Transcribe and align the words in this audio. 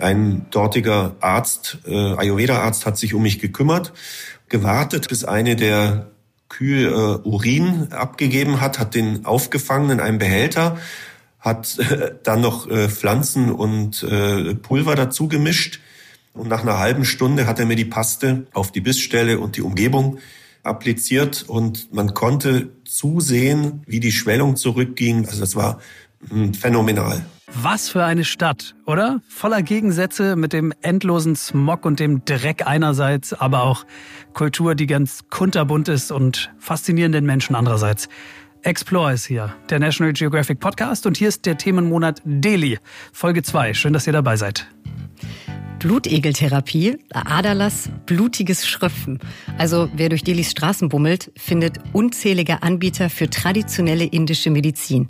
Ein 0.00 0.46
dortiger 0.50 1.16
Arzt, 1.20 1.78
äh, 1.86 2.14
Ayurveda-Arzt, 2.14 2.86
hat 2.86 2.96
sich 2.96 3.14
um 3.14 3.22
mich 3.22 3.38
gekümmert, 3.38 3.92
gewartet, 4.48 5.08
bis 5.08 5.24
eine 5.24 5.56
der 5.56 6.10
Kühe 6.48 6.88
äh, 6.88 7.28
Urin 7.28 7.92
abgegeben 7.92 8.60
hat, 8.60 8.78
hat 8.78 8.94
den 8.94 9.26
aufgefangen 9.26 9.90
in 9.90 10.00
einem 10.00 10.18
Behälter, 10.18 10.78
hat 11.40 11.78
äh, 11.78 12.12
dann 12.22 12.40
noch 12.40 12.68
äh, 12.68 12.88
Pflanzen 12.88 13.52
und 13.52 14.02
äh, 14.02 14.54
Pulver 14.54 14.94
dazu 14.94 15.28
gemischt. 15.28 15.80
Und 16.34 16.48
nach 16.48 16.62
einer 16.62 16.78
halben 16.78 17.04
Stunde 17.04 17.46
hat 17.46 17.58
er 17.58 17.66
mir 17.66 17.76
die 17.76 17.84
Paste 17.84 18.46
auf 18.52 18.70
die 18.70 18.80
Bissstelle 18.80 19.40
und 19.40 19.56
die 19.56 19.62
Umgebung 19.62 20.18
appliziert 20.62 21.44
und 21.48 21.92
man 21.92 22.14
konnte 22.14 22.68
zusehen, 22.84 23.82
wie 23.86 24.00
die 24.00 24.12
Schwellung 24.12 24.56
zurückging. 24.56 25.26
Also 25.26 25.40
das 25.40 25.56
war 25.56 25.80
hm, 26.28 26.54
phänomenal. 26.54 27.24
Was 27.54 27.88
für 27.88 28.04
eine 28.04 28.24
Stadt, 28.24 28.76
oder? 28.84 29.20
Voller 29.28 29.62
Gegensätze 29.62 30.36
mit 30.36 30.52
dem 30.52 30.72
endlosen 30.82 31.34
Smog 31.34 31.86
und 31.86 31.98
dem 31.98 32.24
Dreck 32.24 32.66
einerseits, 32.66 33.32
aber 33.32 33.62
auch 33.62 33.84
Kultur, 34.34 34.74
die 34.74 34.86
ganz 34.86 35.24
kunterbunt 35.30 35.88
ist 35.88 36.12
und 36.12 36.52
faszinierenden 36.58 37.24
Menschen 37.24 37.56
andererseits. 37.56 38.08
Explore 38.62 39.14
ist 39.14 39.26
hier, 39.26 39.54
der 39.70 39.78
National 39.78 40.12
Geographic 40.12 40.60
Podcast 40.60 41.06
und 41.06 41.16
hier 41.16 41.28
ist 41.28 41.46
der 41.46 41.56
Themenmonat 41.56 42.20
Delhi, 42.24 42.78
Folge 43.12 43.42
2. 43.42 43.72
Schön, 43.74 43.92
dass 43.92 44.06
ihr 44.06 44.12
dabei 44.12 44.36
seid. 44.36 44.66
Blutegeltherapie, 45.78 46.98
Aderlass, 47.12 47.88
blutiges 48.06 48.66
Schröpfen. 48.66 49.20
Also 49.58 49.88
wer 49.94 50.08
durch 50.08 50.24
Delis 50.24 50.50
Straßen 50.50 50.88
bummelt, 50.88 51.30
findet 51.36 51.78
unzählige 51.92 52.62
Anbieter 52.62 53.08
für 53.10 53.30
traditionelle 53.30 54.04
indische 54.04 54.50
Medizin. 54.50 55.08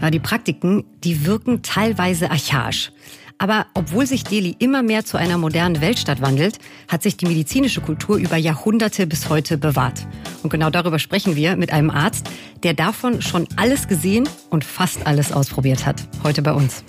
Ja, 0.00 0.10
die 0.10 0.20
Praktiken, 0.20 0.84
die 1.02 1.26
wirken 1.26 1.62
teilweise 1.62 2.30
archaisch. 2.30 2.92
Aber 3.38 3.66
obwohl 3.74 4.06
sich 4.06 4.24
Delhi 4.24 4.56
immer 4.58 4.82
mehr 4.82 5.04
zu 5.04 5.18
einer 5.18 5.36
modernen 5.36 5.80
Weltstadt 5.80 6.22
wandelt, 6.22 6.58
hat 6.88 7.02
sich 7.02 7.16
die 7.16 7.26
medizinische 7.26 7.82
Kultur 7.82 8.16
über 8.16 8.36
Jahrhunderte 8.36 9.06
bis 9.06 9.28
heute 9.28 9.58
bewahrt. 9.58 10.06
Und 10.42 10.50
genau 10.50 10.70
darüber 10.70 10.98
sprechen 10.98 11.36
wir 11.36 11.56
mit 11.56 11.70
einem 11.70 11.90
Arzt, 11.90 12.30
der 12.62 12.72
davon 12.72 13.20
schon 13.20 13.46
alles 13.56 13.88
gesehen 13.88 14.26
und 14.48 14.64
fast 14.64 15.06
alles 15.06 15.32
ausprobiert 15.32 15.84
hat. 15.84 16.08
Heute 16.22 16.40
bei 16.40 16.52
uns. 16.52 16.82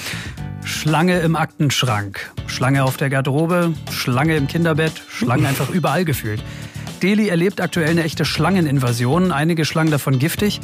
Schlange 0.64 1.18
im 1.20 1.34
Aktenschrank, 1.34 2.32
Schlange 2.46 2.84
auf 2.84 2.96
der 2.96 3.10
Garderobe, 3.10 3.72
Schlange 3.90 4.36
im 4.36 4.46
Kinderbett, 4.46 4.92
Schlangen 5.08 5.46
einfach 5.46 5.70
überall 5.70 6.04
gefühlt. 6.04 6.42
Delhi 7.02 7.28
erlebt 7.28 7.60
aktuell 7.60 7.90
eine 7.90 8.04
echte 8.04 8.24
Schlangeninvasion, 8.24 9.32
einige 9.32 9.64
Schlangen 9.64 9.90
davon 9.90 10.18
giftig. 10.18 10.60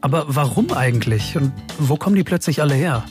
Aber 0.00 0.24
warum 0.28 0.72
eigentlich? 0.72 1.36
Und 1.36 1.52
wo 1.78 1.96
kommen 1.96 2.16
die 2.16 2.24
plötzlich 2.24 2.62
alle 2.62 2.74
her? 2.74 3.04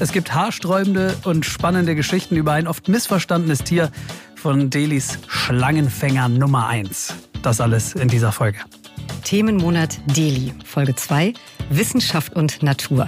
Es 0.00 0.12
gibt 0.12 0.32
haarsträubende 0.32 1.14
und 1.24 1.44
spannende 1.44 1.94
Geschichten 1.94 2.34
über 2.34 2.52
ein 2.52 2.66
oft 2.66 2.88
missverstandenes 2.88 3.64
Tier 3.64 3.90
von 4.34 4.70
Delis 4.70 5.18
Schlangenfänger 5.28 6.30
Nummer 6.30 6.68
1. 6.68 7.14
Das 7.42 7.60
alles 7.60 7.92
in 7.92 8.08
dieser 8.08 8.32
Folge. 8.32 8.60
Themenmonat 9.24 10.00
Delhi, 10.16 10.54
Folge 10.64 10.96
2, 10.96 11.34
Wissenschaft 11.68 12.34
und 12.34 12.62
Natur 12.62 13.06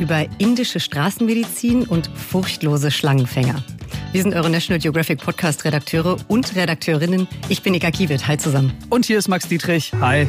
über 0.00 0.26
indische 0.38 0.80
Straßenmedizin 0.80 1.84
und 1.84 2.08
furchtlose 2.08 2.90
Schlangenfänger. 2.90 3.62
Wir 4.10 4.22
sind 4.24 4.34
eure 4.34 4.50
National 4.50 4.80
Geographic 4.80 5.20
Podcast 5.20 5.64
Redakteure 5.64 6.16
und 6.26 6.56
Redakteurinnen. 6.56 7.28
Ich 7.48 7.62
bin 7.62 7.74
Ika 7.74 7.92
Kiewit. 7.92 8.26
Hi 8.26 8.36
zusammen. 8.38 8.72
Und 8.90 9.06
hier 9.06 9.18
ist 9.18 9.28
Max 9.28 9.46
Dietrich. 9.46 9.92
Hi. 10.00 10.26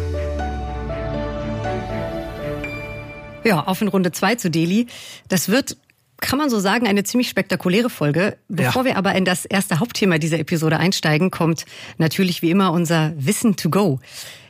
Ja, 3.44 3.64
auf 3.64 3.82
in 3.82 3.88
Runde 3.88 4.12
2 4.12 4.36
zu 4.36 4.52
Delhi. 4.52 4.88
Das 5.30 5.50
wird 5.50 5.78
kann 6.22 6.40
man 6.40 6.50
so 6.50 6.60
sagen, 6.60 6.88
eine 6.88 7.04
ziemlich 7.04 7.30
spektakuläre 7.30 7.90
Folge. 7.90 8.38
Bevor 8.48 8.84
ja. 8.84 8.90
wir 8.90 8.98
aber 8.98 9.16
in 9.16 9.26
das 9.26 9.46
erste 9.46 9.80
Hauptthema 9.80 10.18
dieser 10.18 10.40
Episode 10.40 10.78
einsteigen, 10.78 11.32
kommt 11.32 11.66
natürlich 11.98 12.42
wie 12.42 12.52
immer 12.52 12.72
unser 12.72 13.14
Wissen 13.18 13.56
to 13.56 13.70
go. 13.70 14.00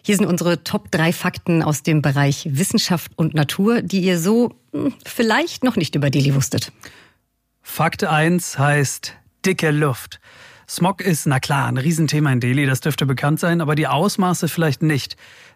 Hier 0.04 0.16
sind 0.16 0.28
unsere 0.28 0.64
Top 0.64 0.92
3 0.92 1.12
Fakten 1.14 1.64
aus 1.64 1.82
dem 1.82 2.02
Bereich 2.02 2.48
Wissenschaft 2.52 3.12
und 3.16 3.34
Natur, 3.34 3.82
die 3.82 4.02
ihr 4.02 4.20
so 4.20 4.54
hm, 4.72 4.94
vielleicht 5.06 5.64
noch 5.64 5.76
nicht 5.76 5.96
über 5.96 6.10
Delhi 6.10 6.36
wusstet. 6.36 6.72
Fakt 7.64 8.04
1 8.04 8.60
heißt 8.60 9.14
dicke 9.46 9.72
Luft. 9.72 10.20
Smog 10.68 11.02
ist, 11.02 11.26
na 11.28 11.40
klar, 11.40 11.68
ein 11.68 11.78
Riesenthema 11.78 12.32
in 12.32 12.40
Delhi, 12.40 12.66
das 12.66 12.82
dürfte 12.82 13.06
bekannt 13.06 13.40
sein, 13.40 13.62
aber 13.62 13.76
die 13.76 13.88
Ausmaße 13.88 14.48
vielleicht 14.48 14.82
nicht. 14.82 15.16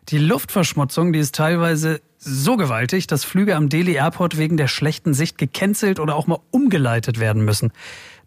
Die 0.09 0.17
Luftverschmutzung, 0.17 1.13
die 1.13 1.19
ist 1.19 1.35
teilweise 1.35 2.01
so 2.19 2.57
gewaltig, 2.57 3.07
dass 3.07 3.23
Flüge 3.23 3.55
am 3.55 3.69
Delhi 3.69 3.93
Airport 3.93 4.37
wegen 4.37 4.57
der 4.57 4.67
schlechten 4.67 5.13
Sicht 5.13 5.37
gecancelt 5.37 5.99
oder 5.99 6.15
auch 6.15 6.27
mal 6.27 6.39
umgeleitet 6.51 7.19
werden 7.19 7.43
müssen. 7.43 7.71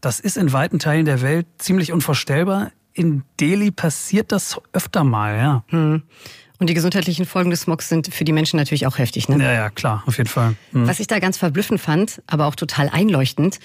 Das 0.00 0.18
ist 0.18 0.36
in 0.36 0.52
weiten 0.52 0.78
Teilen 0.78 1.04
der 1.04 1.20
Welt 1.20 1.46
ziemlich 1.58 1.92
unvorstellbar 1.92 2.72
in 2.94 3.22
Delhi 3.40 3.70
passiert 3.70 4.32
das 4.32 4.60
öfter 4.72 5.04
mal, 5.04 5.36
ja. 5.36 5.64
Hm. 5.68 6.02
Und 6.58 6.70
die 6.70 6.74
gesundheitlichen 6.74 7.26
Folgen 7.26 7.50
des 7.50 7.62
Smogs 7.62 7.88
sind 7.88 8.14
für 8.14 8.24
die 8.24 8.32
Menschen 8.32 8.56
natürlich 8.56 8.86
auch 8.86 8.98
heftig, 8.98 9.28
ne? 9.28 9.42
Ja, 9.42 9.52
ja, 9.52 9.70
klar, 9.70 10.04
auf 10.06 10.18
jeden 10.18 10.28
Fall. 10.28 10.54
Hm. 10.72 10.86
Was 10.86 11.00
ich 11.00 11.08
da 11.08 11.18
ganz 11.18 11.36
verblüffend 11.36 11.80
fand, 11.80 12.22
aber 12.26 12.46
auch 12.46 12.54
total 12.54 12.88
einleuchtend, 12.88 13.58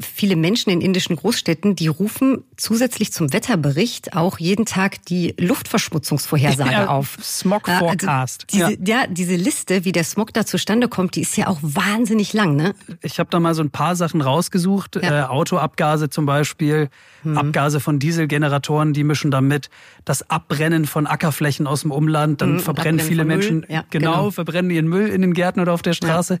viele 0.00 0.34
Menschen 0.34 0.70
in 0.70 0.80
indischen 0.80 1.14
Großstädten, 1.14 1.76
die 1.76 1.86
rufen 1.86 2.42
zusätzlich 2.56 3.12
zum 3.12 3.32
Wetterbericht 3.32 4.16
auch 4.16 4.38
jeden 4.40 4.66
Tag 4.66 5.04
die 5.04 5.34
Luftverschmutzungsvorhersage 5.38 6.72
ja, 6.72 6.88
auf. 6.88 7.16
Smog 7.22 7.68
Forecast. 7.68 8.46
Also 8.52 8.66
diese, 8.70 8.90
ja. 8.90 9.02
ja. 9.02 9.06
diese 9.06 9.36
Liste, 9.36 9.84
wie 9.84 9.92
der 9.92 10.02
Smog 10.02 10.34
da 10.34 10.44
zustande 10.44 10.88
kommt, 10.88 11.14
die 11.14 11.20
ist 11.20 11.36
ja 11.36 11.46
auch 11.46 11.58
wahnsinnig 11.62 12.32
lang, 12.32 12.56
ne? 12.56 12.74
Ich 13.02 13.20
habe 13.20 13.30
da 13.30 13.38
mal 13.38 13.54
so 13.54 13.62
ein 13.62 13.70
paar 13.70 13.94
Sachen 13.94 14.20
rausgesucht. 14.20 14.96
Ja. 14.96 15.26
Äh, 15.26 15.28
Autoabgase 15.28 16.10
zum 16.10 16.26
Beispiel, 16.26 16.88
hm. 17.22 17.38
Abgase 17.38 17.78
von 17.78 18.00
Dieselgeneratoren, 18.00 18.92
die 18.92 19.04
mischen 19.04 19.30
da 19.30 19.40
mit. 19.40 19.70
Das 20.04 20.28
Abbrennen 20.28 20.86
von 20.86 21.06
Ackerflächen 21.06 21.68
aus 21.68 21.82
dem 21.82 21.92
Umland, 21.92 22.40
dann 22.40 22.54
hm, 22.54 22.60
verbrennen 22.60 22.98
viele 22.98 23.24
Menschen, 23.24 23.64
genau, 23.68 23.84
genau, 23.90 24.30
verbrennen 24.32 24.72
ihren 24.72 24.88
Müll 24.88 25.06
in 25.06 25.20
den 25.20 25.34
Gärten 25.34 25.60
oder 25.60 25.72
auf 25.72 25.82
der 25.82 25.92
Straße. 25.92 26.40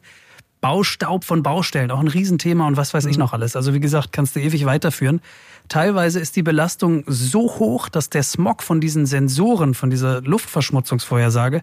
Baustaub 0.60 1.24
von 1.24 1.42
Baustellen, 1.42 1.90
auch 1.90 2.00
ein 2.00 2.08
Riesenthema 2.08 2.66
und 2.66 2.76
was 2.76 2.94
weiß 2.94 3.06
ich 3.06 3.16
mhm. 3.16 3.20
noch 3.20 3.32
alles. 3.32 3.56
Also 3.56 3.74
wie 3.74 3.80
gesagt, 3.80 4.12
kannst 4.12 4.36
du 4.36 4.40
ewig 4.40 4.64
weiterführen. 4.64 5.20
Teilweise 5.68 6.18
ist 6.18 6.36
die 6.36 6.42
Belastung 6.42 7.04
so 7.06 7.42
hoch, 7.58 7.88
dass 7.88 8.10
der 8.10 8.22
Smog 8.22 8.62
von 8.62 8.80
diesen 8.80 9.06
Sensoren, 9.06 9.74
von 9.74 9.90
dieser 9.90 10.22
Luftverschmutzungsvorhersage 10.22 11.62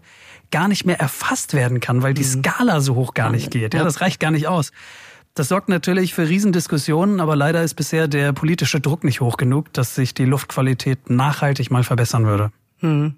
gar 0.50 0.68
nicht 0.68 0.86
mehr 0.86 1.00
erfasst 1.00 1.54
werden 1.54 1.80
kann, 1.80 2.02
weil 2.02 2.14
die 2.14 2.22
mhm. 2.22 2.42
Skala 2.42 2.80
so 2.80 2.94
hoch 2.94 3.14
gar 3.14 3.30
nicht 3.30 3.50
geht. 3.50 3.74
Ja, 3.74 3.84
das 3.84 4.00
reicht 4.00 4.20
gar 4.20 4.30
nicht 4.30 4.46
aus. 4.46 4.72
Das 5.34 5.48
sorgt 5.48 5.68
natürlich 5.68 6.14
für 6.14 6.26
Riesendiskussionen, 6.26 7.20
aber 7.20 7.36
leider 7.36 7.62
ist 7.62 7.74
bisher 7.74 8.08
der 8.08 8.32
politische 8.32 8.80
Druck 8.80 9.04
nicht 9.04 9.20
hoch 9.20 9.36
genug, 9.36 9.70
dass 9.74 9.94
sich 9.94 10.14
die 10.14 10.24
Luftqualität 10.24 11.10
nachhaltig 11.10 11.70
mal 11.70 11.84
verbessern 11.84 12.24
würde. 12.24 12.50
Mhm. 12.80 13.16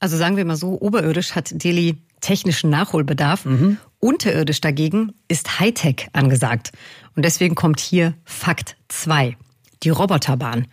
Also 0.00 0.16
sagen 0.16 0.36
wir 0.36 0.44
mal 0.44 0.56
so, 0.56 0.80
oberirdisch 0.80 1.36
hat 1.36 1.62
Delhi 1.62 1.98
technischen 2.20 2.70
Nachholbedarf. 2.70 3.44
Mhm. 3.44 3.76
Unterirdisch 4.00 4.60
dagegen 4.60 5.12
ist 5.28 5.60
Hightech 5.60 6.08
angesagt. 6.14 6.72
Und 7.14 7.24
deswegen 7.24 7.54
kommt 7.54 7.80
hier 7.80 8.14
Fakt 8.24 8.76
2, 8.88 9.36
die 9.82 9.90
Roboterbahn. 9.90 10.66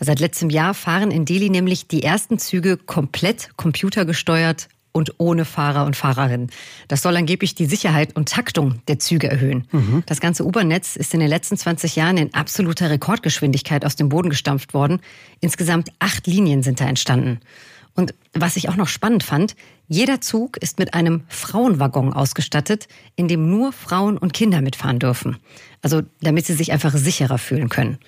Seit 0.00 0.18
letztem 0.18 0.50
Jahr 0.50 0.74
fahren 0.74 1.10
in 1.10 1.24
Delhi 1.24 1.50
nämlich 1.50 1.88
die 1.88 2.02
ersten 2.02 2.38
Züge 2.38 2.76
komplett 2.76 3.50
computergesteuert 3.56 4.68
und 4.92 5.14
ohne 5.18 5.44
Fahrer 5.44 5.84
und 5.84 5.96
Fahrerin. 5.96 6.50
Das 6.88 7.02
soll 7.02 7.16
angeblich 7.16 7.54
die 7.54 7.66
Sicherheit 7.66 8.16
und 8.16 8.28
Taktung 8.28 8.80
der 8.86 8.98
Züge 8.98 9.28
erhöhen. 9.28 9.66
Mhm. 9.72 10.04
Das 10.06 10.20
ganze 10.20 10.46
U-Bahn-Netz 10.46 10.96
ist 10.96 11.12
in 11.14 11.20
den 11.20 11.28
letzten 11.28 11.56
20 11.56 11.96
Jahren 11.96 12.16
in 12.16 12.32
absoluter 12.32 12.90
Rekordgeschwindigkeit 12.90 13.84
aus 13.84 13.96
dem 13.96 14.08
Boden 14.08 14.30
gestampft 14.30 14.72
worden. 14.72 15.00
Insgesamt 15.40 15.88
acht 15.98 16.26
Linien 16.28 16.62
sind 16.62 16.80
da 16.80 16.86
entstanden. 16.86 17.40
Und 17.94 18.14
was 18.32 18.56
ich 18.56 18.68
auch 18.68 18.76
noch 18.76 18.88
spannend 18.88 19.22
fand, 19.22 19.54
jeder 19.86 20.20
Zug 20.20 20.56
ist 20.56 20.78
mit 20.78 20.94
einem 20.94 21.22
Frauenwaggon 21.28 22.12
ausgestattet, 22.12 22.88
in 23.14 23.28
dem 23.28 23.48
nur 23.48 23.72
Frauen 23.72 24.18
und 24.18 24.32
Kinder 24.32 24.60
mitfahren 24.60 24.98
dürfen. 24.98 25.38
Also 25.82 26.02
damit 26.20 26.46
sie 26.46 26.54
sich 26.54 26.72
einfach 26.72 26.92
sicherer 26.92 27.38
fühlen 27.38 27.68
können. 27.68 27.98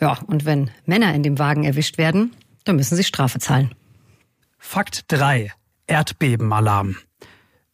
Ja, 0.00 0.18
und 0.26 0.44
wenn 0.44 0.70
Männer 0.84 1.14
in 1.14 1.22
dem 1.22 1.38
Wagen 1.38 1.64
erwischt 1.64 1.96
werden, 1.96 2.32
dann 2.64 2.76
müssen 2.76 2.96
sie 2.96 3.04
Strafe 3.04 3.38
zahlen. 3.38 3.74
Fakt 4.58 5.04
3. 5.08 5.50
Erdbebenalarm. 5.86 6.96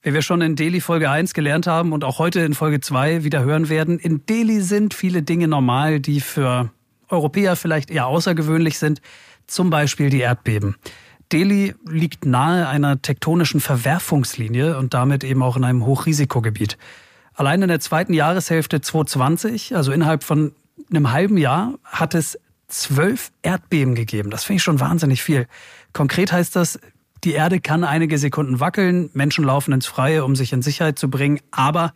Wie 0.03 0.15
wir 0.15 0.23
schon 0.23 0.41
in 0.41 0.55
Delhi 0.55 0.81
Folge 0.81 1.11
1 1.11 1.35
gelernt 1.35 1.67
haben 1.67 1.93
und 1.93 2.05
auch 2.05 2.19
heute 2.19 2.41
in 2.41 2.55
Folge 2.55 2.81
2 2.81 3.25
wieder 3.25 3.43
hören 3.43 3.69
werden, 3.69 3.99
in 3.99 4.25
Delhi 4.27 4.61
sind 4.61 4.95
viele 4.95 5.23
Dinge 5.23 5.49
normal, 5.49 6.01
die 6.01 6.21
für 6.21 6.71
Europäer 7.09 7.57
vielleicht 7.57 7.91
eher 7.91 8.07
außergewöhnlich 8.07 8.79
sind. 8.79 9.01
Zum 9.47 9.71
Beispiel 9.71 10.11
die 10.11 10.21
Erdbeben. 10.21 10.77
Delhi 11.33 11.75
liegt 11.87 12.25
nahe 12.25 12.69
einer 12.69 13.03
tektonischen 13.03 13.61
Verwerfungslinie 13.61 14.79
und 14.79 14.95
damit 14.95 15.25
eben 15.25 15.43
auch 15.43 15.57
in 15.57 15.65
einem 15.65 15.85
Hochrisikogebiet. 15.85 16.79
Allein 17.35 17.63
in 17.63 17.69
der 17.69 17.81
zweiten 17.81 18.15
Jahreshälfte 18.15 18.81
2020, 18.81 19.77
also 19.77 19.93
innerhalb 19.93 20.25
von 20.25 20.53
einem 20.91 21.13
halben 21.13 21.37
Jahr, 21.37 21.75
hat 21.85 22.15
es 22.15 22.39
zwölf 22.67 23.31
Erdbeben 23.43 23.95
gegeben. 23.95 24.31
Das 24.31 24.45
finde 24.45 24.59
ich 24.59 24.63
schon 24.63 24.81
wahnsinnig 24.81 25.23
viel. 25.23 25.47
Konkret 25.93 26.33
heißt 26.33 26.57
das, 26.57 26.81
die 27.25 27.33
Erde 27.33 27.61
kann 27.61 27.85
einige 27.85 28.19
Sekunden 28.19 28.61
wackeln, 28.61 29.11
Menschen 29.13 29.45
laufen 29.45 29.73
ins 29.73 29.87
Freie, 29.87 30.25
um 30.25 30.37
sich 30.37 30.53
in 30.53 30.63
Sicherheit 30.63 30.99
zu 30.99 31.11
bringen, 31.11 31.41
aber 31.51 31.93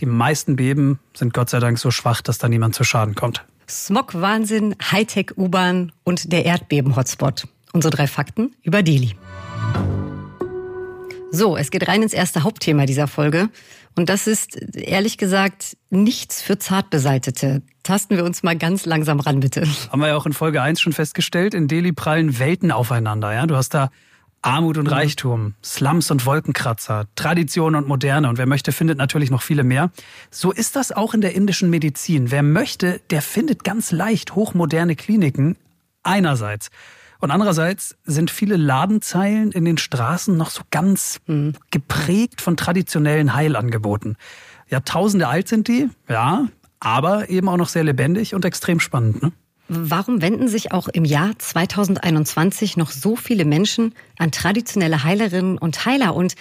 die 0.00 0.06
meisten 0.06 0.56
Beben 0.56 0.98
sind 1.14 1.32
Gott 1.32 1.48
sei 1.48 1.60
Dank 1.60 1.78
so 1.78 1.90
schwach, 1.90 2.20
dass 2.20 2.38
da 2.38 2.48
niemand 2.48 2.74
zu 2.74 2.84
Schaden 2.84 3.14
kommt. 3.14 3.44
Smog-Wahnsinn, 3.68 4.76
Hightech-U-Bahn 4.80 5.92
und 6.04 6.32
der 6.32 6.44
Erdbeben-Hotspot. 6.44 7.48
Unsere 7.76 7.94
drei 7.94 8.06
Fakten 8.06 8.54
über 8.62 8.82
Delhi. 8.82 9.16
So, 11.30 11.58
es 11.58 11.70
geht 11.70 11.86
rein 11.86 12.02
ins 12.02 12.14
erste 12.14 12.42
Hauptthema 12.42 12.86
dieser 12.86 13.06
Folge. 13.06 13.50
Und 13.94 14.08
das 14.08 14.26
ist, 14.26 14.56
ehrlich 14.74 15.18
gesagt, 15.18 15.76
nichts 15.90 16.40
für 16.40 16.58
Zartbeseitete. 16.58 17.60
Tasten 17.82 18.16
wir 18.16 18.24
uns 18.24 18.42
mal 18.42 18.56
ganz 18.56 18.86
langsam 18.86 19.20
ran, 19.20 19.40
bitte. 19.40 19.68
Haben 19.92 20.00
wir 20.00 20.08
ja 20.08 20.16
auch 20.16 20.24
in 20.24 20.32
Folge 20.32 20.62
1 20.62 20.80
schon 20.80 20.94
festgestellt, 20.94 21.52
in 21.52 21.68
Delhi 21.68 21.92
prallen 21.92 22.38
Welten 22.38 22.72
aufeinander. 22.72 23.34
Ja? 23.34 23.44
Du 23.46 23.56
hast 23.56 23.74
da 23.74 23.90
Armut 24.40 24.78
und 24.78 24.86
mhm. 24.86 24.94
Reichtum, 24.94 25.54
Slums 25.62 26.10
und 26.10 26.24
Wolkenkratzer, 26.24 27.04
Tradition 27.14 27.74
und 27.74 27.86
Moderne 27.86 28.30
und 28.30 28.38
wer 28.38 28.46
möchte, 28.46 28.72
findet 28.72 28.96
natürlich 28.96 29.30
noch 29.30 29.42
viele 29.42 29.64
mehr. 29.64 29.90
So 30.30 30.50
ist 30.50 30.76
das 30.76 30.92
auch 30.92 31.12
in 31.12 31.20
der 31.20 31.34
indischen 31.34 31.68
Medizin. 31.68 32.30
Wer 32.30 32.42
möchte, 32.42 33.02
der 33.10 33.20
findet 33.20 33.64
ganz 33.64 33.92
leicht 33.92 34.34
hochmoderne 34.34 34.96
Kliniken 34.96 35.58
einerseits. 36.02 36.70
Und 37.20 37.30
andererseits 37.30 37.96
sind 38.04 38.30
viele 38.30 38.56
Ladenzeilen 38.56 39.52
in 39.52 39.64
den 39.64 39.78
Straßen 39.78 40.36
noch 40.36 40.50
so 40.50 40.62
ganz 40.70 41.20
mhm. 41.26 41.54
geprägt 41.70 42.40
von 42.40 42.56
traditionellen 42.56 43.34
Heilangeboten. 43.34 44.16
Jahrtausende 44.68 45.28
alt 45.28 45.48
sind 45.48 45.68
die, 45.68 45.88
ja, 46.08 46.48
aber 46.80 47.30
eben 47.30 47.48
auch 47.48 47.56
noch 47.56 47.68
sehr 47.68 47.84
lebendig 47.84 48.34
und 48.34 48.44
extrem 48.44 48.80
spannend. 48.80 49.22
Ne? 49.22 49.32
Warum 49.68 50.22
wenden 50.22 50.48
sich 50.48 50.72
auch 50.72 50.86
im 50.88 51.04
Jahr 51.04 51.32
2021 51.38 52.76
noch 52.76 52.90
so 52.90 53.16
viele 53.16 53.44
Menschen 53.44 53.94
an 54.18 54.30
traditionelle 54.30 55.02
Heilerinnen 55.02 55.58
und 55.58 55.86
Heiler? 55.86 56.14
Und 56.14 56.34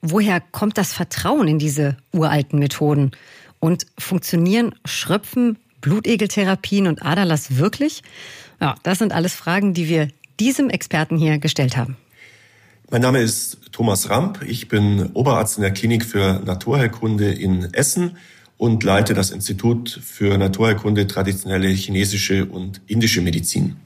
woher 0.00 0.40
kommt 0.40 0.78
das 0.78 0.92
Vertrauen 0.92 1.46
in 1.46 1.58
diese 1.58 1.96
uralten 2.12 2.58
Methoden? 2.58 3.12
Und 3.60 3.86
funktionieren 3.98 4.74
Schröpfen, 4.84 5.58
Blutegeltherapien 5.80 6.88
und 6.88 7.04
Aderlass 7.04 7.56
wirklich? 7.56 8.02
Ja, 8.60 8.74
das 8.82 8.98
sind 8.98 9.12
alles 9.12 9.34
Fragen, 9.34 9.74
die 9.74 9.88
wir 9.88 10.08
diesem 10.40 10.70
Experten 10.70 11.16
hier 11.16 11.38
gestellt 11.38 11.76
haben. 11.76 11.96
Mein 12.90 13.02
Name 13.02 13.20
ist 13.20 13.72
Thomas 13.72 14.10
Ramp. 14.10 14.42
Ich 14.46 14.68
bin 14.68 15.10
Oberarzt 15.14 15.56
in 15.56 15.62
der 15.62 15.72
Klinik 15.72 16.04
für 16.04 16.42
Naturheilkunde 16.44 17.32
in 17.32 17.72
Essen 17.72 18.16
und 18.58 18.84
leite 18.84 19.14
das 19.14 19.30
Institut 19.30 19.90
für 19.90 20.36
Naturheilkunde, 20.38 21.06
traditionelle 21.06 21.68
chinesische 21.68 22.46
und 22.46 22.80
indische 22.86 23.20
Medizin. 23.20 23.76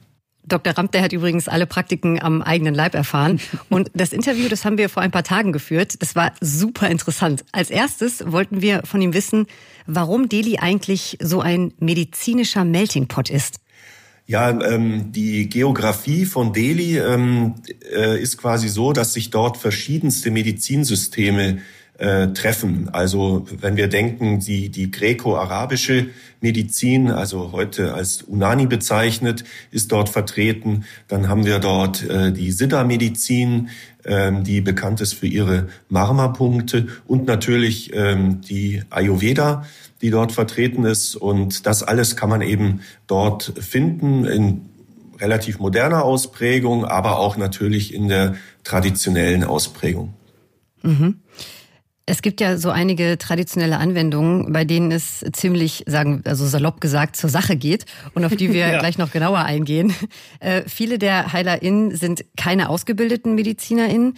Dr. 0.47 0.73
Ramp, 0.77 0.93
der 0.93 1.01
hat 1.01 1.13
übrigens 1.13 1.47
alle 1.49 1.65
Praktiken 1.65 2.21
am 2.21 2.41
eigenen 2.41 2.73
Leib 2.73 2.95
erfahren. 2.95 3.39
Und 3.69 3.91
das 3.93 4.13
Interview, 4.13 4.47
das 4.47 4.63
haben 4.63 4.77
wir 4.77 4.87
vor 4.87 5.03
ein 5.03 5.11
paar 5.11 5.23
Tagen 5.23 5.51
geführt. 5.51 6.01
Das 6.01 6.15
war 6.15 6.31
super 6.39 6.89
interessant. 6.89 7.43
Als 7.51 7.69
erstes 7.69 8.23
wollten 8.31 8.61
wir 8.61 8.83
von 8.85 9.01
ihm 9.01 9.13
wissen, 9.13 9.47
warum 9.87 10.29
Delhi 10.29 10.57
eigentlich 10.59 11.17
so 11.21 11.41
ein 11.41 11.73
medizinischer 11.79 12.63
Melting 12.63 13.07
Pot 13.07 13.29
ist. 13.29 13.59
Ja, 14.29 14.49
ähm, 14.49 15.13
die 15.13 15.47
Geografie 15.47 16.25
von 16.25 16.51
Delhi 16.51 16.97
ähm, 16.97 17.55
äh, 17.95 18.21
ist 18.21 18.37
quasi 18.37 18.67
so, 18.67 18.91
dass 18.91 19.13
sich 19.13 19.29
dort 19.29 19.55
verschiedenste 19.55 20.31
Medizinsysteme 20.31 21.59
äh, 21.97 22.27
treffen. 22.27 22.89
Also 22.91 23.47
wenn 23.61 23.77
wir 23.77 23.87
denken, 23.87 24.41
die, 24.41 24.67
die 24.67 24.91
greco-arabische 24.91 26.07
Medizin, 26.41 27.09
also 27.09 27.53
heute 27.53 27.93
als 27.93 28.21
Unani 28.21 28.67
bezeichnet, 28.67 29.45
ist 29.71 29.93
dort 29.93 30.09
vertreten. 30.09 30.83
Dann 31.07 31.29
haben 31.29 31.45
wir 31.45 31.59
dort 31.59 32.03
äh, 32.07 32.33
die 32.33 32.51
Siddha-Medizin, 32.51 33.69
ähm, 34.05 34.43
die 34.43 34.59
bekannt 34.59 34.99
ist 34.99 35.13
für 35.13 35.27
ihre 35.27 35.69
Marmorpunkte 35.87 36.87
und 37.07 37.25
natürlich 37.27 37.91
ähm, 37.93 38.41
die 38.41 38.83
Ayurveda, 38.89 39.65
die 40.01 40.09
dort 40.09 40.31
vertreten 40.31 40.85
ist. 40.85 41.15
Und 41.15 41.65
das 41.65 41.83
alles 41.83 42.15
kann 42.15 42.29
man 42.29 42.41
eben 42.41 42.81
dort 43.07 43.53
finden 43.59 44.25
in 44.25 44.69
relativ 45.19 45.59
moderner 45.59 46.03
Ausprägung, 46.03 46.85
aber 46.85 47.19
auch 47.19 47.37
natürlich 47.37 47.93
in 47.93 48.07
der 48.07 48.35
traditionellen 48.63 49.43
Ausprägung. 49.43 50.13
Mhm. 50.83 51.19
Es 52.09 52.21
gibt 52.21 52.39
ja 52.39 52.55
so 52.55 52.69
einige 52.69 53.17
traditionelle 53.17 53.79
Anwendungen, 53.79 54.53
bei 54.53 54.63
denen 54.63 54.93
es 54.93 55.25
ziemlich, 55.33 55.83
sagen, 55.87 56.21
also 56.23 56.47
salopp 56.47 56.79
gesagt, 56.79 57.17
zur 57.17 57.29
Sache 57.29 57.57
geht 57.57 57.85
und 58.13 58.23
auf 58.23 58.33
die 58.33 58.53
wir 58.53 58.67
ja. 58.71 58.79
gleich 58.79 58.97
noch 58.97 59.11
genauer 59.11 59.39
eingehen. 59.39 59.93
Äh, 60.39 60.63
viele 60.67 60.99
der 60.99 61.33
HeilerInnen 61.33 61.95
sind 61.95 62.23
keine 62.37 62.69
ausgebildeten 62.69 63.35
MedizinerInnen. 63.35 64.13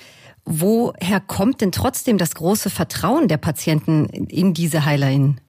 Woher 0.46 1.20
kommt 1.20 1.62
denn 1.62 1.72
trotzdem 1.72 2.20
das 2.20 2.36
große 2.36 2.70
Vertrauen 2.70 3.28
der 3.28 3.38
Patienten 3.38 4.06
in 4.06 4.54
diese 4.54 4.86
HeilerInnen? 4.86 5.42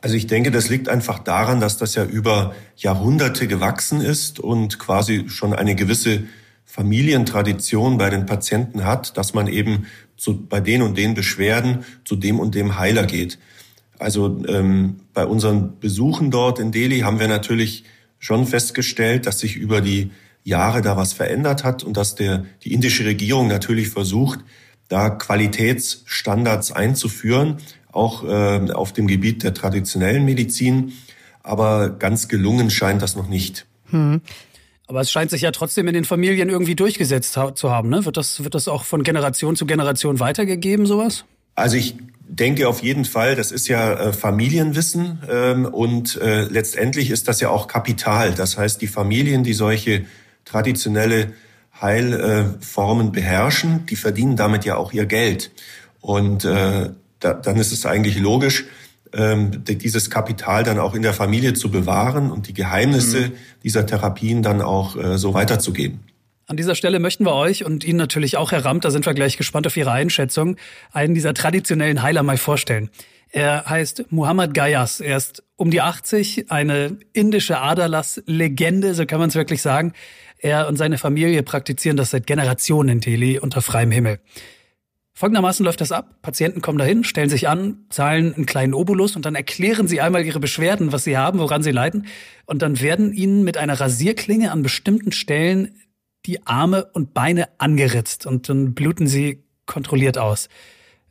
Also 0.00 0.16
ich 0.16 0.26
denke, 0.26 0.50
das 0.50 0.68
liegt 0.68 0.88
einfach 0.88 1.18
daran, 1.18 1.60
dass 1.60 1.76
das 1.76 1.94
ja 1.94 2.04
über 2.04 2.54
Jahrhunderte 2.76 3.46
gewachsen 3.46 4.00
ist 4.00 4.40
und 4.40 4.78
quasi 4.78 5.28
schon 5.28 5.52
eine 5.52 5.74
gewisse 5.74 6.24
Familientradition 6.64 7.98
bei 7.98 8.10
den 8.10 8.26
Patienten 8.26 8.84
hat, 8.84 9.16
dass 9.16 9.34
man 9.34 9.46
eben 9.46 9.86
zu, 10.16 10.46
bei 10.46 10.60
den 10.60 10.82
und 10.82 10.96
den 10.96 11.14
Beschwerden 11.14 11.84
zu 12.04 12.16
dem 12.16 12.38
und 12.38 12.54
dem 12.54 12.78
Heiler 12.78 13.06
geht. 13.06 13.38
Also 13.98 14.42
ähm, 14.46 15.00
bei 15.12 15.26
unseren 15.26 15.78
Besuchen 15.80 16.30
dort 16.30 16.58
in 16.58 16.72
Delhi 16.72 17.00
haben 17.00 17.20
wir 17.20 17.28
natürlich 17.28 17.84
schon 18.18 18.46
festgestellt, 18.46 19.26
dass 19.26 19.40
sich 19.40 19.56
über 19.56 19.80
die 19.80 20.10
Jahre 20.44 20.80
da 20.80 20.96
was 20.96 21.12
verändert 21.12 21.64
hat 21.64 21.82
und 21.82 21.96
dass 21.96 22.14
der, 22.14 22.44
die 22.64 22.72
indische 22.72 23.04
Regierung 23.04 23.48
natürlich 23.48 23.88
versucht, 23.88 24.40
da 24.88 25.10
Qualitätsstandards 25.10 26.72
einzuführen, 26.72 27.58
auch 27.92 28.24
äh, 28.24 28.70
auf 28.72 28.92
dem 28.92 29.06
Gebiet 29.06 29.42
der 29.42 29.54
traditionellen 29.54 30.24
Medizin. 30.24 30.92
Aber 31.42 31.90
ganz 31.90 32.28
gelungen 32.28 32.70
scheint 32.70 33.02
das 33.02 33.16
noch 33.16 33.28
nicht. 33.28 33.66
Hm. 33.90 34.20
Aber 34.86 35.00
es 35.00 35.10
scheint 35.10 35.30
sich 35.30 35.42
ja 35.42 35.52
trotzdem 35.52 35.86
in 35.88 35.94
den 35.94 36.04
Familien 36.04 36.48
irgendwie 36.48 36.74
durchgesetzt 36.74 37.38
zu 37.54 37.70
haben. 37.70 37.88
Ne? 37.88 38.04
Wird, 38.04 38.16
das, 38.16 38.42
wird 38.42 38.54
das 38.54 38.66
auch 38.66 38.84
von 38.84 39.04
Generation 39.04 39.54
zu 39.54 39.64
Generation 39.64 40.18
weitergegeben, 40.18 40.84
sowas? 40.84 41.24
Also 41.54 41.76
ich 41.76 41.96
denke 42.30 42.68
auf 42.68 42.82
jeden 42.82 43.04
Fall, 43.04 43.36
das 43.36 43.52
ist 43.52 43.68
ja 43.68 43.92
äh, 43.92 44.12
Familienwissen 44.12 45.20
ähm, 45.28 45.66
und 45.66 46.16
äh, 46.20 46.42
letztendlich 46.42 47.10
ist 47.10 47.28
das 47.28 47.40
ja 47.40 47.50
auch 47.50 47.66
Kapital. 47.68 48.32
Das 48.34 48.56
heißt, 48.56 48.80
die 48.80 48.86
Familien, 48.86 49.44
die 49.44 49.52
solche 49.52 50.06
traditionelle 50.44 51.32
Heilformen 51.80 53.12
beherrschen, 53.12 53.86
die 53.86 53.96
verdienen 53.96 54.36
damit 54.36 54.64
ja 54.64 54.76
auch 54.76 54.92
ihr 54.92 55.06
Geld. 55.06 55.50
Und 56.00 56.44
äh, 56.44 56.90
da, 57.20 57.34
dann 57.34 57.56
ist 57.56 57.72
es 57.72 57.86
eigentlich 57.86 58.18
logisch, 58.18 58.64
ähm, 59.12 59.64
dieses 59.64 60.10
Kapital 60.10 60.64
dann 60.64 60.78
auch 60.78 60.94
in 60.94 61.02
der 61.02 61.12
Familie 61.12 61.54
zu 61.54 61.70
bewahren 61.70 62.30
und 62.30 62.48
die 62.48 62.54
Geheimnisse 62.54 63.28
mhm. 63.28 63.32
dieser 63.62 63.86
Therapien 63.86 64.42
dann 64.42 64.60
auch 64.60 64.96
äh, 64.96 65.18
so 65.18 65.34
weiterzugeben. 65.34 66.00
An 66.46 66.56
dieser 66.56 66.74
Stelle 66.74 66.98
möchten 66.98 67.24
wir 67.24 67.34
euch 67.34 67.64
und 67.64 67.84
Ihnen 67.84 67.98
natürlich 67.98 68.36
auch, 68.36 68.50
Herr 68.50 68.64
Ramt, 68.64 68.84
da 68.84 68.90
sind 68.90 69.06
wir 69.06 69.14
gleich 69.14 69.36
gespannt 69.36 69.68
auf 69.68 69.76
Ihre 69.76 69.92
Einschätzung, 69.92 70.56
einen 70.92 71.14
dieser 71.14 71.32
traditionellen 71.32 72.02
Heiler 72.02 72.24
mal 72.24 72.38
vorstellen. 72.38 72.90
Er 73.28 73.66
heißt 73.66 74.06
Muhammad 74.10 74.52
Gayas. 74.54 75.00
Er 75.00 75.16
ist 75.16 75.44
um 75.54 75.70
die 75.70 75.80
80, 75.80 76.50
eine 76.50 76.96
indische 77.12 77.58
Aderlass-Legende, 77.60 78.94
so 78.94 79.06
kann 79.06 79.20
man 79.20 79.28
es 79.28 79.36
wirklich 79.36 79.62
sagen. 79.62 79.92
Er 80.38 80.66
und 80.66 80.76
seine 80.76 80.98
Familie 80.98 81.44
praktizieren 81.44 81.96
das 81.96 82.10
seit 82.10 82.26
Generationen 82.26 82.88
in 82.88 83.00
Delhi 83.00 83.38
unter 83.38 83.62
freiem 83.62 83.92
Himmel. 83.92 84.18
Folgendermaßen 85.20 85.66
läuft 85.66 85.82
das 85.82 85.92
ab. 85.92 86.14
Patienten 86.22 86.62
kommen 86.62 86.78
dahin, 86.78 87.04
stellen 87.04 87.28
sich 87.28 87.46
an, 87.46 87.84
zahlen 87.90 88.34
einen 88.34 88.46
kleinen 88.46 88.72
Obolus 88.72 89.16
und 89.16 89.26
dann 89.26 89.34
erklären 89.34 89.86
sie 89.86 90.00
einmal 90.00 90.24
ihre 90.24 90.40
Beschwerden, 90.40 90.92
was 90.92 91.04
sie 91.04 91.18
haben, 91.18 91.40
woran 91.40 91.62
sie 91.62 91.72
leiden. 91.72 92.06
Und 92.46 92.62
dann 92.62 92.80
werden 92.80 93.12
ihnen 93.12 93.44
mit 93.44 93.58
einer 93.58 93.78
Rasierklinge 93.78 94.50
an 94.50 94.62
bestimmten 94.62 95.12
Stellen 95.12 95.78
die 96.24 96.46
Arme 96.46 96.86
und 96.94 97.12
Beine 97.12 97.50
angeritzt 97.58 98.24
und 98.24 98.48
dann 98.48 98.72
bluten 98.72 99.06
sie 99.06 99.44
kontrolliert 99.66 100.16
aus. 100.16 100.48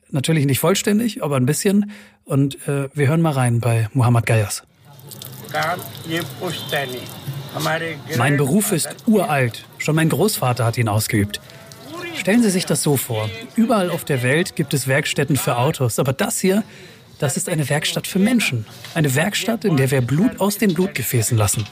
Natürlich 0.10 0.48
nicht 0.48 0.60
vollständig, 0.60 1.24
aber 1.24 1.36
ein 1.36 1.46
bisschen. 1.46 1.92
Und 2.24 2.68
äh, 2.68 2.90
wir 2.92 3.10
hören 3.10 3.22
mal 3.22 3.34
rein 3.34 3.60
bei 3.60 3.90
Muhammad 3.94 4.26
Gayas. 4.26 4.64
Mein 8.18 8.38
Beruf 8.38 8.72
ist 8.72 8.90
uralt. 9.06 9.66
Schon 9.78 9.96
mein 9.96 10.10
Großvater 10.10 10.66
hat 10.66 10.80
ihn 10.80 10.88
ausgeübt. 10.88 11.40
Stellen 12.20 12.44
Sie 12.44 12.50
sich 12.50 12.66
das 12.66 12.84
so 12.84 12.98
vor. 12.98 13.30
Überall 13.56 13.90
auf 13.90 14.04
der 14.04 14.24
Welt 14.24 14.58
gibt 14.58 14.74
es 14.74 14.88
Werkstätten 14.88 15.38
für 15.38 15.58
Autos, 15.58 16.00
aber 16.00 16.12
das 16.12 16.38
hier, 16.38 16.66
das 17.18 17.38
ist 17.38 17.48
eine 17.48 17.70
Werkstatt 17.70 18.08
für 18.08 18.20
Menschen. 18.20 18.66
Eine 18.94 19.16
Werkstatt, 19.16 19.64
in 19.64 19.78
der 19.78 19.90
wir 19.90 20.02
Blut 20.02 20.42
aus 20.42 20.58
den 20.58 20.74
Blutgefäßen 20.74 21.38
lassen. 21.38 21.66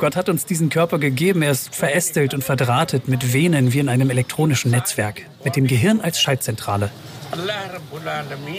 Gott 0.00 0.16
hat 0.16 0.28
uns 0.28 0.44
diesen 0.44 0.70
Körper 0.70 0.98
gegeben. 0.98 1.42
Er 1.42 1.52
ist 1.52 1.72
verästelt 1.72 2.34
und 2.34 2.42
verdrahtet 2.42 3.06
mit 3.06 3.32
Venen 3.32 3.72
wie 3.72 3.78
in 3.78 3.88
einem 3.88 4.10
elektronischen 4.10 4.72
Netzwerk, 4.72 5.22
mit 5.44 5.54
dem 5.54 5.68
Gehirn 5.68 6.00
als 6.00 6.20
Schaltzentrale. 6.20 6.90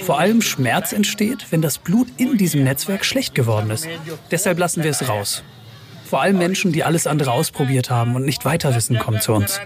Vor 0.04 0.18
allem 0.18 0.42
Schmerz 0.42 0.94
entsteht, 0.94 1.48
wenn 1.52 1.62
das 1.62 1.78
Blut 1.78 2.08
in 2.16 2.38
diesem 2.38 2.64
Netzwerk 2.64 3.04
schlecht 3.04 3.36
geworden 3.36 3.70
ist. 3.70 3.88
Deshalb 4.32 4.60
lassen 4.60 4.84
wir 4.84 4.92
es 4.92 5.10
raus. 5.10 5.44
Vor 6.14 6.22
allem 6.22 6.38
Menschen, 6.38 6.72
die 6.72 6.84
alles 6.84 7.08
andere 7.08 7.32
ausprobiert 7.32 7.90
haben 7.90 8.14
und 8.14 8.24
nicht 8.24 8.46
weiter 8.46 8.76
wissen, 8.76 9.00
kommen 9.00 9.20
zu 9.20 9.34
uns. 9.34 9.60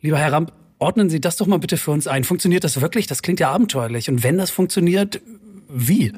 Lieber 0.00 0.16
Herr 0.16 0.32
Ramp, 0.32 0.54
ordnen 0.78 1.10
Sie 1.10 1.20
das 1.20 1.36
doch 1.36 1.46
mal 1.46 1.58
bitte 1.58 1.76
für 1.76 1.90
uns 1.90 2.06
ein. 2.06 2.24
Funktioniert 2.24 2.64
das 2.64 2.80
wirklich? 2.80 3.08
Das 3.08 3.20
klingt 3.20 3.40
ja 3.40 3.50
abenteuerlich. 3.50 4.08
Und 4.08 4.22
wenn 4.22 4.38
das 4.38 4.48
funktioniert, 4.48 5.20
wie? 5.68 6.14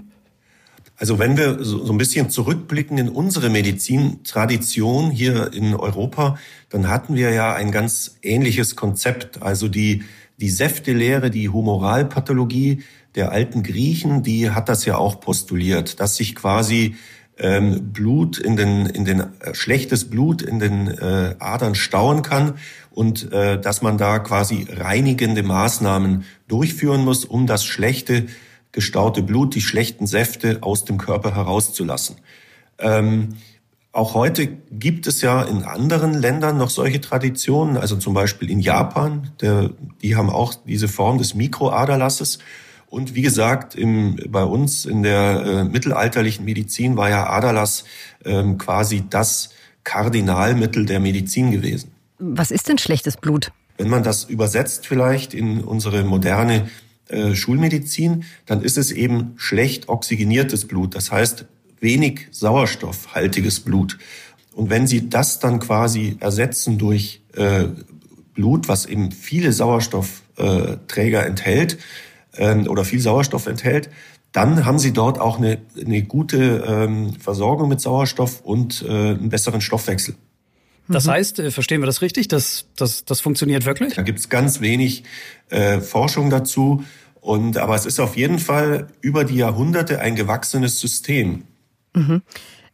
Also 0.95 1.19
wenn 1.19 1.37
wir 1.37 1.65
so 1.65 1.91
ein 1.91 1.99
bisschen 1.99 2.31
zurückblicken 2.31 2.99
in 2.99 3.09
unsere 3.09 3.51
Medizintradition 3.51 5.11
hier 5.11 5.53
in 5.53 5.75
Europa, 5.75 6.39
dann 6.69 6.87
hatten 6.87 7.17
wir 7.17 7.31
ja 7.33 7.53
ein 7.53 7.73
ganz 7.73 8.17
ähnliches 8.23 8.77
Konzept. 8.77 9.43
Also 9.43 9.67
die, 9.67 10.05
die 10.37 10.51
Säftelehre, 10.51 11.33
die 11.33 11.49
Humoralpathologie 11.49 12.85
der 13.17 13.33
alten 13.33 13.65
Griechen, 13.65 14.23
die 14.23 14.51
hat 14.51 14.69
das 14.69 14.85
ja 14.85 14.99
auch 14.99 15.19
postuliert, 15.19 15.99
dass 15.99 16.15
sich 16.15 16.37
quasi 16.37 16.95
ähm, 17.41 17.93
Blut 17.93 18.39
in 18.39 18.57
den, 18.57 18.87
in 18.87 19.05
den 19.05 19.21
äh, 19.21 19.55
schlechtes 19.55 20.09
Blut 20.09 20.43
in 20.43 20.59
den 20.59 20.89
äh, 20.89 21.35
Adern 21.39 21.75
stauen 21.75 22.23
kann 22.23 22.55
und 22.91 23.33
äh, 23.33 23.61
dass 23.61 23.83
man 23.83 23.99
da 23.99 24.19
quasi 24.19 24.67
reinigende 24.71 25.43
Maßnahmen 25.43 26.25
durchführen 26.49 27.05
muss, 27.05 27.25
um 27.25 27.47
das 27.47 27.65
schlechte 27.65 28.27
gestaute 28.73 29.23
Blut, 29.23 29.55
die 29.55 29.61
schlechten 29.61 30.07
Säfte 30.07 30.59
aus 30.61 30.85
dem 30.85 30.99
Körper 30.99 31.35
herauszulassen. 31.35 32.17
Ähm, 32.79 33.31
auch 33.93 34.15
heute 34.15 34.47
gibt 34.71 35.09
es 35.09 35.21
ja 35.21 35.43
in 35.43 35.65
anderen 35.65 36.15
Ländern 36.15 36.59
noch 36.59 36.71
solche 36.71 37.01
Traditionen, 37.01 37.77
also 37.77 37.97
zum 37.97 38.15
Beispiel 38.15 38.49
in 38.49 38.61
Japan, 38.61 39.33
der, 39.41 39.71
die 40.03 40.15
haben 40.15 40.31
auch 40.31 40.55
diese 40.55 40.87
Form 40.87 41.19
des 41.19 41.35
Mikroaderlasses. 41.35 42.39
Und 42.91 43.15
wie 43.15 43.23
gesagt, 43.23 43.77
im, 43.77 44.17
bei 44.29 44.43
uns 44.43 44.85
in 44.85 45.05
der 45.05 45.45
äh, 45.47 45.65
mittelalterlichen 45.65 46.45
Medizin 46.45 46.97
war 46.97 47.09
ja 47.09 47.31
Aderlass 47.31 47.85
ähm, 48.25 48.59
quasi 48.59 49.05
das 49.09 49.51
Kardinalmittel 49.85 50.87
der 50.87 50.99
Medizin 50.99 51.53
gewesen. 51.53 51.93
Was 52.19 52.51
ist 52.51 52.69
denn 52.69 52.79
schlechtes 52.79 53.17
Blut? 53.17 53.53
Wenn 53.79 53.89
man 53.89 54.03
das 54.03 54.25
übersetzt 54.25 54.89
vielleicht 54.89 55.35
in 55.35 55.63
unsere 55.63 56.03
moderne 56.03 56.69
äh, 57.09 57.37
Schulmedizin, 57.37 58.25
dann 58.45 58.61
ist 58.61 58.77
es 58.77 58.91
eben 58.91 59.35
schlecht 59.37 59.89
oxygeniertes 59.89 60.67
Blut, 60.67 60.97
das 60.97 61.13
heißt 61.13 61.45
wenig 61.79 62.27
sauerstoffhaltiges 62.33 63.61
Blut. 63.61 63.99
Und 64.53 64.69
wenn 64.69 64.89
Sie 64.89 65.09
das 65.09 65.39
dann 65.39 65.61
quasi 65.61 66.17
ersetzen 66.19 66.77
durch 66.77 67.23
äh, 67.35 67.67
Blut, 68.35 68.67
was 68.67 68.85
eben 68.85 69.13
viele 69.13 69.53
Sauerstoffträger 69.53 71.25
enthält 71.25 71.79
äh, 72.41 72.67
oder 72.67 72.85
viel 72.85 73.01
Sauerstoff 73.01 73.47
enthält, 73.47 73.91
dann 74.33 74.65
haben 74.65 74.79
Sie 74.79 74.93
dort 74.93 75.21
auch 75.21 75.39
eine, 75.39 75.59
eine 75.79 76.03
gute 76.03 76.65
ähm, 76.67 77.15
Versorgung 77.15 77.69
mit 77.69 77.81
Sauerstoff 77.81 78.41
und 78.43 78.83
äh, 78.83 78.89
einen 78.89 79.29
besseren 79.29 79.61
Stoffwechsel. 79.61 80.15
Das 80.89 81.07
mhm. 81.07 81.11
heißt, 81.11 81.39
äh, 81.39 81.51
verstehen 81.51 81.81
wir 81.81 81.87
das 81.87 82.03
richtig? 82.03 82.29
Das, 82.29 82.67
das, 82.77 83.05
das 83.05 83.21
funktioniert 83.21 83.65
wirklich? 83.65 83.95
Da 83.95 84.03
gibt 84.03 84.19
es 84.19 84.29
ganz 84.29 84.61
wenig 84.61 85.05
äh, 85.49 85.81
Forschung 85.81 86.31
dazu. 86.31 86.85
Und, 87.21 87.59
aber 87.59 87.75
es 87.75 87.87
ist 87.87 88.01
auf 88.01 88.17
jeden 88.17 88.39
Fall 88.39 88.89
über 89.01 89.25
die 89.25 89.37
Jahrhunderte 89.37 90.01
ein 90.01 90.17
gewachsenes 90.17 90.81
System. 90.81 91.45
Mhm. 91.95 92.23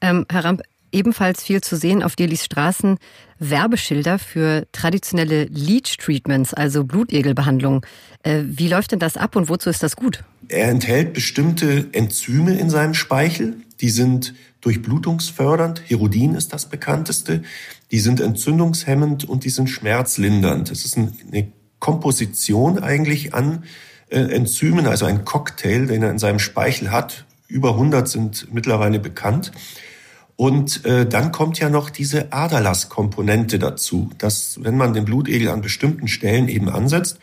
Ähm, 0.01 0.27
Herr 0.31 0.45
Ramp, 0.45 0.63
ebenfalls 0.97 1.43
viel 1.43 1.61
zu 1.61 1.77
sehen 1.77 2.03
auf 2.03 2.17
Delis 2.17 2.45
Straßen 2.45 2.99
Werbeschilder 3.39 4.19
für 4.19 4.67
traditionelle 4.73 5.45
Leech-Treatments, 5.45 6.55
also 6.55 6.85
Blutegelbehandlung. 6.85 7.85
Äh, 8.23 8.43
wie 8.47 8.69
läuft 8.69 8.93
denn 8.93 8.99
das 8.99 9.17
ab 9.17 9.37
und 9.37 9.49
wozu 9.49 9.69
ist 9.69 9.83
das 9.83 9.95
gut? 9.95 10.25
Er 10.49 10.69
enthält 10.69 11.13
bestimmte 11.13 11.89
Enzyme 11.93 12.59
in 12.59 12.71
seinem 12.71 12.95
Speichel. 12.95 13.59
Die 13.81 13.91
sind 13.91 14.35
durchblutungsfördernd. 14.63 15.83
Herodin 15.87 16.35
ist 16.35 16.53
das 16.53 16.67
bekannteste. 16.67 17.43
Die 17.91 18.01
sind 18.01 18.21
entzündungshemmend 18.21 19.29
und 19.29 19.45
die 19.45 19.51
sind 19.51 19.69
schmerzlindernd. 19.69 20.71
Das 20.71 20.85
ist 20.85 20.97
eine 20.97 21.53
Komposition 21.79 22.79
eigentlich 22.79 23.35
an 23.35 23.65
äh, 24.09 24.19
Enzymen, 24.19 24.87
also 24.87 25.05
ein 25.05 25.25
Cocktail, 25.27 25.87
den 25.87 26.03
er 26.03 26.11
in 26.11 26.19
seinem 26.19 26.39
Speichel 26.39 26.91
hat. 26.91 27.27
Über 27.49 27.73
100 27.73 28.09
sind 28.09 28.53
mittlerweile 28.53 28.99
bekannt. 28.99 29.53
Und 30.37 30.85
äh, 30.85 31.07
dann 31.07 31.33
kommt 31.33 31.59
ja 31.59 31.71
noch 31.71 31.89
diese 31.89 32.33
Aderlasskomponente 32.33 33.59
dazu, 33.59 34.11
dass 34.19 34.63
wenn 34.63 34.77
man 34.77 34.93
den 34.93 35.07
Blutegel 35.07 35.49
an 35.49 35.63
bestimmten 35.63 36.09
Stellen 36.09 36.49
eben 36.49 36.69
ansetzt, 36.69 37.19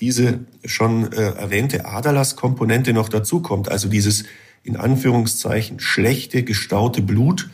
diese 0.00 0.40
schon 0.64 1.12
äh, 1.12 1.34
erwähnte 1.34 1.84
Aderlasskomponente 1.84 2.92
noch 2.94 3.10
dazukommt, 3.10 3.70
also 3.70 3.88
dieses 3.88 4.24
in 4.62 4.76
Anführungszeichen 4.76 5.78
schlechte, 5.78 6.42
gestaute 6.42 7.02
Blut 7.02 7.50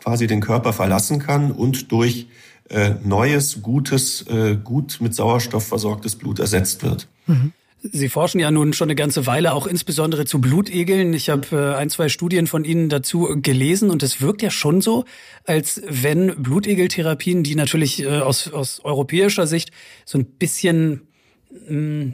quasi 0.00 0.26
den 0.26 0.40
Körper 0.40 0.74
verlassen 0.74 1.18
kann 1.18 1.50
und 1.50 1.90
durch 1.90 2.26
äh, 2.68 2.94
neues, 3.02 3.62
gutes, 3.62 4.26
äh, 4.28 4.56
gut 4.62 4.98
mit 5.00 5.14
Sauerstoff 5.14 5.66
versorgtes 5.66 6.16
Blut 6.16 6.38
ersetzt 6.38 6.82
wird. 6.82 7.08
Mhm. 7.26 7.52
Sie 7.84 8.08
forschen 8.08 8.38
ja 8.38 8.50
nun 8.52 8.72
schon 8.72 8.86
eine 8.86 8.94
ganze 8.94 9.26
Weile 9.26 9.52
auch 9.52 9.66
insbesondere 9.66 10.24
zu 10.24 10.40
Blutegeln. 10.40 11.14
Ich 11.14 11.28
habe 11.28 11.74
äh, 11.74 11.76
ein, 11.76 11.90
zwei 11.90 12.08
Studien 12.08 12.46
von 12.46 12.64
Ihnen 12.64 12.88
dazu 12.88 13.36
gelesen 13.42 13.90
und 13.90 14.04
es 14.04 14.20
wirkt 14.20 14.40
ja 14.40 14.50
schon 14.50 14.80
so, 14.80 15.04
als 15.46 15.82
wenn 15.88 16.40
Blutegeltherapien, 16.40 17.42
die 17.42 17.56
natürlich 17.56 18.04
äh, 18.04 18.20
aus, 18.20 18.52
aus 18.52 18.80
europäischer 18.84 19.48
Sicht 19.48 19.72
so 20.04 20.18
ein 20.18 20.26
bisschen, 20.26 21.08
mm, 21.68 22.10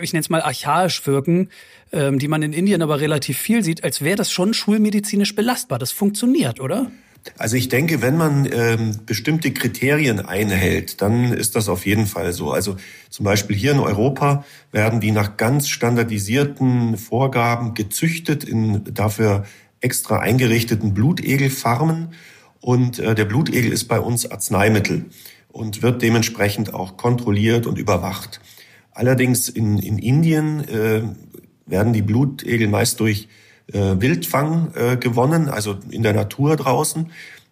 ich 0.00 0.12
nenne 0.12 0.22
es 0.22 0.28
mal 0.28 0.42
archaisch 0.42 1.06
wirken, 1.06 1.50
ähm, 1.92 2.18
die 2.18 2.26
man 2.26 2.42
in 2.42 2.52
Indien 2.52 2.82
aber 2.82 3.00
relativ 3.00 3.38
viel 3.38 3.62
sieht, 3.62 3.84
als 3.84 4.02
wäre 4.02 4.16
das 4.16 4.32
schon 4.32 4.54
schulmedizinisch 4.54 5.36
belastbar. 5.36 5.78
Das 5.78 5.92
funktioniert, 5.92 6.58
oder? 6.58 6.90
Also 7.38 7.56
ich 7.56 7.68
denke, 7.68 8.02
wenn 8.02 8.16
man 8.16 8.48
ähm, 8.52 8.98
bestimmte 9.06 9.52
Kriterien 9.52 10.20
einhält, 10.20 11.00
dann 11.02 11.32
ist 11.32 11.54
das 11.54 11.68
auf 11.68 11.86
jeden 11.86 12.06
Fall 12.06 12.32
so. 12.32 12.50
Also 12.50 12.76
zum 13.10 13.24
Beispiel 13.24 13.56
hier 13.56 13.72
in 13.72 13.78
Europa 13.78 14.44
werden 14.72 15.00
die 15.00 15.12
nach 15.12 15.36
ganz 15.36 15.68
standardisierten 15.68 16.96
Vorgaben 16.96 17.74
gezüchtet 17.74 18.44
in 18.44 18.82
dafür 18.92 19.44
extra 19.80 20.18
eingerichteten 20.18 20.94
Blutegelfarmen. 20.94 22.14
Und 22.60 22.98
äh, 22.98 23.14
der 23.14 23.24
Blutegel 23.24 23.72
ist 23.72 23.84
bei 23.84 24.00
uns 24.00 24.30
Arzneimittel 24.30 25.06
und 25.48 25.82
wird 25.82 26.02
dementsprechend 26.02 26.74
auch 26.74 26.96
kontrolliert 26.96 27.66
und 27.66 27.78
überwacht. 27.78 28.40
Allerdings 28.92 29.48
in, 29.48 29.78
in 29.78 29.98
Indien 29.98 30.68
äh, 30.68 31.02
werden 31.66 31.92
die 31.92 32.02
Blutegel 32.02 32.68
meist 32.68 33.00
durch 33.00 33.28
äh, 33.72 34.00
Wildfang 34.00 34.72
äh, 34.74 34.96
gewonnen, 34.96 35.48
also 35.48 35.76
in 35.90 36.02
der 36.02 36.12
Natur 36.12 36.56
draußen 36.56 37.10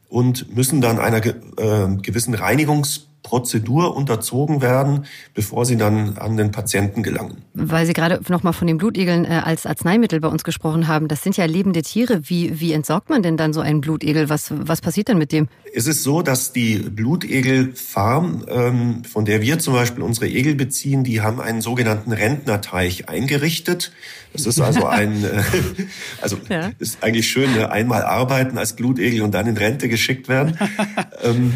und 0.08 0.54
müssen 0.54 0.80
dann 0.80 0.98
einer 0.98 1.20
ge 1.20 1.34
äh, 1.56 1.96
gewissen 1.96 2.34
Reinigungs 2.34 3.09
Prozedur 3.30 3.94
unterzogen 3.94 4.60
werden, 4.60 5.04
bevor 5.34 5.64
sie 5.64 5.76
dann 5.76 6.18
an 6.18 6.36
den 6.36 6.50
Patienten 6.50 7.04
gelangen. 7.04 7.44
Weil 7.54 7.86
Sie 7.86 7.92
gerade 7.92 8.20
noch 8.28 8.42
mal 8.42 8.52
von 8.52 8.66
den 8.66 8.76
Blutegeln 8.76 9.24
äh, 9.24 9.40
als 9.44 9.66
Arzneimittel 9.66 10.18
bei 10.18 10.26
uns 10.26 10.42
gesprochen 10.42 10.88
haben. 10.88 11.06
Das 11.06 11.22
sind 11.22 11.36
ja 11.36 11.44
lebende 11.44 11.82
Tiere. 11.82 12.22
Wie, 12.24 12.58
wie 12.58 12.72
entsorgt 12.72 13.08
man 13.08 13.22
denn 13.22 13.36
dann 13.36 13.52
so 13.52 13.60
einen 13.60 13.82
Blutegel? 13.82 14.28
Was, 14.28 14.48
was 14.50 14.80
passiert 14.80 15.06
denn 15.06 15.18
mit 15.18 15.30
dem? 15.30 15.46
Es 15.72 15.86
ist 15.86 16.02
so, 16.02 16.22
dass 16.22 16.52
die 16.52 16.78
Blutegelfarm, 16.78 18.46
ähm, 18.48 19.04
von 19.04 19.24
der 19.24 19.42
wir 19.42 19.60
zum 19.60 19.74
Beispiel 19.74 20.02
unsere 20.02 20.26
Egel 20.26 20.56
beziehen, 20.56 21.04
die 21.04 21.20
haben 21.20 21.40
einen 21.40 21.60
sogenannten 21.60 22.10
Rentnerteich 22.10 23.08
eingerichtet. 23.08 23.92
Das 24.32 24.44
ist 24.44 24.60
also 24.60 24.86
ein, 24.86 25.22
äh, 25.22 25.42
also 26.20 26.36
ja. 26.48 26.72
ist 26.80 27.04
eigentlich 27.04 27.28
schön, 27.28 27.52
ne? 27.52 27.70
einmal 27.70 28.02
arbeiten 28.02 28.58
als 28.58 28.74
Blutegel 28.74 29.22
und 29.22 29.32
dann 29.34 29.46
in 29.46 29.56
Rente 29.56 29.88
geschickt 29.88 30.28
werden. 30.28 30.58
ähm, 31.22 31.52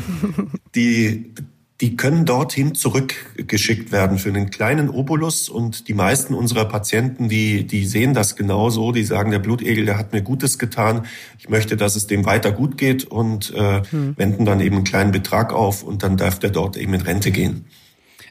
die 0.77 1.35
die 1.81 1.97
können 1.97 2.25
dorthin 2.25 2.75
zurückgeschickt 2.75 3.91
werden 3.91 4.19
für 4.19 4.29
einen 4.29 4.51
kleinen 4.51 4.89
Obolus. 4.89 5.49
Und 5.49 5.89
die 5.89 5.95
meisten 5.95 6.33
unserer 6.33 6.67
Patienten, 6.67 7.29
die, 7.29 7.67
die 7.67 7.85
sehen 7.85 8.15
das 8.15 8.37
genauso. 8.37 8.93
Die 8.93 9.03
sagen, 9.03 9.33
der 9.33 9.41
Blutegel, 9.41 9.85
der 9.85 9.99
hat 9.99 10.13
mir 10.13 10.23
Gutes 10.23 10.59
getan. 10.59 11.05
Ich 11.39 11.49
möchte, 11.49 11.77
dass 11.77 11.97
es 11.97 12.07
dem 12.07 12.27
weiter 12.27 12.53
gut 12.53 12.79
geht 12.79 13.05
und 13.05 13.53
äh, 13.55 13.83
hm. 13.91 14.17
wenden 14.17 14.45
dann 14.45 14.61
eben 14.61 14.77
einen 14.77 14.85
kleinen 14.85 15.11
Betrag 15.11 15.53
auf 15.53 15.83
und 15.83 16.05
dann 16.05 16.17
darf 16.17 16.39
der 16.39 16.51
dort 16.51 16.77
eben 16.77 16.95
in 16.95 17.01
Rente 17.01 17.33
gehen. 17.33 17.65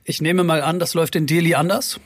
Ich 0.06 0.22
nehme 0.22 0.44
mal 0.46 0.62
an, 0.62 0.80
das 0.80 0.94
läuft 0.94 1.16
in 1.16 1.28
Delhi 1.28 1.56
anders? 1.56 2.00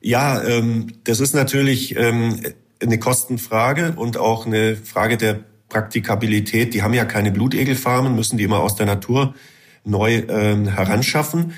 Ja, 0.00 0.42
ähm, 0.44 0.92
das 1.04 1.18
ist 1.18 1.34
natürlich 1.34 1.96
ähm, 1.96 2.40
eine 2.80 2.98
Kostenfrage 3.00 3.94
und 3.96 4.16
auch 4.16 4.46
eine 4.46 4.76
Frage 4.76 5.16
der 5.16 5.40
Praktikabilität. 5.68 6.72
Die 6.72 6.82
haben 6.82 6.94
ja 6.94 7.04
keine 7.04 7.32
Blutegelfarmen, 7.32 8.14
müssen 8.14 8.38
die 8.38 8.44
immer 8.44 8.60
aus 8.60 8.76
der 8.76 8.86
Natur 8.86 9.34
neu 9.86 10.24
ähm, 10.28 10.68
heranschaffen. 10.68 11.52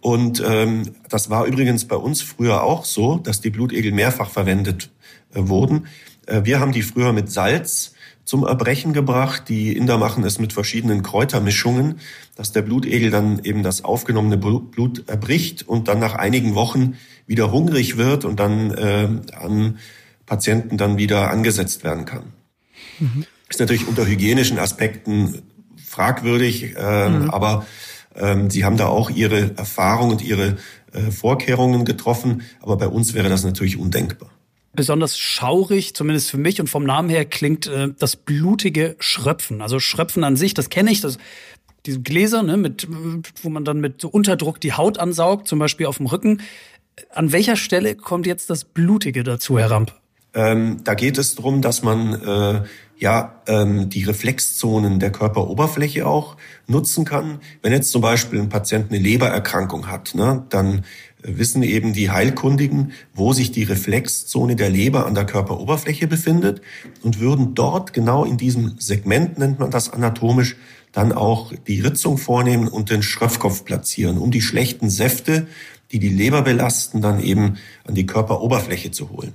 Und 0.00 0.42
ähm, 0.44 0.94
das 1.08 1.30
war 1.30 1.46
übrigens 1.46 1.86
bei 1.86 1.96
uns 1.96 2.22
früher 2.22 2.62
auch 2.64 2.84
so, 2.84 3.16
dass 3.18 3.40
die 3.40 3.50
Blutegel 3.50 3.92
mehrfach 3.92 4.30
verwendet 4.30 4.90
äh, 5.34 5.40
wurden. 5.48 5.86
Äh, 6.26 6.42
wir 6.44 6.60
haben 6.60 6.72
die 6.72 6.82
früher 6.82 7.12
mit 7.12 7.30
Salz 7.30 7.94
zum 8.24 8.44
Erbrechen 8.44 8.92
gebracht. 8.92 9.48
Die 9.48 9.76
Inder 9.76 9.98
machen 9.98 10.24
es 10.24 10.38
mit 10.38 10.52
verschiedenen 10.52 11.02
Kräutermischungen, 11.02 12.00
dass 12.36 12.52
der 12.52 12.62
Blutegel 12.62 13.10
dann 13.10 13.40
eben 13.44 13.62
das 13.62 13.84
aufgenommene 13.84 14.38
Blut 14.38 15.08
erbricht 15.08 15.68
und 15.68 15.88
dann 15.88 15.98
nach 15.98 16.14
einigen 16.14 16.54
Wochen 16.54 16.96
wieder 17.26 17.52
hungrig 17.52 17.96
wird 17.96 18.24
und 18.24 18.40
dann 18.40 18.70
äh, 18.72 19.08
an 19.36 19.78
Patienten 20.26 20.78
dann 20.78 20.98
wieder 20.98 21.30
angesetzt 21.30 21.84
werden 21.84 22.04
kann. 22.04 22.32
Mhm. 22.98 23.24
Ist 23.48 23.60
natürlich 23.60 23.86
unter 23.86 24.06
hygienischen 24.06 24.58
Aspekten 24.58 25.42
fragwürdig, 25.92 26.74
äh, 26.76 27.08
mhm. 27.08 27.30
aber 27.30 27.66
ähm, 28.14 28.50
sie 28.50 28.64
haben 28.64 28.76
da 28.76 28.88
auch 28.88 29.10
ihre 29.10 29.56
Erfahrungen 29.56 30.12
und 30.12 30.22
ihre 30.22 30.56
äh, 30.92 31.10
Vorkehrungen 31.10 31.84
getroffen. 31.84 32.42
Aber 32.60 32.76
bei 32.76 32.88
uns 32.88 33.14
wäre 33.14 33.28
das 33.28 33.44
natürlich 33.44 33.78
undenkbar. 33.78 34.30
besonders 34.74 35.18
schaurig, 35.18 35.94
zumindest 35.94 36.30
für 36.30 36.38
mich 36.38 36.60
und 36.60 36.70
vom 36.70 36.84
Namen 36.84 37.10
her 37.10 37.26
klingt 37.26 37.66
äh, 37.66 37.88
das 37.98 38.16
blutige 38.16 38.96
Schröpfen. 38.98 39.60
Also 39.60 39.78
Schröpfen 39.80 40.24
an 40.24 40.36
sich, 40.36 40.54
das 40.54 40.70
kenne 40.70 40.90
ich, 40.90 41.02
das 41.02 41.18
diese 41.84 42.00
Gläser, 42.00 42.42
ne, 42.42 42.56
mit, 42.56 42.86
wo 43.42 43.50
man 43.50 43.64
dann 43.64 43.80
mit 43.80 44.04
Unterdruck 44.04 44.60
die 44.60 44.72
Haut 44.72 44.98
ansaugt, 44.98 45.48
zum 45.48 45.58
Beispiel 45.58 45.86
auf 45.86 45.96
dem 45.96 46.06
Rücken. 46.06 46.40
An 47.10 47.32
welcher 47.32 47.56
Stelle 47.56 47.96
kommt 47.96 48.26
jetzt 48.26 48.50
das 48.50 48.64
Blutige 48.64 49.24
dazu, 49.24 49.58
Herr 49.58 49.70
Ramp? 49.70 49.92
Ähm, 50.34 50.78
da 50.84 50.94
geht 50.94 51.18
es 51.18 51.34
darum, 51.34 51.60
dass 51.60 51.82
man 51.82 52.14
äh, 52.22 52.62
ja 52.98 53.42
ähm, 53.46 53.88
die 53.88 54.04
Reflexzonen 54.04 55.00
der 55.00 55.12
Körperoberfläche 55.12 56.06
auch 56.06 56.36
nutzen 56.66 57.04
kann. 57.04 57.40
Wenn 57.60 57.72
jetzt 57.72 57.90
zum 57.90 58.00
Beispiel 58.00 58.40
ein 58.40 58.48
Patient 58.48 58.90
eine 58.90 58.98
Lebererkrankung 58.98 59.90
hat, 59.90 60.14
ne, 60.14 60.44
dann 60.48 60.84
wissen 61.22 61.62
eben 61.62 61.92
die 61.92 62.10
Heilkundigen, 62.10 62.92
wo 63.14 63.32
sich 63.32 63.52
die 63.52 63.62
Reflexzone 63.64 64.56
der 64.56 64.70
Leber 64.70 65.06
an 65.06 65.14
der 65.14 65.26
Körperoberfläche 65.26 66.06
befindet 66.06 66.62
und 67.02 67.20
würden 67.20 67.54
dort 67.54 67.92
genau 67.92 68.24
in 68.24 68.36
diesem 68.36 68.76
Segment, 68.78 69.38
nennt 69.38 69.58
man 69.58 69.70
das 69.70 69.92
anatomisch, 69.92 70.56
dann 70.92 71.12
auch 71.12 71.52
die 71.66 71.80
Ritzung 71.80 72.18
vornehmen 72.18 72.68
und 72.68 72.90
den 72.90 73.02
Schröpfkopf 73.02 73.64
platzieren, 73.64 74.18
um 74.18 74.30
die 74.30 74.42
schlechten 74.42 74.90
Säfte, 74.90 75.46
die 75.90 75.98
die 75.98 76.08
Leber 76.08 76.42
belasten, 76.42 77.00
dann 77.00 77.20
eben 77.20 77.56
an 77.84 77.94
die 77.94 78.06
Körperoberfläche 78.06 78.90
zu 78.90 79.10
holen. 79.10 79.32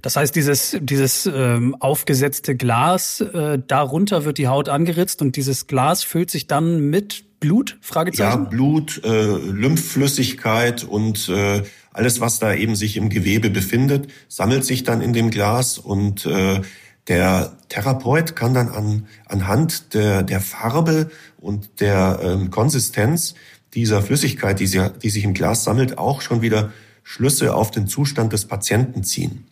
Das 0.00 0.16
heißt, 0.16 0.34
dieses, 0.34 0.76
dieses 0.80 1.26
ähm, 1.26 1.74
aufgesetzte 1.80 2.56
Glas, 2.56 3.20
äh, 3.20 3.58
darunter 3.66 4.24
wird 4.24 4.38
die 4.38 4.48
Haut 4.48 4.68
angeritzt 4.68 5.22
und 5.22 5.36
dieses 5.36 5.66
Glas 5.66 6.02
füllt 6.02 6.30
sich 6.30 6.46
dann 6.46 6.90
mit 6.90 7.24
Blut? 7.40 7.76
Ja, 8.20 8.36
Blut, 8.36 9.02
äh, 9.04 9.36
Lymphflüssigkeit 9.36 10.84
und 10.84 11.28
äh, 11.28 11.62
alles, 11.92 12.20
was 12.20 12.38
da 12.38 12.54
eben 12.54 12.76
sich 12.76 12.96
im 12.96 13.08
Gewebe 13.10 13.50
befindet, 13.50 14.08
sammelt 14.28 14.64
sich 14.64 14.84
dann 14.84 15.02
in 15.02 15.12
dem 15.12 15.30
Glas 15.30 15.76
und 15.76 16.24
äh, 16.24 16.60
der 17.08 17.56
Therapeut 17.68 18.36
kann 18.36 18.54
dann 18.54 18.68
an, 18.68 19.06
anhand 19.26 19.94
der, 19.94 20.22
der 20.22 20.40
Farbe 20.40 21.10
und 21.40 21.80
der 21.80 22.20
ähm, 22.22 22.50
Konsistenz 22.50 23.34
dieser 23.74 24.02
Flüssigkeit, 24.02 24.60
die, 24.60 24.66
sie, 24.68 24.90
die 25.02 25.10
sich 25.10 25.24
im 25.24 25.34
Glas 25.34 25.64
sammelt, 25.64 25.98
auch 25.98 26.20
schon 26.20 26.42
wieder 26.42 26.72
Schlüsse 27.02 27.54
auf 27.54 27.72
den 27.72 27.88
Zustand 27.88 28.32
des 28.32 28.46
Patienten 28.46 29.02
ziehen. 29.02 29.44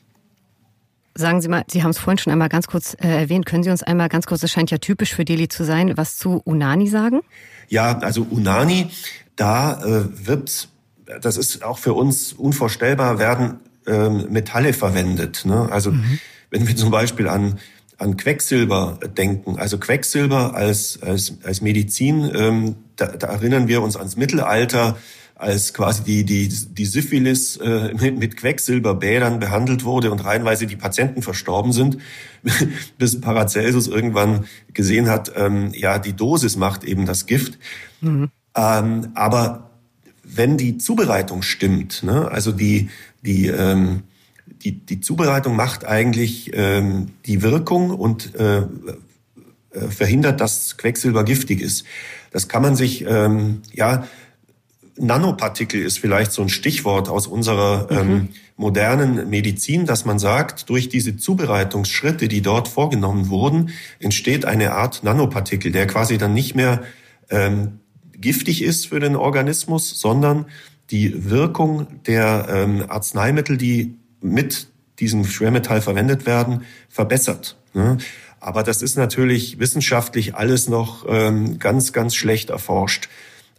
Sagen 1.21 1.41
Sie 1.41 1.49
mal, 1.49 1.65
Sie 1.71 1.83
haben 1.83 1.91
es 1.91 1.99
vorhin 1.99 2.19
schon 2.19 2.33
einmal 2.33 2.49
ganz 2.49 2.67
kurz 2.67 2.95
äh, 2.95 3.09
erwähnt. 3.09 3.47
Können 3.47 3.63
Sie 3.63 3.71
uns 3.71 3.83
einmal 3.83 4.09
ganz 4.09 4.27
kurz, 4.27 4.41
das 4.41 4.51
scheint 4.51 4.71
ja 4.71 4.79
typisch 4.79 5.15
für 5.15 5.25
Delhi 5.25 5.49
zu 5.49 5.65
sein, 5.65 5.97
was 5.97 6.17
zu 6.17 6.41
Unani 6.45 6.89
sagen? 6.89 7.21
Ja, 7.69 7.99
also 7.99 8.27
Unani, 8.29 8.89
da 9.37 9.83
äh, 9.85 10.27
wird, 10.27 10.69
das 11.21 11.37
ist 11.37 11.63
auch 11.63 11.79
für 11.79 11.93
uns 11.93 12.33
unvorstellbar, 12.33 13.19
werden 13.19 13.61
ähm, 13.87 14.27
Metalle 14.31 14.73
verwendet. 14.73 15.45
Ne? 15.45 15.69
Also 15.71 15.93
mhm. 15.93 16.19
wenn 16.51 16.67
wir 16.67 16.75
zum 16.75 16.91
Beispiel 16.91 17.29
an 17.29 17.59
an 17.99 18.17
Quecksilber 18.17 18.99
denken. 19.15 19.59
Also 19.59 19.77
Quecksilber 19.77 20.55
als, 20.55 21.01
als, 21.03 21.35
als 21.45 21.61
Medizin, 21.61 22.31
ähm, 22.35 22.77
da, 22.97 23.09
da 23.09 23.27
erinnern 23.27 23.69
wir 23.69 23.83
uns 23.83 23.95
ans 23.95 24.17
Mittelalter, 24.17 24.97
als 25.41 25.73
quasi 25.73 26.03
die, 26.03 26.25
die, 26.25 26.49
die 26.49 26.85
Syphilis 26.85 27.57
äh, 27.57 27.95
mit, 27.99 28.19
mit 28.19 28.37
Quecksilberbädern 28.37 29.41
behandelt 29.41 29.85
wurde 29.85 30.11
und 30.11 30.23
reihenweise 30.23 30.67
die 30.67 30.77
Patienten 30.77 31.23
verstorben 31.23 31.73
sind, 31.73 31.97
bis 32.99 33.21
Paracelsus 33.21 33.89
irgendwann 33.89 34.45
gesehen 34.75 35.09
hat, 35.09 35.33
ähm, 35.37 35.73
ja, 35.75 35.99
die 35.99 36.13
Dosis 36.13 36.57
macht 36.57 36.85
eben 36.85 37.07
das 37.07 37.25
Gift. 37.25 37.59
Mhm. 38.03 38.29
Ähm, 38.55 39.09
aber 39.15 39.71
wenn 40.23 40.59
die 40.59 40.77
Zubereitung 40.77 41.41
stimmt, 41.43 42.03
ne, 42.03 42.31
also 42.31 42.53
die, 42.53 42.91
die, 43.23 43.47
ähm, 43.47 44.03
die, 44.47 44.73
die 44.73 45.01
Zubereitung 45.01 45.57
macht 45.57 45.87
eigentlich 45.87 46.51
ähm, 46.53 47.13
die 47.25 47.41
Wirkung 47.41 47.91
und 47.91 48.35
äh, 48.35 48.59
äh, 49.73 49.89
verhindert, 49.89 50.41
dass 50.41 50.77
Quecksilber 50.77 51.25
giftig 51.25 51.61
ist. 51.61 51.85
Das 52.33 52.49
kann 52.49 52.63
man 52.63 52.77
sich, 52.77 53.05
ähm, 53.07 53.63
ja, 53.73 54.07
Nanopartikel 55.01 55.83
ist 55.83 55.99
vielleicht 55.99 56.33
so 56.33 56.43
ein 56.43 56.49
Stichwort 56.49 57.09
aus 57.09 57.27
unserer 57.27 57.91
mhm. 57.91 58.11
ähm, 58.11 58.29
modernen 58.57 59.31
Medizin, 59.31 59.87
dass 59.87 60.05
man 60.05 60.19
sagt, 60.19 60.69
durch 60.69 60.89
diese 60.89 61.17
Zubereitungsschritte, 61.17 62.29
die 62.29 62.43
dort 62.43 62.69
vorgenommen 62.69 63.31
wurden, 63.31 63.71
entsteht 63.99 64.45
eine 64.45 64.73
Art 64.73 65.03
Nanopartikel, 65.03 65.73
der 65.73 65.87
quasi 65.87 66.19
dann 66.19 66.35
nicht 66.35 66.55
mehr 66.55 66.83
ähm, 67.31 67.81
giftig 68.13 68.63
ist 68.63 68.89
für 68.89 69.01
den 69.01 69.17
Organismus, 69.17 69.99
sondern 69.99 70.47
die 70.91 71.31
Wirkung 71.31 71.87
der 72.07 72.47
ähm, 72.51 72.85
Arzneimittel, 72.89 73.57
die 73.57 73.97
mit 74.21 74.69
diesem 74.99 75.25
Schwermetall 75.25 75.81
verwendet 75.81 76.27
werden, 76.27 76.65
verbessert. 76.91 77.57
Ne? 77.73 77.97
Aber 78.41 78.63
das 78.63 78.83
ist 78.83 78.97
natürlich 78.97 79.59
wissenschaftlich 79.59 80.35
alles 80.35 80.69
noch 80.69 81.07
ähm, 81.09 81.59
ganz, 81.59 81.93
ganz 81.93 82.15
schlecht 82.15 82.51
erforscht. 82.51 83.09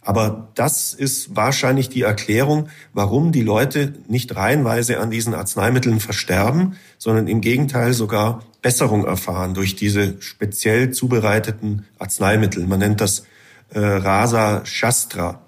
Aber 0.04 0.48
das 0.54 0.94
ist 0.94 1.36
wahrscheinlich 1.36 1.88
die 1.88 2.02
Erklärung, 2.02 2.68
warum 2.92 3.30
die 3.30 3.42
Leute 3.42 3.94
nicht 4.08 4.34
reihenweise 4.34 4.98
an 4.98 5.10
diesen 5.10 5.32
Arzneimitteln 5.32 6.00
versterben, 6.00 6.76
sondern 6.98 7.28
im 7.28 7.40
Gegenteil 7.40 7.92
sogar 7.92 8.42
Besserung 8.62 9.04
erfahren 9.04 9.54
durch 9.54 9.76
diese 9.76 10.20
speziell 10.20 10.90
zubereiteten 10.90 11.86
Arzneimittel. 11.98 12.66
Man 12.66 12.80
nennt 12.80 13.00
das 13.00 13.24
äh, 13.70 13.78
Rasa 13.78 14.64
Shastra 14.64 15.40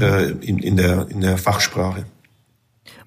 äh, 0.00 0.30
in, 0.30 0.58
in, 0.58 0.76
der, 0.76 1.08
in 1.10 1.20
der 1.20 1.36
Fachsprache. 1.36 2.04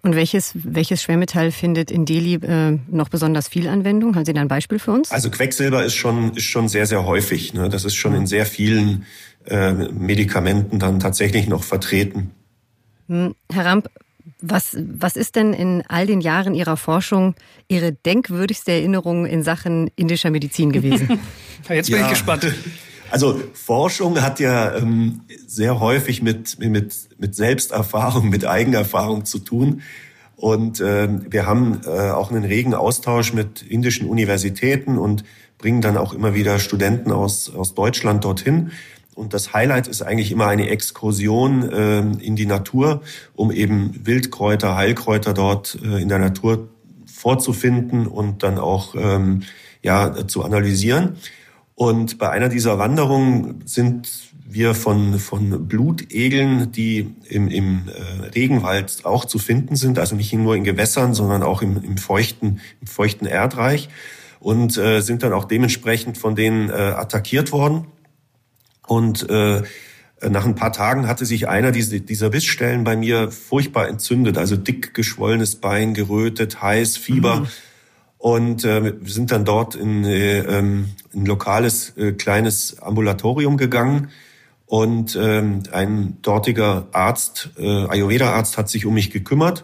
Und 0.01 0.15
welches, 0.15 0.53
welches 0.55 1.03
Schwermetall 1.03 1.51
findet 1.51 1.91
in 1.91 2.05
Delhi 2.05 2.35
äh, 2.35 2.79
noch 2.89 3.09
besonders 3.09 3.47
viel 3.47 3.67
Anwendung? 3.67 4.15
Haben 4.15 4.25
Sie 4.25 4.33
da 4.33 4.41
ein 4.41 4.47
Beispiel 4.47 4.79
für 4.79 4.91
uns? 4.91 5.11
Also 5.11 5.29
Quecksilber 5.29 5.83
ist 5.83 5.95
schon, 5.95 6.33
ist 6.35 6.45
schon 6.45 6.69
sehr, 6.69 6.85
sehr 6.85 7.05
häufig. 7.05 7.53
Ne? 7.53 7.69
Das 7.69 7.83
ist 7.83 7.95
schon 7.95 8.13
in 8.13 8.25
sehr 8.25 8.45
vielen 8.45 9.05
äh, 9.45 9.71
Medikamenten 9.71 10.79
dann 10.79 10.99
tatsächlich 10.99 11.47
noch 11.47 11.63
vertreten. 11.63 12.31
Hm, 13.07 13.35
Herr 13.51 13.65
Ramp, 13.65 13.89
was, 14.41 14.77
was 14.79 15.17
ist 15.17 15.35
denn 15.35 15.53
in 15.53 15.83
all 15.87 16.05
den 16.07 16.21
Jahren 16.21 16.55
Ihrer 16.55 16.77
Forschung 16.77 17.35
Ihre 17.67 17.91
denkwürdigste 17.91 18.71
Erinnerung 18.71 19.25
in 19.25 19.43
Sachen 19.43 19.89
indischer 19.95 20.29
Medizin 20.29 20.71
gewesen? 20.71 21.19
Jetzt 21.69 21.89
bin 21.91 21.99
ja. 21.99 22.05
ich 22.05 22.11
gespannt. 22.11 22.45
Also 23.11 23.41
Forschung 23.53 24.21
hat 24.21 24.39
ja 24.39 24.75
ähm, 24.75 25.21
sehr 25.47 25.79
häufig 25.79 26.21
mit, 26.21 26.59
mit, 26.59 26.95
mit 27.17 27.35
Selbsterfahrung, 27.35 28.29
mit 28.29 28.45
Eigenerfahrung 28.45 29.25
zu 29.25 29.39
tun. 29.39 29.81
Und 30.35 30.79
äh, 30.79 31.09
wir 31.29 31.45
haben 31.45 31.81
äh, 31.85 32.11
auch 32.11 32.31
einen 32.31 32.45
regen 32.45 32.73
Austausch 32.73 33.33
mit 33.33 33.61
indischen 33.61 34.07
Universitäten 34.07 34.97
und 34.97 35.23
bringen 35.57 35.81
dann 35.81 35.97
auch 35.97 36.13
immer 36.13 36.33
wieder 36.33 36.59
Studenten 36.59 37.11
aus, 37.11 37.53
aus 37.53 37.73
Deutschland 37.73 38.23
dorthin. 38.23 38.71
Und 39.15 39.33
das 39.33 39.53
Highlight 39.53 39.89
ist 39.89 40.01
eigentlich 40.01 40.31
immer 40.31 40.47
eine 40.47 40.69
Exkursion 40.69 41.69
äh, 41.69 41.99
in 41.99 42.37
die 42.37 42.45
Natur, 42.45 43.01
um 43.35 43.51
eben 43.51 43.99
Wildkräuter, 44.05 44.77
Heilkräuter 44.77 45.33
dort 45.33 45.77
äh, 45.83 46.01
in 46.01 46.07
der 46.07 46.19
Natur 46.19 46.69
vorzufinden 47.05 48.07
und 48.07 48.43
dann 48.43 48.57
auch 48.57 48.95
ähm, 48.95 49.41
ja, 49.83 50.25
zu 50.25 50.43
analysieren. 50.43 51.17
Und 51.79 52.17
bei 52.17 52.29
einer 52.29 52.49
dieser 52.49 52.77
Wanderungen 52.77 53.61
sind 53.63 54.09
wir 54.45 54.75
von, 54.75 55.17
von 55.17 55.65
Blutegeln, 55.65 56.73
die 56.73 57.15
im, 57.29 57.47
im 57.47 57.87
äh, 57.87 58.25
Regenwald 58.35 59.05
auch 59.05 59.23
zu 59.23 59.39
finden 59.39 59.77
sind, 59.77 59.97
also 59.97 60.13
nicht 60.17 60.33
nur 60.33 60.57
in 60.57 60.65
Gewässern, 60.65 61.13
sondern 61.13 61.41
auch 61.41 61.61
im, 61.61 61.81
im, 61.81 61.97
feuchten, 61.97 62.59
im 62.81 62.87
feuchten 62.87 63.25
Erdreich 63.25 63.87
und 64.41 64.75
äh, 64.75 64.99
sind 64.99 65.23
dann 65.23 65.31
auch 65.31 65.45
dementsprechend 65.45 66.17
von 66.17 66.35
denen 66.35 66.69
äh, 66.69 66.73
attackiert 66.73 67.53
worden. 67.53 67.85
Und 68.85 69.29
äh, 69.29 69.61
nach 70.27 70.45
ein 70.45 70.55
paar 70.55 70.73
Tagen 70.73 71.07
hatte 71.07 71.25
sich 71.25 71.47
einer 71.47 71.71
dieser, 71.71 72.29
Bissstellen 72.29 72.83
bei 72.83 72.97
mir 72.97 73.31
furchtbar 73.31 73.87
entzündet, 73.87 74.37
also 74.37 74.57
dick 74.57 74.93
geschwollenes 74.93 75.55
Bein, 75.55 75.93
gerötet, 75.93 76.61
heiß, 76.61 76.97
Fieber. 76.97 77.39
Mhm. 77.39 77.47
Und 78.19 78.65
äh, 78.65 78.83
wir 78.83 79.11
sind 79.11 79.31
dann 79.31 79.45
dort 79.45 79.75
in 79.75 80.03
äh, 80.03 80.39
ähm, 80.39 80.89
ein 81.15 81.25
lokales 81.25 81.97
äh, 81.97 82.11
kleines 82.11 82.81
Ambulatorium 82.81 83.55
gegangen. 83.55 84.09
Und 84.65 85.17
ähm, 85.19 85.63
ein 85.71 86.17
dortiger 86.21 86.89
Arzt, 86.91 87.51
äh, 87.57 87.85
Ayurveda-Arzt, 87.87 88.57
hat 88.57 88.69
sich 88.69 88.85
um 88.85 88.93
mich 88.93 89.09
gekümmert. 89.09 89.63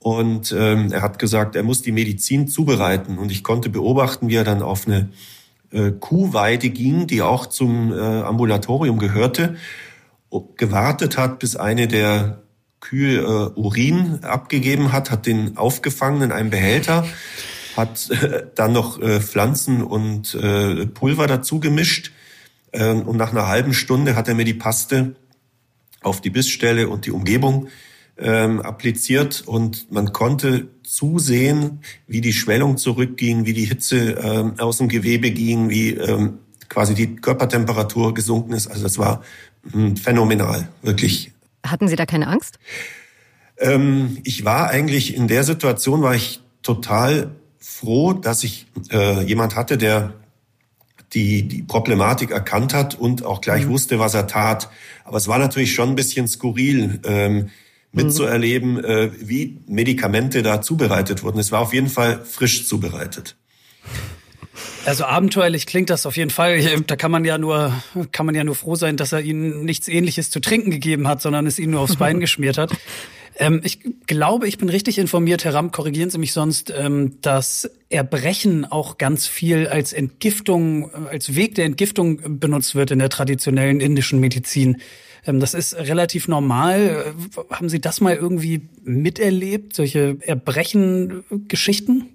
Und 0.00 0.54
ähm, 0.58 0.90
er 0.92 1.02
hat 1.02 1.20
gesagt, 1.20 1.54
er 1.54 1.62
muss 1.62 1.82
die 1.82 1.92
Medizin 1.92 2.48
zubereiten. 2.48 3.16
Und 3.16 3.30
ich 3.30 3.44
konnte 3.44 3.70
beobachten, 3.70 4.28
wie 4.28 4.34
er 4.34 4.44
dann 4.44 4.60
auf 4.60 4.88
eine 4.88 5.10
äh, 5.70 5.92
Kuhweide 5.92 6.70
ging, 6.70 7.06
die 7.06 7.22
auch 7.22 7.46
zum 7.46 7.92
äh, 7.92 7.96
Ambulatorium 7.96 8.98
gehörte, 8.98 9.56
gewartet 10.56 11.16
hat, 11.16 11.38
bis 11.38 11.54
eine 11.54 11.86
der 11.86 12.42
Kühe 12.80 13.20
äh, 13.20 13.58
Urin 13.58 14.18
abgegeben 14.24 14.92
hat, 14.92 15.12
hat 15.12 15.26
den 15.26 15.56
aufgefangen 15.56 16.22
in 16.22 16.32
einem 16.32 16.50
Behälter 16.50 17.06
hat 17.76 18.10
äh, 18.10 18.46
dann 18.54 18.72
noch 18.72 19.00
äh, 19.00 19.20
Pflanzen 19.20 19.82
und 19.82 20.34
äh, 20.34 20.86
Pulver 20.86 21.26
dazu 21.26 21.60
gemischt. 21.60 22.12
und 22.72 23.16
nach 23.16 23.30
einer 23.30 23.46
halben 23.46 23.72
Stunde 23.72 24.16
hat 24.16 24.26
er 24.26 24.34
mir 24.34 24.44
die 24.44 24.54
Paste 24.54 25.14
auf 26.02 26.20
die 26.20 26.30
Bissstelle 26.30 26.88
und 26.88 27.06
die 27.06 27.12
Umgebung 27.12 27.68
ähm, 28.18 28.60
appliziert 28.60 29.42
und 29.46 29.90
man 29.90 30.12
konnte 30.12 30.68
zusehen, 30.82 31.80
wie 32.06 32.20
die 32.20 32.32
Schwellung 32.32 32.76
zurückging, 32.76 33.46
wie 33.46 33.52
die 33.52 33.64
Hitze 33.64 34.12
ähm, 34.12 34.58
aus 34.58 34.78
dem 34.78 34.88
Gewebe 34.88 35.30
ging, 35.30 35.70
wie 35.70 35.90
ähm, 35.90 36.38
quasi 36.68 36.94
die 36.94 37.16
Körpertemperatur 37.16 38.14
gesunken 38.14 38.52
ist. 38.52 38.66
Also 38.66 38.82
das 38.82 38.98
war 38.98 39.22
mh, 39.72 39.96
phänomenal, 40.02 40.68
wirklich. 40.82 41.32
Hatten 41.64 41.88
Sie 41.88 41.96
da 41.96 42.06
keine 42.06 42.28
Angst? 42.28 42.58
Ähm, 43.58 44.18
ich 44.24 44.44
war 44.44 44.70
eigentlich 44.70 45.16
in 45.16 45.28
der 45.28 45.44
Situation, 45.44 46.02
war 46.02 46.14
ich 46.14 46.40
total 46.62 47.30
froh, 47.64 48.12
dass 48.12 48.44
ich 48.44 48.66
äh, 48.90 49.22
jemand 49.24 49.56
hatte, 49.56 49.78
der 49.78 50.12
die, 51.14 51.48
die 51.48 51.62
Problematik 51.62 52.30
erkannt 52.30 52.74
hat 52.74 52.94
und 52.94 53.24
auch 53.24 53.40
gleich 53.40 53.66
mhm. 53.66 53.70
wusste, 53.70 53.98
was 53.98 54.14
er 54.14 54.26
tat. 54.26 54.68
Aber 55.04 55.16
es 55.16 55.28
war 55.28 55.38
natürlich 55.38 55.74
schon 55.74 55.90
ein 55.90 55.94
bisschen 55.94 56.28
skurril, 56.28 57.00
ähm, 57.04 57.50
mitzuerleben, 57.92 58.74
mhm. 58.74 58.84
äh, 58.84 59.10
wie 59.20 59.58
Medikamente 59.66 60.42
da 60.42 60.60
zubereitet 60.60 61.22
wurden. 61.22 61.38
Es 61.38 61.52
war 61.52 61.60
auf 61.60 61.72
jeden 61.72 61.88
Fall 61.88 62.22
frisch 62.24 62.66
zubereitet. 62.66 63.36
Also 64.84 65.04
abenteuerlich 65.04 65.66
klingt 65.66 65.90
das 65.90 66.04
auf 66.04 66.16
jeden 66.16 66.30
Fall. 66.30 66.60
Da 66.86 66.96
kann 66.96 67.10
man 67.10 67.24
ja 67.24 67.38
nur, 67.38 67.72
kann 68.12 68.26
man 68.26 68.34
ja 68.34 68.44
nur 68.44 68.54
froh 68.54 68.74
sein, 68.74 68.96
dass 68.96 69.12
er 69.12 69.20
ihnen 69.20 69.64
nichts 69.64 69.88
ähnliches 69.88 70.30
zu 70.30 70.40
trinken 70.40 70.70
gegeben 70.70 71.08
hat, 71.08 71.22
sondern 71.22 71.46
es 71.46 71.58
ihnen 71.58 71.72
nur 71.72 71.80
aufs 71.80 71.96
Bein 71.96 72.20
geschmiert 72.20 72.58
hat. 72.58 72.70
Ähm, 73.36 73.60
ich 73.64 73.80
glaube, 74.06 74.46
ich 74.46 74.58
bin 74.58 74.68
richtig 74.68 74.98
informiert, 74.98 75.44
Herr 75.44 75.54
Ramm, 75.54 75.72
korrigieren 75.72 76.10
Sie 76.10 76.18
mich 76.18 76.32
sonst, 76.32 76.72
ähm, 76.76 77.20
dass 77.20 77.70
Erbrechen 77.88 78.64
auch 78.64 78.98
ganz 78.98 79.26
viel 79.26 79.66
als 79.66 79.92
Entgiftung, 79.92 80.92
als 81.06 81.34
Weg 81.34 81.54
der 81.56 81.64
Entgiftung 81.64 82.38
benutzt 82.38 82.74
wird 82.74 82.90
in 82.90 83.00
der 83.00 83.08
traditionellen 83.08 83.80
indischen 83.80 84.20
Medizin. 84.20 84.80
Ähm, 85.26 85.40
das 85.40 85.54
ist 85.54 85.74
relativ 85.74 86.28
normal. 86.28 87.14
Haben 87.50 87.68
Sie 87.68 87.80
das 87.80 88.00
mal 88.00 88.14
irgendwie 88.14 88.68
miterlebt, 88.84 89.74
solche 89.74 90.18
Erbrechen-Geschichten? 90.20 92.10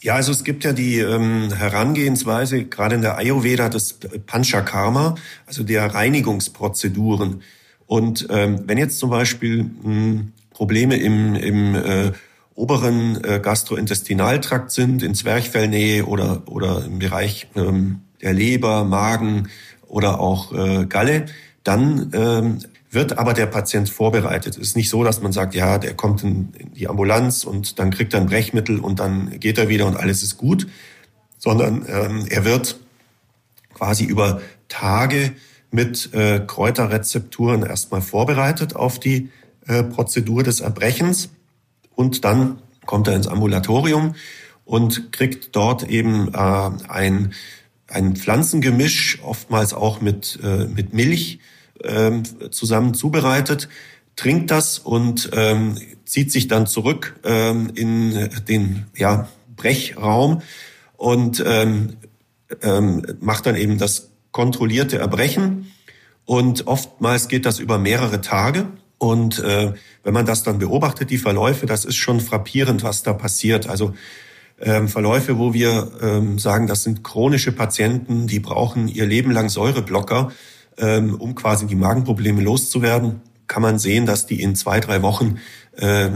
Ja, 0.00 0.14
also 0.14 0.30
es 0.30 0.44
gibt 0.44 0.62
ja 0.62 0.72
die 0.72 1.00
ähm, 1.00 1.52
Herangehensweise, 1.52 2.66
gerade 2.66 2.94
in 2.94 3.02
der 3.02 3.16
Ayurveda, 3.16 3.68
des 3.68 3.98
Panchakarma, 4.26 5.16
also 5.46 5.64
der 5.64 5.86
Reinigungsprozeduren. 5.92 7.42
Und 7.88 8.28
ähm, 8.30 8.60
wenn 8.66 8.78
jetzt 8.78 8.98
zum 8.98 9.10
Beispiel 9.10 9.64
mh, 9.64 9.82
hm, 9.82 10.32
Probleme 10.50 10.96
im, 10.96 11.34
im 11.34 11.74
äh, 11.74 12.12
oberen 12.54 13.24
äh, 13.24 13.40
Gastrointestinaltrakt 13.40 14.70
sind, 14.70 15.02
in 15.02 15.14
Zwerchfellnähe 15.14 16.04
oder, 16.04 16.42
oder 16.46 16.84
im 16.84 16.98
Bereich 16.98 17.48
ähm, 17.56 18.02
der 18.20 18.34
Leber, 18.34 18.84
Magen 18.84 19.48
oder 19.86 20.20
auch 20.20 20.52
äh, 20.52 20.84
Galle, 20.84 21.26
dann 21.64 22.10
ähm, 22.12 22.58
wird 22.90 23.18
aber 23.18 23.32
der 23.32 23.46
Patient 23.46 23.88
vorbereitet. 23.88 24.56
Es 24.56 24.68
ist 24.68 24.76
nicht 24.76 24.90
so, 24.90 25.02
dass 25.02 25.22
man 25.22 25.32
sagt, 25.32 25.54
ja, 25.54 25.78
der 25.78 25.94
kommt 25.94 26.22
in, 26.22 26.52
die 26.74 26.88
Ambulanz 26.88 27.44
und 27.44 27.78
dann 27.78 27.90
kriegt 27.90 28.12
er 28.12 28.20
ein 28.20 28.26
Brechmittel 28.26 28.80
und 28.80 29.00
dann 29.00 29.40
geht 29.40 29.56
er 29.56 29.68
wieder 29.68 29.86
und 29.86 29.96
alles 29.96 30.22
ist 30.22 30.36
gut, 30.36 30.66
sondern 31.38 31.86
ähm, 31.88 32.26
er 32.28 32.44
wird 32.44 32.78
quasi 33.72 34.04
über 34.04 34.42
Tage 34.68 35.32
mit 35.70 36.12
äh, 36.14 36.40
Kräuterrezepturen 36.40 37.62
erstmal 37.62 38.00
vorbereitet 38.00 38.74
auf 38.76 38.98
die 38.98 39.30
äh, 39.66 39.82
Prozedur 39.82 40.42
des 40.42 40.60
Erbrechens. 40.60 41.30
Und 41.94 42.24
dann 42.24 42.58
kommt 42.86 43.08
er 43.08 43.14
ins 43.14 43.26
Ambulatorium 43.26 44.14
und 44.64 45.12
kriegt 45.12 45.54
dort 45.56 45.88
eben 45.88 46.32
äh, 46.34 46.70
ein, 46.88 47.34
ein 47.88 48.16
Pflanzengemisch, 48.16 49.18
oftmals 49.22 49.74
auch 49.74 50.00
mit, 50.00 50.38
äh, 50.42 50.66
mit 50.66 50.94
Milch, 50.94 51.40
ähm, 51.84 52.22
zusammen 52.50 52.94
zubereitet, 52.94 53.68
trinkt 54.16 54.50
das 54.50 54.78
und 54.78 55.30
ähm, 55.32 55.76
zieht 56.04 56.32
sich 56.32 56.48
dann 56.48 56.66
zurück 56.66 57.20
ähm, 57.24 57.70
in 57.74 58.30
den 58.48 58.86
ja, 58.96 59.28
Brechraum 59.54 60.42
und 60.96 61.42
ähm, 61.46 61.96
ähm, 62.62 63.06
macht 63.20 63.46
dann 63.46 63.56
eben 63.56 63.78
das 63.78 64.07
kontrollierte 64.32 64.98
Erbrechen. 64.98 65.72
Und 66.24 66.66
oftmals 66.66 67.28
geht 67.28 67.46
das 67.46 67.58
über 67.58 67.78
mehrere 67.78 68.20
Tage. 68.20 68.66
Und 68.98 69.38
äh, 69.38 69.72
wenn 70.02 70.14
man 70.14 70.26
das 70.26 70.42
dann 70.42 70.58
beobachtet, 70.58 71.10
die 71.10 71.18
Verläufe, 71.18 71.66
das 71.66 71.84
ist 71.84 71.96
schon 71.96 72.20
frappierend, 72.20 72.82
was 72.82 73.02
da 73.02 73.12
passiert. 73.12 73.68
Also 73.68 73.94
ähm, 74.60 74.88
Verläufe, 74.88 75.38
wo 75.38 75.54
wir 75.54 75.92
ähm, 76.02 76.38
sagen, 76.38 76.66
das 76.66 76.82
sind 76.82 77.04
chronische 77.04 77.52
Patienten, 77.52 78.26
die 78.26 78.40
brauchen 78.40 78.88
ihr 78.88 79.06
Leben 79.06 79.30
lang 79.30 79.48
Säureblocker 79.48 80.32
ähm, 80.78 81.14
um 81.14 81.34
quasi 81.34 81.66
die 81.66 81.74
Magenprobleme 81.74 82.42
loszuwerden, 82.42 83.20
kann 83.46 83.62
man 83.62 83.78
sehen, 83.78 84.06
dass 84.06 84.26
die 84.26 84.42
in 84.42 84.54
zwei, 84.54 84.80
drei 84.80 85.02
Wochen 85.02 85.38
äh, 85.76 86.10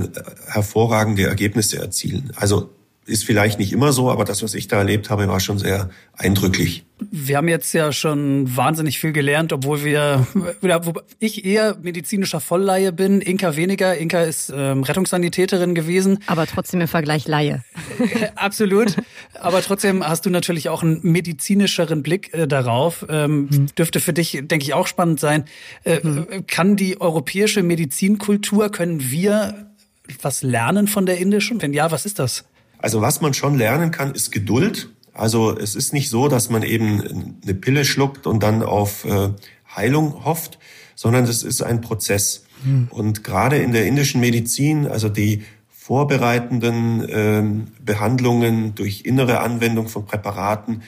hervorragende 0.46 1.24
Ergebnisse 1.24 1.78
erzielen. 1.78 2.32
Also 2.36 2.70
ist 3.04 3.24
vielleicht 3.24 3.58
nicht 3.58 3.72
immer 3.72 3.92
so, 3.92 4.10
aber 4.10 4.24
das, 4.24 4.42
was 4.42 4.54
ich 4.54 4.68
da 4.68 4.78
erlebt 4.78 5.10
habe, 5.10 5.26
war 5.26 5.40
schon 5.40 5.58
sehr 5.58 5.90
eindrücklich. 6.16 6.84
Wir 7.10 7.36
haben 7.36 7.48
jetzt 7.48 7.72
ja 7.72 7.90
schon 7.90 8.56
wahnsinnig 8.56 9.00
viel 9.00 9.12
gelernt, 9.12 9.52
obwohl 9.52 9.82
wir, 9.82 10.24
ich 11.18 11.44
eher 11.44 11.76
medizinischer 11.82 12.38
Vollleihe 12.38 12.92
bin, 12.92 13.20
Inka 13.20 13.56
weniger. 13.56 13.98
Inka 13.98 14.22
ist 14.22 14.52
ähm, 14.54 14.84
Rettungssanitäterin 14.84 15.74
gewesen. 15.74 16.20
Aber 16.28 16.46
trotzdem 16.46 16.80
im 16.80 16.86
Vergleich 16.86 17.26
Laie. 17.26 17.64
Absolut. 18.36 18.96
Aber 19.40 19.62
trotzdem 19.62 20.06
hast 20.06 20.24
du 20.24 20.30
natürlich 20.30 20.68
auch 20.68 20.84
einen 20.84 21.00
medizinischeren 21.02 22.04
Blick 22.04 22.32
äh, 22.34 22.46
darauf. 22.46 23.04
Ähm, 23.08 23.48
hm. 23.50 23.66
Dürfte 23.76 23.98
für 23.98 24.12
dich, 24.12 24.38
denke 24.42 24.64
ich, 24.64 24.74
auch 24.74 24.86
spannend 24.86 25.18
sein. 25.18 25.46
Äh, 25.82 26.02
hm. 26.02 26.46
Kann 26.46 26.76
die 26.76 27.00
europäische 27.00 27.64
Medizinkultur, 27.64 28.70
können 28.70 29.10
wir 29.10 29.72
was 30.20 30.42
lernen 30.42 30.86
von 30.86 31.06
der 31.06 31.18
indischen? 31.18 31.62
Wenn 31.62 31.72
ja, 31.72 31.90
was 31.90 32.06
ist 32.06 32.20
das? 32.20 32.44
Also 32.82 33.00
was 33.00 33.20
man 33.20 33.32
schon 33.32 33.56
lernen 33.56 33.92
kann, 33.92 34.12
ist 34.12 34.32
Geduld. 34.32 34.90
Also 35.14 35.56
es 35.56 35.74
ist 35.74 35.92
nicht 35.92 36.10
so, 36.10 36.28
dass 36.28 36.50
man 36.50 36.62
eben 36.62 37.38
eine 37.42 37.54
Pille 37.54 37.84
schluckt 37.84 38.26
und 38.26 38.42
dann 38.42 38.62
auf 38.62 39.04
äh, 39.04 39.30
Heilung 39.74 40.24
hofft, 40.24 40.58
sondern 40.94 41.24
es 41.24 41.42
ist 41.42 41.62
ein 41.62 41.80
Prozess. 41.80 42.44
Mhm. 42.64 42.88
Und 42.90 43.24
gerade 43.24 43.56
in 43.56 43.72
der 43.72 43.86
indischen 43.86 44.20
Medizin, 44.20 44.86
also 44.86 45.08
die 45.08 45.42
vorbereitenden 45.68 47.06
ähm, 47.08 47.66
Behandlungen 47.84 48.74
durch 48.74 49.02
innere 49.04 49.40
Anwendung 49.40 49.88
von 49.88 50.04
Präparaten, 50.04 50.82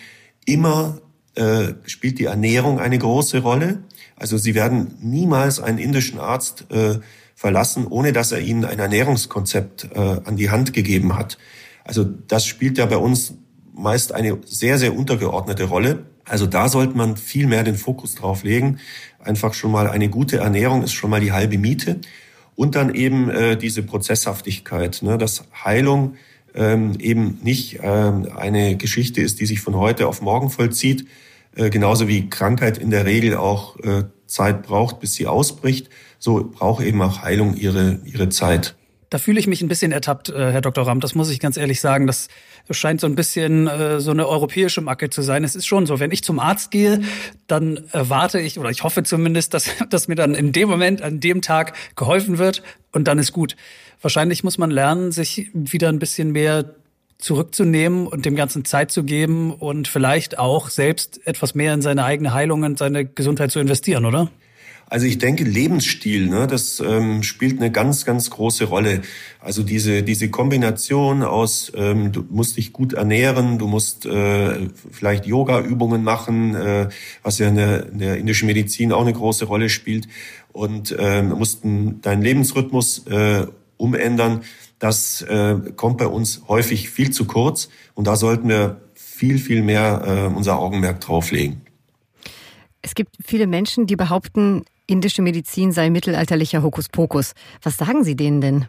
immer 0.47 0.99
äh, 1.35 1.75
spielt 1.85 2.19
die 2.19 2.25
Ernährung 2.25 2.81
eine 2.81 2.99
große 2.99 3.41
Rolle. 3.41 3.85
Also 4.17 4.37
Sie 4.37 4.55
werden 4.55 4.97
niemals 5.01 5.61
einen 5.61 5.79
indischen 5.79 6.19
Arzt 6.19 6.67
äh, 6.71 6.99
verlassen, 7.35 7.87
ohne 7.87 8.13
dass 8.13 8.33
er 8.33 8.41
Ihnen 8.41 8.65
ein 8.65 8.79
Ernährungskonzept 8.79 9.91
äh, 9.95 9.99
an 10.25 10.37
die 10.37 10.51
Hand 10.51 10.73
gegeben 10.73 11.17
hat. 11.17 11.39
Also 11.85 12.05
das 12.05 12.47
spielt 12.47 12.79
ja 12.79 12.87
bei 12.87 12.97
uns 12.97 13.35
meist 13.75 14.15
eine 14.15 14.39
sehr, 14.47 14.79
sehr 14.79 14.97
untergeordnete 14.97 15.65
Rolle. 15.65 16.07
Also 16.25 16.47
da 16.47 16.69
sollte 16.69 16.97
man 16.97 17.17
viel 17.17 17.47
mehr 17.47 17.63
den 17.63 17.77
Fokus 17.77 18.15
drauf 18.15 18.43
legen. 18.43 18.79
Einfach 19.23 19.55
schon 19.55 19.71
mal 19.71 19.89
eine 19.89 20.09
gute 20.09 20.39
Ernährung 20.39 20.83
ist 20.83 20.93
schon 20.93 21.11
mal 21.11 21.21
die 21.21 21.33
halbe 21.33 21.59
Miete. 21.59 22.01
Und 22.57 22.77
dann 22.77 22.95
eben 22.95 23.29
äh, 23.31 23.57
diese 23.57 23.83
Prozesshaftigkeit, 23.83 25.03
ne, 25.03 25.19
dass 25.19 25.45
Heilung 25.65 26.15
ähm, 26.55 26.95
eben 27.01 27.39
nicht 27.43 27.81
ähm, 27.83 28.29
eine 28.35 28.77
Geschichte 28.77 29.21
ist, 29.21 29.41
die 29.41 29.47
sich 29.47 29.61
von 29.61 29.75
heute 29.75 30.07
auf 30.07 30.23
morgen 30.23 30.51
vollzieht, 30.51 31.07
äh, 31.57 31.69
genauso 31.69 32.07
wie 32.07 32.31
Krankheit 32.31 32.79
in 32.79 32.91
der 32.91 33.07
Regel 33.07 33.37
auch 33.37 33.77
äh, 33.81 34.05
Zeit 34.27 34.63
braucht, 34.63 35.01
bis 35.01 35.15
sie 35.15 35.27
ausbricht, 35.27 35.91
so 36.19 36.49
braucht 36.49 36.85
eben 36.85 37.03
auch 37.03 37.23
Heilung 37.23 37.57
ihre, 37.57 37.99
ihre 38.05 38.29
Zeit. 38.29 38.77
Da 39.15 39.19
fühle 39.19 39.39
ich 39.39 39.47
mich 39.47 39.63
ein 39.63 39.69
bisschen 39.69 39.93
ertappt, 39.93 40.31
äh, 40.31 40.51
Herr 40.51 40.61
Dr. 40.61 40.89
Ramm. 40.89 40.99
Das 40.99 41.15
muss 41.15 41.31
ich 41.31 41.39
ganz 41.39 41.57
ehrlich 41.57 41.81
sagen. 41.81 42.09
Das 42.09 42.27
scheint 42.69 43.01
so 43.01 43.07
ein 43.07 43.15
bisschen 43.15 43.69
äh, 43.69 44.01
so 44.01 44.11
eine 44.11 44.27
europäische 44.27 44.81
Macke 44.81 45.09
zu 45.09 45.23
sein. 45.23 45.45
Es 45.45 45.55
ist 45.55 45.67
schon 45.67 45.87
so, 45.87 46.01
wenn 46.01 46.11
ich 46.11 46.25
zum 46.25 46.41
Arzt 46.41 46.73
gehe, 46.73 47.01
dann 47.47 47.85
erwarte 47.93 48.41
ich 48.41 48.59
oder 48.59 48.71
ich 48.71 48.83
hoffe 48.83 49.05
zumindest, 49.05 49.55
dass, 49.55 49.71
dass 49.89 50.09
mir 50.09 50.17
dann 50.17 50.35
in 50.35 50.51
dem 50.51 50.69
Moment, 50.69 51.01
an 51.01 51.21
dem 51.21 51.43
Tag 51.43 51.75
geholfen 51.95 52.39
wird 52.39 52.65
und 52.91 53.07
dann 53.07 53.21
ist 53.21 53.31
gut. 53.31 53.55
Wahrscheinlich 54.03 54.43
muss 54.43 54.59
man 54.59 54.73
lernen, 54.73 55.13
sich 55.13 55.49
wieder 55.55 55.91
ein 55.91 56.01
bisschen 56.01 56.33
mehr 56.33 56.75
zurückzunehmen 57.19 58.09
und 58.09 58.25
dem 58.27 58.35
Ganzen 58.35 58.65
Zeit 58.65 58.91
zu 58.91 59.05
geben 59.05 59.55
und 59.55 59.87
vielleicht 59.87 60.41
auch 60.41 60.71
selbst 60.71 61.25
etwas 61.25 61.55
mehr 61.55 61.73
in 61.73 61.83
seine 61.83 62.05
eigene 62.05 62.35
Heilung 62.35 62.65
und 62.65 62.81
seine 62.81 63.05
Gesundheit 63.05 63.53
zu 63.53 63.61
investieren, 63.61 64.07
oder? 64.07 64.29
Also 64.87 65.07
ich 65.07 65.19
denke, 65.19 65.45
Lebensstil, 65.45 66.29
ne, 66.29 66.47
das 66.47 66.81
ähm, 66.81 67.23
spielt 67.23 67.59
eine 67.59 67.73
ganz, 67.73 68.05
ganz 68.05 68.31
große 68.31 68.65
Rolle. 68.65 69.03
Also 69.41 69.63
diese, 69.63 70.03
diese 70.03 70.31
Kombination 70.31 71.23
aus, 71.23 71.73
ähm, 71.75 72.13
du 72.13 72.25
musst 72.31 72.57
dich 72.57 72.73
gut 72.73 72.93
ernähren, 72.93 73.59
du 73.59 73.67
musst 73.67 74.07
äh, 74.07 74.69
vielleicht 74.91 75.27
Yoga-Übungen 75.27 76.05
machen, 76.05 76.55
äh, 76.55 76.89
was 77.23 77.39
ja 77.39 77.49
in 77.49 77.57
der, 77.57 77.89
in 77.89 77.99
der 77.99 78.17
indischen 78.19 78.47
Medizin 78.47 78.93
auch 78.93 79.03
eine 79.03 79.13
große 79.13 79.47
Rolle 79.47 79.69
spielt, 79.69 80.07
und 80.55 80.95
ähm, 80.99 81.31
musst 81.31 81.65
deinen 81.65 82.23
Lebensrhythmus 82.23 83.07
äh, 83.09 83.47
umändern. 83.77 84.43
Das 84.79 85.21
äh, 85.23 85.57
kommt 85.77 85.99
bei 85.99 86.07
uns 86.07 86.43
häufig 86.49 86.91
viel 86.91 87.11
zu 87.11 87.27
kurz 87.27 87.69
und 87.95 88.07
da 88.07 88.17
sollten 88.17 88.49
wir 88.49 88.81
viel, 88.95 89.39
viel 89.39 89.63
mehr 89.63 90.31
äh, 90.31 90.35
unser 90.35 90.59
Augenmerk 90.59 91.01
drauflegen. 91.01 91.61
Es 92.83 92.95
gibt 92.95 93.17
viele 93.25 93.47
Menschen, 93.47 93.87
die 93.87 93.97
behaupten, 93.97 94.65
indische 94.87 95.23
Medizin 95.23 95.73
sei 95.73 95.91
mittelalterlicher 95.91 96.63
Hokuspokus. 96.63 97.33
Was 97.63 97.77
sagen 97.77 98.05
Sie 98.05 98.17
denen 98.17 98.41
denn? 98.41 98.67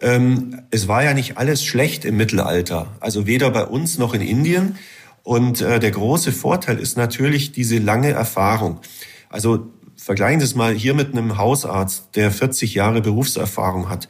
Ähm, 0.00 0.62
es 0.70 0.88
war 0.88 1.04
ja 1.04 1.14
nicht 1.14 1.38
alles 1.38 1.64
schlecht 1.64 2.04
im 2.04 2.16
Mittelalter. 2.16 2.94
Also 3.00 3.26
weder 3.26 3.50
bei 3.50 3.64
uns 3.64 3.98
noch 3.98 4.14
in 4.14 4.20
Indien. 4.20 4.76
Und 5.22 5.62
äh, 5.62 5.80
der 5.80 5.90
große 5.90 6.32
Vorteil 6.32 6.78
ist 6.78 6.96
natürlich 6.96 7.52
diese 7.52 7.78
lange 7.78 8.10
Erfahrung. 8.10 8.80
Also 9.30 9.70
vergleichen 9.96 10.40
Sie 10.40 10.46
es 10.46 10.54
mal 10.54 10.74
hier 10.74 10.94
mit 10.94 11.12
einem 11.12 11.38
Hausarzt, 11.38 12.16
der 12.16 12.30
40 12.30 12.74
Jahre 12.74 13.00
Berufserfahrung 13.00 13.88
hat. 13.88 14.08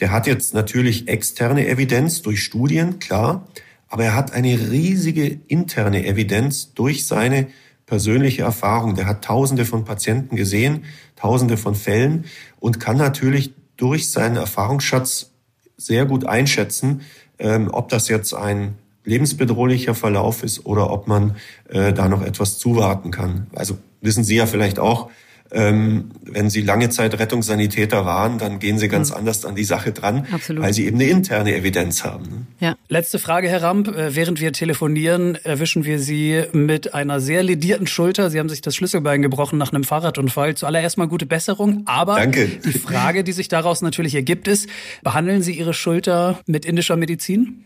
Der 0.00 0.10
hat 0.10 0.26
jetzt 0.26 0.54
natürlich 0.54 1.08
externe 1.08 1.68
Evidenz 1.68 2.22
durch 2.22 2.42
Studien, 2.42 2.98
klar, 2.98 3.46
aber 3.88 4.04
er 4.04 4.14
hat 4.14 4.32
eine 4.32 4.70
riesige 4.70 5.40
interne 5.48 6.06
Evidenz 6.06 6.74
durch 6.74 7.06
seine 7.06 7.48
persönliche 7.88 8.42
Erfahrung. 8.42 8.94
Der 8.94 9.06
hat 9.06 9.24
Tausende 9.24 9.64
von 9.64 9.84
Patienten 9.84 10.36
gesehen, 10.36 10.84
Tausende 11.16 11.56
von 11.56 11.74
Fällen 11.74 12.26
und 12.60 12.78
kann 12.78 12.96
natürlich 12.96 13.52
durch 13.76 14.10
seinen 14.10 14.36
Erfahrungsschatz 14.36 15.32
sehr 15.76 16.04
gut 16.04 16.26
einschätzen, 16.26 17.00
ähm, 17.38 17.68
ob 17.72 17.88
das 17.88 18.08
jetzt 18.08 18.34
ein 18.34 18.74
lebensbedrohlicher 19.04 19.94
Verlauf 19.94 20.42
ist 20.42 20.66
oder 20.66 20.90
ob 20.90 21.08
man 21.08 21.36
äh, 21.68 21.92
da 21.92 22.08
noch 22.08 22.22
etwas 22.22 22.58
zuwarten 22.58 23.10
kann. 23.10 23.46
Also 23.54 23.78
wissen 24.02 24.22
Sie 24.22 24.36
ja 24.36 24.46
vielleicht 24.46 24.78
auch, 24.78 25.10
ähm, 25.50 26.10
wenn 26.24 26.50
Sie 26.50 26.60
lange 26.60 26.90
Zeit 26.90 27.18
Rettungssanitäter 27.18 28.04
waren, 28.04 28.38
dann 28.38 28.58
gehen 28.58 28.78
Sie 28.78 28.88
ganz 28.88 29.10
mhm. 29.10 29.16
anders 29.16 29.44
an 29.44 29.54
die 29.54 29.64
Sache 29.64 29.92
dran, 29.92 30.26
Absolut. 30.30 30.62
weil 30.62 30.74
Sie 30.74 30.86
eben 30.86 30.96
eine 30.96 31.08
interne 31.08 31.54
Evidenz 31.54 32.04
haben. 32.04 32.24
Ne? 32.24 32.46
Ja. 32.60 32.76
Letzte 32.88 33.18
Frage, 33.18 33.48
Herr 33.48 33.62
Ramp. 33.62 33.88
Äh, 33.88 34.14
während 34.14 34.40
wir 34.40 34.52
telefonieren, 34.52 35.38
erwischen 35.44 35.84
wir 35.84 35.98
Sie 35.98 36.42
mit 36.52 36.94
einer 36.94 37.20
sehr 37.20 37.42
ledierten 37.42 37.86
Schulter. 37.86 38.30
Sie 38.30 38.38
haben 38.38 38.48
sich 38.48 38.60
das 38.60 38.76
Schlüsselbein 38.76 39.22
gebrochen 39.22 39.58
nach 39.58 39.72
einem 39.72 39.84
Fahrradunfall. 39.84 40.54
Zuallererst 40.54 40.98
mal 40.98 41.08
gute 41.08 41.26
Besserung. 41.26 41.82
Aber 41.86 42.16
Danke. 42.16 42.46
die 42.46 42.78
Frage, 42.78 43.24
die 43.24 43.32
sich 43.32 43.48
daraus 43.48 43.80
natürlich 43.80 44.14
ergibt, 44.14 44.48
ist, 44.48 44.68
behandeln 45.02 45.42
Sie 45.42 45.58
Ihre 45.58 45.72
Schulter 45.72 46.40
mit 46.46 46.66
indischer 46.66 46.96
Medizin? 46.96 47.64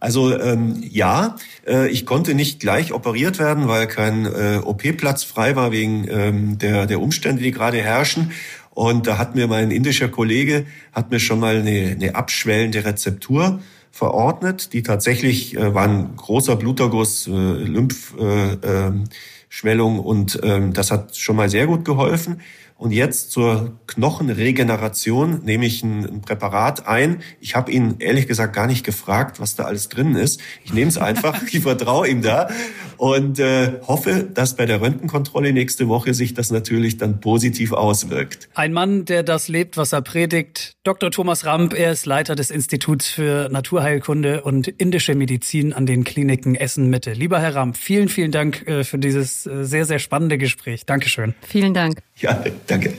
Also 0.00 0.38
ähm, 0.38 0.82
ja, 0.82 1.36
äh, 1.66 1.88
ich 1.88 2.04
konnte 2.04 2.34
nicht 2.34 2.60
gleich 2.60 2.92
operiert 2.92 3.38
werden, 3.38 3.68
weil 3.68 3.86
kein 3.86 4.26
äh, 4.26 4.60
OP-Platz 4.62 5.24
frei 5.24 5.56
war 5.56 5.72
wegen 5.72 6.06
ähm, 6.08 6.58
der, 6.58 6.84
der 6.86 7.00
Umstände, 7.00 7.42
die 7.42 7.52
gerade 7.52 7.78
herrschen. 7.78 8.32
Und 8.70 9.06
da 9.06 9.18
hat 9.18 9.34
mir 9.34 9.46
mein 9.46 9.70
indischer 9.70 10.08
Kollege, 10.08 10.66
hat 10.92 11.10
mir 11.10 11.20
schon 11.20 11.40
mal 11.40 11.56
eine, 11.56 11.92
eine 11.92 12.14
abschwellende 12.16 12.84
Rezeptur 12.84 13.60
verordnet, 13.92 14.72
die 14.72 14.82
tatsächlich 14.82 15.56
äh, 15.56 15.72
war 15.72 15.84
ein 15.84 16.16
großer 16.16 16.56
Bluterguss, 16.56 17.28
äh, 17.28 17.30
Lymphschwellung 17.30 19.94
äh, 19.94 19.98
äh, 19.98 20.02
und 20.02 20.42
äh, 20.42 20.70
das 20.70 20.90
hat 20.90 21.16
schon 21.16 21.36
mal 21.36 21.48
sehr 21.48 21.68
gut 21.68 21.84
geholfen. 21.84 22.40
Und 22.76 22.90
jetzt 22.90 23.30
zur 23.30 23.78
Knochenregeneration 23.86 25.44
nehme 25.44 25.64
ich 25.64 25.82
ein, 25.84 26.04
ein 26.04 26.20
Präparat 26.22 26.88
ein. 26.88 27.22
Ich 27.40 27.54
habe 27.54 27.70
ihn 27.70 27.96
ehrlich 28.00 28.26
gesagt 28.26 28.54
gar 28.54 28.66
nicht 28.66 28.84
gefragt, 28.84 29.38
was 29.40 29.54
da 29.54 29.64
alles 29.64 29.88
drin 29.88 30.16
ist. 30.16 30.40
Ich 30.64 30.72
nehme 30.72 30.88
es 30.88 30.98
einfach, 30.98 31.40
ich 31.52 31.60
vertraue 31.60 32.08
ihm 32.08 32.20
da 32.20 32.48
und 32.96 33.38
äh, 33.38 33.80
hoffe, 33.86 34.28
dass 34.32 34.56
bei 34.56 34.66
der 34.66 34.80
Röntgenkontrolle 34.80 35.52
nächste 35.52 35.88
Woche 35.88 36.14
sich 36.14 36.34
das 36.34 36.50
natürlich 36.50 36.98
dann 36.98 37.20
positiv 37.20 37.72
auswirkt. 37.72 38.48
Ein 38.54 38.72
Mann, 38.72 39.04
der 39.04 39.22
das 39.22 39.48
lebt, 39.48 39.76
was 39.76 39.92
er 39.92 40.02
predigt. 40.02 40.72
Dr. 40.82 41.10
Thomas 41.10 41.46
Ramp, 41.46 41.74
er 41.74 41.92
ist 41.92 42.06
Leiter 42.06 42.34
des 42.34 42.50
Instituts 42.50 43.08
für 43.08 43.48
Naturheilkunde 43.50 44.42
und 44.42 44.68
indische 44.68 45.14
Medizin 45.14 45.72
an 45.72 45.86
den 45.86 46.02
Kliniken 46.04 46.54
Essen-Mitte. 46.56 47.12
Lieber 47.12 47.38
Herr 47.38 47.54
Ramp, 47.54 47.76
vielen, 47.76 48.08
vielen 48.08 48.32
Dank 48.32 48.66
äh, 48.66 48.84
für 48.84 48.98
dieses 48.98 49.46
äh, 49.46 49.64
sehr, 49.64 49.84
sehr 49.84 50.00
spannende 50.00 50.38
Gespräch. 50.38 50.86
Dankeschön. 50.86 51.34
Vielen 51.46 51.72
Dank. 51.72 52.00
Ja, 52.16 52.44
danke. 52.68 52.96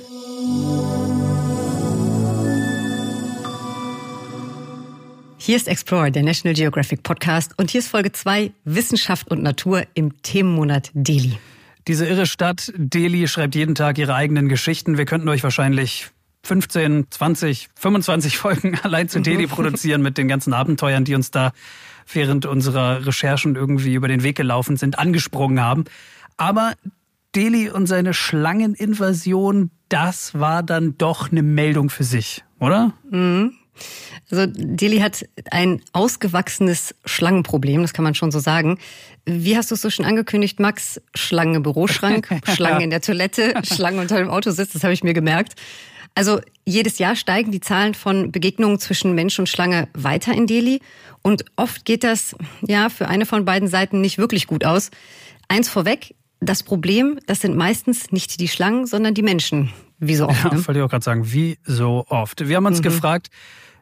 Hier 5.38 5.56
ist 5.56 5.67
Explore, 5.67 6.12
der 6.12 6.23
National 6.23 6.54
Geographic 6.54 7.04
Podcast 7.04 7.54
und 7.58 7.71
hier 7.71 7.80
ist 7.80 7.88
Folge 7.88 8.12
2 8.12 8.51
Wissenschaft 8.65 9.30
und 9.32 9.41
Natur 9.41 9.84
im 9.93 10.21
Themenmonat 10.21 10.91
Delhi. 10.93 11.38
Diese 11.88 12.06
irre 12.06 12.25
Stadt 12.25 12.73
Delhi 12.75 13.28
schreibt 13.28 13.56
jeden 13.56 13.75
Tag 13.75 13.97
ihre 13.99 14.15
eigenen 14.15 14.49
Geschichten. 14.49 14.97
Wir 14.97 15.06
könnten 15.06 15.30
euch 15.30 15.43
wahrscheinlich 15.43 16.10
15, 16.43 17.08
20, 17.10 17.69
25 17.75 18.38
Folgen 18.38 18.78
allein 18.84 19.08
zu 19.08 19.21
Delhi 19.21 19.47
produzieren 19.47 20.01
mit 20.01 20.17
den 20.17 20.28
ganzen 20.28 20.51
Abenteuern, 20.54 21.06
die 21.06 21.15
uns 21.15 21.32
da 21.32 21.54
während 22.12 22.45
unserer 22.45 23.06
Recherchen 23.06 23.56
irgendwie 23.56 23.93
über 23.93 24.10
den 24.10 24.23
Weg 24.23 24.36
gelaufen 24.36 24.75
sind, 24.75 24.99
angesprungen 24.99 25.62
haben. 25.62 25.86
Aber 26.38 26.73
Delhi 27.35 27.69
und 27.69 27.87
seine 27.87 28.13
Schlangeninvasion, 28.13 29.71
das 29.89 30.33
war 30.33 30.63
dann 30.63 30.97
doch 30.97 31.31
eine 31.31 31.43
Meldung 31.43 31.89
für 31.89 32.03
sich, 32.03 32.43
oder? 32.59 32.93
Mhm. 33.09 33.53
Also 34.31 34.45
Delhi 34.47 34.99
hat 34.99 35.25
ein 35.51 35.81
ausgewachsenes 35.91 36.95
Schlangenproblem, 37.05 37.81
das 37.81 37.93
kann 37.93 38.03
man 38.03 38.15
schon 38.15 38.31
so 38.31 38.39
sagen. 38.39 38.79
Wie 39.25 39.57
hast 39.57 39.69
du 39.69 39.75
es 39.75 39.81
so 39.81 39.89
schon 39.89 40.05
angekündigt, 40.05 40.59
Max? 40.59 41.01
Schlange 41.13 41.57
im 41.57 41.63
Büroschrank, 41.63 42.41
Schlange 42.55 42.83
in 42.83 42.89
der 42.89 43.01
Toilette, 43.01 43.53
Schlange 43.63 44.01
unter 44.01 44.17
dem 44.17 44.29
Autositz, 44.29 44.71
das 44.71 44.83
habe 44.83 44.93
ich 44.93 45.03
mir 45.03 45.13
gemerkt. 45.13 45.55
Also 46.15 46.39
jedes 46.63 46.97
Jahr 46.97 47.17
steigen 47.17 47.51
die 47.51 47.59
Zahlen 47.59 47.93
von 47.93 48.31
Begegnungen 48.31 48.79
zwischen 48.79 49.13
Mensch 49.13 49.37
und 49.37 49.49
Schlange 49.49 49.89
weiter 49.93 50.33
in 50.33 50.47
Delhi 50.47 50.79
und 51.21 51.43
oft 51.57 51.83
geht 51.83 52.05
das 52.05 52.35
ja 52.61 52.87
für 52.87 53.09
eine 53.09 53.25
von 53.25 53.43
beiden 53.43 53.67
Seiten 53.67 53.99
nicht 53.99 54.17
wirklich 54.17 54.47
gut 54.47 54.63
aus. 54.63 54.91
Eins 55.49 55.69
vorweg, 55.69 56.15
das 56.45 56.63
Problem, 56.63 57.19
das 57.27 57.41
sind 57.41 57.55
meistens 57.55 58.12
nicht 58.12 58.39
die 58.39 58.47
Schlangen, 58.47 58.86
sondern 58.86 59.13
die 59.13 59.23
Menschen. 59.23 59.71
Wie 59.99 60.15
so 60.15 60.27
oft. 60.27 60.43
Ja, 60.43 60.53
ne? 60.53 60.67
wollte 60.67 60.79
ich 60.79 60.86
auch 60.86 60.89
gerade 60.89 61.03
sagen, 61.03 61.31
wie 61.31 61.58
so 61.63 62.05
oft. 62.10 62.47
Wir 62.47 62.58
haben 62.58 62.65
uns 62.65 62.79
mhm. 62.79 62.84
gefragt, 62.84 63.29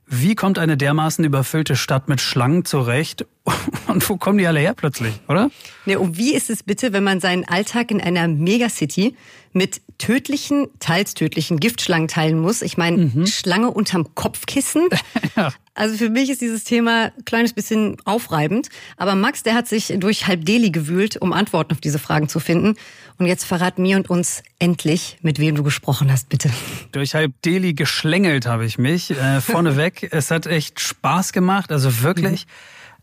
wie 0.06 0.36
kommt 0.36 0.60
eine 0.60 0.78
dermaßen 0.78 1.24
überfüllte 1.24 1.76
Stadt 1.76 2.10
mit 2.10 2.22
Schlangen 2.22 2.66
zurecht? 2.66 3.26
Und 3.88 4.08
wo 4.10 4.18
kommen 4.18 4.38
die 4.38 4.48
alle 4.48 4.60
her 4.60 4.74
plötzlich, 4.74 5.14
oder? 5.28 5.50
Ne, 5.86 6.00
und 6.00 6.18
wie 6.18 6.34
ist 6.34 6.50
es 6.50 6.64
bitte, 6.64 6.94
wenn 6.94 7.04
man 7.04 7.20
seinen 7.20 7.46
Alltag 7.46 7.92
in 7.92 8.00
einer 8.00 8.28
Megacity 8.28 9.16
mit 9.52 9.82
tödlichen, 9.98 10.68
teils 10.80 11.14
tödlichen 11.14 11.60
Giftschlangen 11.60 12.08
teilen 12.08 12.40
muss? 12.40 12.62
Ich 12.62 12.78
meine, 12.78 12.98
mhm. 12.98 13.28
Schlange 13.28 13.70
unterm 13.70 14.16
Kopfkissen. 14.16 14.88
ja. 15.36 15.52
Also 15.76 15.98
für 15.98 16.10
mich 16.10 16.30
ist 16.30 16.42
dieses 16.42 16.64
Thema 16.64 17.12
ein 17.18 17.26
kleines 17.26 17.54
bisschen 17.54 17.98
aufreibend. 18.06 18.70
Aber 18.96 19.16
Max, 19.16 19.42
der 19.42 19.56
hat 19.56 19.68
sich 19.68 19.94
durch 19.98 20.28
halb 20.28 20.46
Delhi 20.46 20.70
gewühlt, 20.70 21.18
um 21.18 21.34
Antworten 21.34 21.72
auf 21.72 21.82
diese 21.82 21.98
Fragen 21.98 22.30
zu 22.30 22.40
finden. 22.40 22.76
Und 23.18 23.26
jetzt 23.26 23.44
verrat 23.44 23.80
mir 23.80 23.98
und 23.98 24.10
uns 24.10 24.44
endlich, 24.60 25.18
mit 25.22 25.40
wem 25.40 25.56
du 25.56 25.64
gesprochen 25.64 26.12
hast, 26.12 26.30
bitte. 26.30 26.52
Durch 26.92 27.16
halb 27.16 27.42
Delhi 27.42 27.74
geschlängelt 27.74 28.46
habe 28.46 28.66
ich 28.66 28.78
mich. 28.78 29.12
Äh, 29.12 29.42
vorneweg, 29.42 30.08
es 30.12 30.30
hat 30.30 30.46
echt 30.46 30.80
Spaß 30.80 31.34
gemacht, 31.34 31.72
also 31.72 32.02
wirklich. 32.02 32.46
Mhm. 32.46 32.52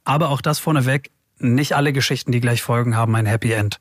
Aber 0.05 0.29
auch 0.31 0.41
das 0.41 0.59
vorneweg, 0.59 1.11
nicht 1.39 1.75
alle 1.75 1.93
Geschichten, 1.93 2.31
die 2.31 2.41
gleich 2.41 2.63
folgen, 2.63 2.97
haben 2.97 3.15
ein 3.17 3.27
Happy 3.27 3.53
End. 3.53 3.81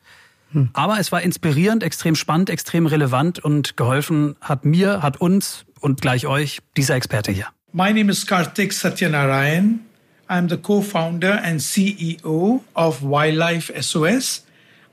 Hm. 0.52 0.69
Aber 0.73 0.99
es 0.99 1.12
war 1.12 1.21
inspirierend, 1.21 1.84
extrem 1.84 2.15
spannend, 2.15 2.49
extrem 2.49 2.86
relevant 2.88 3.39
und 3.39 3.78
geholfen 3.78 4.36
hat 4.41 4.65
mir, 4.65 5.04
hat 5.04 5.17
uns 5.17 5.65
und 5.80 6.02
gleich 6.02 6.25
euch 6.25 6.60
dieser 6.75 6.95
Experte 6.95 7.32
hier. 7.32 7.47
My 7.71 7.91
name 7.91 8.10
is 8.10 8.25
Karthik 8.25 8.71
Satyanarayan. 8.71 9.82
I'm 10.27 10.47
the 10.47 10.58
co-founder 10.58 11.39
and 11.43 11.60
CEO 11.60 12.63
of 12.75 13.03
Wildlife 13.03 13.69
SOS, 13.79 14.41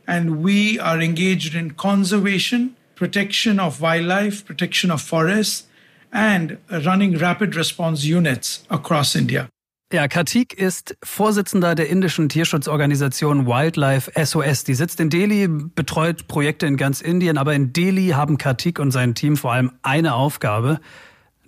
and 0.07 0.43
we 0.43 0.79
are 0.79 1.01
engaged 1.01 1.55
in 1.55 1.71
conservation, 1.71 2.77
protection 2.95 3.59
of 3.59 3.81
wildlife, 3.81 4.45
protection 4.45 4.91
of 4.91 5.01
forests, 5.01 5.67
and 6.13 6.59
running 6.85 7.17
rapid 7.17 7.57
response 7.57 8.05
units 8.05 8.67
across 8.69 9.17
India. 9.17 9.49
Ja, 9.91 10.07
Kartik 10.07 10.53
ist 10.53 10.99
Vorsitzender 11.03 11.75
der 11.75 11.89
indischen 11.89 12.29
Tierschutzorganisation 12.29 13.47
Wildlife 13.47 14.11
SOS. 14.23 14.65
Die 14.65 14.75
sitzt 14.75 15.01
in 15.01 15.09
Delhi, 15.09 15.49
betreut 15.49 16.29
Projekte 16.29 16.67
in 16.67 16.77
ganz 16.77 17.01
Indien, 17.01 17.39
aber 17.39 17.55
in 17.55 17.73
Delhi 17.73 18.09
haben 18.09 18.37
Kartik 18.37 18.79
und 18.79 18.91
sein 18.91 19.15
Team 19.15 19.39
vor 19.39 19.55
allem 19.55 19.73
eine 19.83 20.13
Aufgabe, 20.15 20.79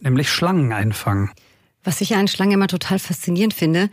nämlich 0.00 0.30
Schlangen 0.30 0.72
einfangen. 0.72 1.30
Was 1.84 2.00
ich 2.00 2.10
ja 2.10 2.18
an 2.18 2.28
Schlangen 2.28 2.52
immer 2.52 2.66
total 2.66 2.98
faszinierend 2.98 3.54
finde, 3.54 3.88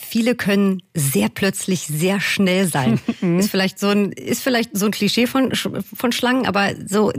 viele 0.00 0.34
können 0.34 0.82
sehr 0.94 1.28
plötzlich 1.28 1.86
sehr 1.86 2.20
schnell 2.20 2.66
sein. 2.66 3.00
ist 3.38 3.50
vielleicht 3.50 3.78
so 3.78 3.88
ein 3.88 4.12
ist 4.12 4.42
vielleicht 4.42 4.76
so 4.76 4.86
ein 4.86 4.92
Klischee 4.92 5.26
von 5.26 5.52
von 5.54 6.12
Schlangen, 6.12 6.46
aber 6.46 6.70
so 6.86 7.12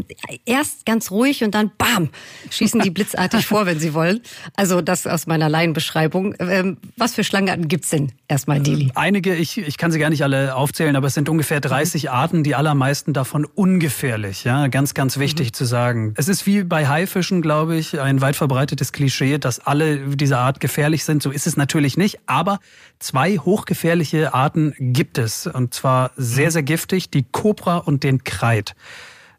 erst 0.46 0.86
ganz 0.86 1.12
ruhig 1.12 1.44
und 1.44 1.56
dann 1.56 1.72
bam 1.78 2.10
schießen 2.50 2.82
die 2.82 2.90
blitzartig 3.00 3.46
vor, 3.46 3.66
wenn 3.66 3.80
sie 3.80 3.94
wollen. 3.94 4.22
Also 4.56 4.82
das 4.82 5.08
aus 5.08 5.28
meiner 5.28 5.50
Laienbeschreibung. 5.50 6.36
Ähm, 6.40 6.78
was 6.98 7.16
für 7.16 7.24
Schlangenarten 7.24 7.68
gibt's 7.68 7.90
denn 7.90 8.12
erstmal 8.28 8.58
in 8.58 8.64
Delhi? 8.64 8.92
Einige, 8.96 9.36
ich 9.36 9.58
ich 9.58 9.78
kann 9.78 9.92
sie 9.92 10.00
gar 10.00 10.10
nicht 10.10 10.24
alle 10.24 10.56
aufzählen, 10.56 10.96
aber 10.96 11.08
es 11.08 11.14
sind 11.14 11.30
ungefähr 11.30 11.62
30 11.62 12.04
mhm. 12.04 12.10
Arten, 12.10 12.44
die 12.44 12.56
allermeisten 12.56 13.14
davon 13.14 13.46
ungefährlich, 13.46 14.44
ja, 14.44 14.68
ganz 14.68 14.94
ganz 14.94 15.20
wichtig 15.20 15.50
mhm. 15.50 15.54
zu 15.54 15.66
sagen. 15.66 16.14
Es 16.18 16.28
ist 16.28 16.46
wie 16.46 16.64
bei 16.64 16.88
Haifischen, 16.88 17.42
glaube 17.42 17.76
ich, 17.78 18.00
ein 18.00 18.22
weit 18.22 18.36
verbreitetes 18.36 18.92
Klischee, 18.92 19.38
dass 19.38 19.60
alle 19.60 20.16
dieser 20.16 20.40
Art 20.40 20.60
gefährlich 20.60 21.04
sind. 21.04 21.22
So 21.22 21.32
ist 21.32 21.48
es 21.48 21.58
natürlich 21.58 21.98
nicht, 21.98 22.20
aber 22.26 22.49
aber 22.50 22.60
zwei 22.98 23.38
hochgefährliche 23.38 24.34
Arten 24.34 24.74
gibt 24.80 25.18
es. 25.18 25.46
Und 25.46 25.74
zwar 25.74 26.12
sehr, 26.16 26.52
sehr 26.52 26.64
giftig, 26.64 27.12
die 27.12 27.24
Kobra 27.24 27.78
und 27.78 28.04
den 28.04 28.24
Kreid. 28.24 28.76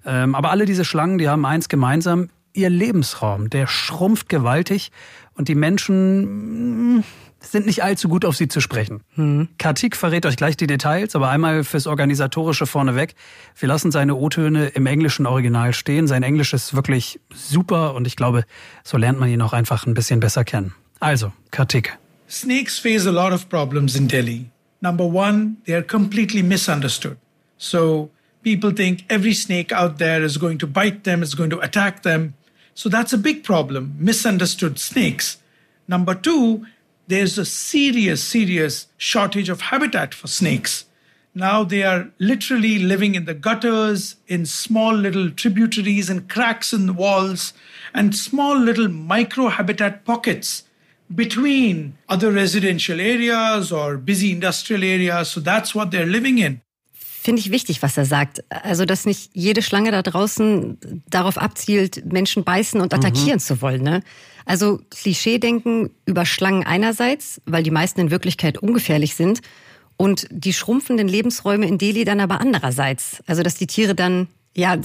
Ähm, 0.05 0.35
aber 0.35 0.51
alle 0.51 0.65
diese 0.65 0.85
Schlangen, 0.85 1.19
die 1.19 1.29
haben 1.29 1.45
eins 1.45 1.69
gemeinsam, 1.69 2.31
ihr 2.53 2.71
Lebensraum, 2.71 3.51
der 3.51 3.67
schrumpft 3.67 4.29
gewaltig 4.29 4.93
und 5.35 5.49
die 5.49 5.55
Menschen 5.55 6.99
mm, 6.99 7.05
sind 7.41 7.67
nicht 7.67 7.83
allzu 7.83 8.09
gut 8.09 8.25
auf 8.25 8.37
sie 8.37 8.49
zu 8.49 8.61
sprechen. 8.61 9.03
Hm. 9.15 9.49
Kartik 9.59 9.97
verrät 9.97 10.27
euch 10.27 10.37
gleich 10.37 10.57
die 10.57 10.67
Details, 10.67 11.15
aber 11.15 11.31
einmal 11.31 11.65
fürs 11.65 11.87
Organisatorische 11.87 12.67
vorneweg. 12.67 13.15
Wir 13.59 13.69
lassen 13.69 13.91
seine 13.91 14.15
O-Töne 14.15 14.67
im 14.69 14.87
englischen 14.87 15.27
Original 15.27 15.73
stehen. 15.73 16.07
Sein 16.07 16.23
Englisch 16.23 16.53
ist 16.53 16.75
wirklich 16.75 17.21
super 17.33 17.95
und 17.95 18.07
ich 18.07 18.17
glaube, 18.17 18.45
so 18.85 18.97
lernt 18.97 19.19
man 19.19 19.29
ihn 19.29 19.43
auch 19.43 19.53
einfach 19.53 19.87
ein 19.87 19.95
bisschen 19.95 20.21
besser 20.21 20.45
kennen. 20.45 20.75
Also, 20.99 21.33
Kartik. 21.51 21.99
Snakes 22.31 22.79
face 22.79 23.07
a 23.07 23.11
lot 23.11 23.33
of 23.33 23.49
problems 23.49 23.97
in 23.97 24.07
Delhi. 24.07 24.53
Number 24.81 25.05
one, 25.05 25.57
they 25.65 25.73
are 25.73 25.83
completely 25.83 26.43
misunderstood. 26.43 27.19
So 27.59 28.09
people 28.45 28.71
think 28.71 29.05
every 29.11 29.35
snake 29.35 29.73
out 29.73 29.99
there 29.99 30.23
is 30.23 30.37
going 30.37 30.59
to 30.59 30.69
bite 30.69 31.03
them, 31.03 31.25
is 31.25 31.35
going 31.35 31.51
to 31.51 31.59
attack 31.59 32.05
them. 32.05 32.35
So 32.73 32.89
that's 32.89 33.13
a 33.13 33.19
big 33.19 33.43
problem, 33.43 33.97
misunderstood 33.99 34.79
snakes. 34.79 35.39
Number 35.89 36.15
two, 36.15 36.65
there's 37.09 37.37
a 37.37 37.45
serious, 37.45 38.23
serious 38.23 38.87
shortage 38.97 39.49
of 39.49 39.63
habitat 39.63 40.15
for 40.15 40.29
snakes. 40.29 40.85
Now 41.35 41.65
they 41.65 41.83
are 41.83 42.13
literally 42.21 42.79
living 42.79 43.17
in 43.17 43.25
the 43.25 43.35
gutters, 43.35 44.15
in 44.29 44.47
small 44.47 44.95
little 44.95 45.33
tributaries 45.33 46.09
and 46.09 46.29
cracks 46.29 46.73
in 46.73 46.87
the 46.87 46.93
walls, 46.93 47.55
and 47.93 48.15
small 48.15 48.57
little 48.57 48.87
micro 48.87 49.49
habitat 49.49 50.05
pockets 50.05 50.63
between 51.11 51.95
other 52.09 52.33
residential 52.33 53.01
areas 53.01 53.73
or 53.73 53.99
busy 53.99 54.31
industrial 54.31 54.83
areas. 54.83 55.33
So 55.33 55.41
that's 55.41 55.75
what 55.75 55.91
they're 55.91 56.07
living 56.07 56.39
in. 56.39 56.61
Finde 57.23 57.41
ich 57.41 57.51
wichtig, 57.51 57.83
was 57.83 57.99
er 57.99 58.07
sagt. 58.07 58.43
Also, 58.49 58.87
dass 58.87 59.05
nicht 59.05 59.31
jede 59.35 59.61
Schlange 59.61 59.91
da 59.91 60.01
draußen 60.01 61.03
darauf 61.11 61.37
abzielt, 61.37 62.11
Menschen 62.11 62.45
beißen 62.45 62.81
und 62.81 62.95
attackieren 62.95 63.35
mhm. 63.35 63.41
zu 63.41 63.61
wollen. 63.61 63.83
Ne? 63.83 64.03
Also 64.47 64.81
Klischeedenken 64.91 65.91
über 66.07 66.25
Schlangen 66.25 66.65
einerseits, 66.65 67.43
weil 67.45 67.63
die 67.63 67.71
meisten 67.71 68.01
in 68.01 68.11
Wirklichkeit 68.11 68.59
ungefährlich 68.59 69.15
sind, 69.17 69.43
und 69.99 70.27
die 70.31 70.55
schrumpfenden 70.55 71.09
Lebensräume 71.09 71.67
in 71.67 71.77
Delhi 71.77 72.07
dann 72.07 72.21
aber 72.21 72.41
andererseits. 72.41 73.23
Also, 73.27 73.43
dass 73.43 73.57
die 73.57 73.67
Tiere 73.67 73.95
dann 73.95 74.29
ja 74.57 74.79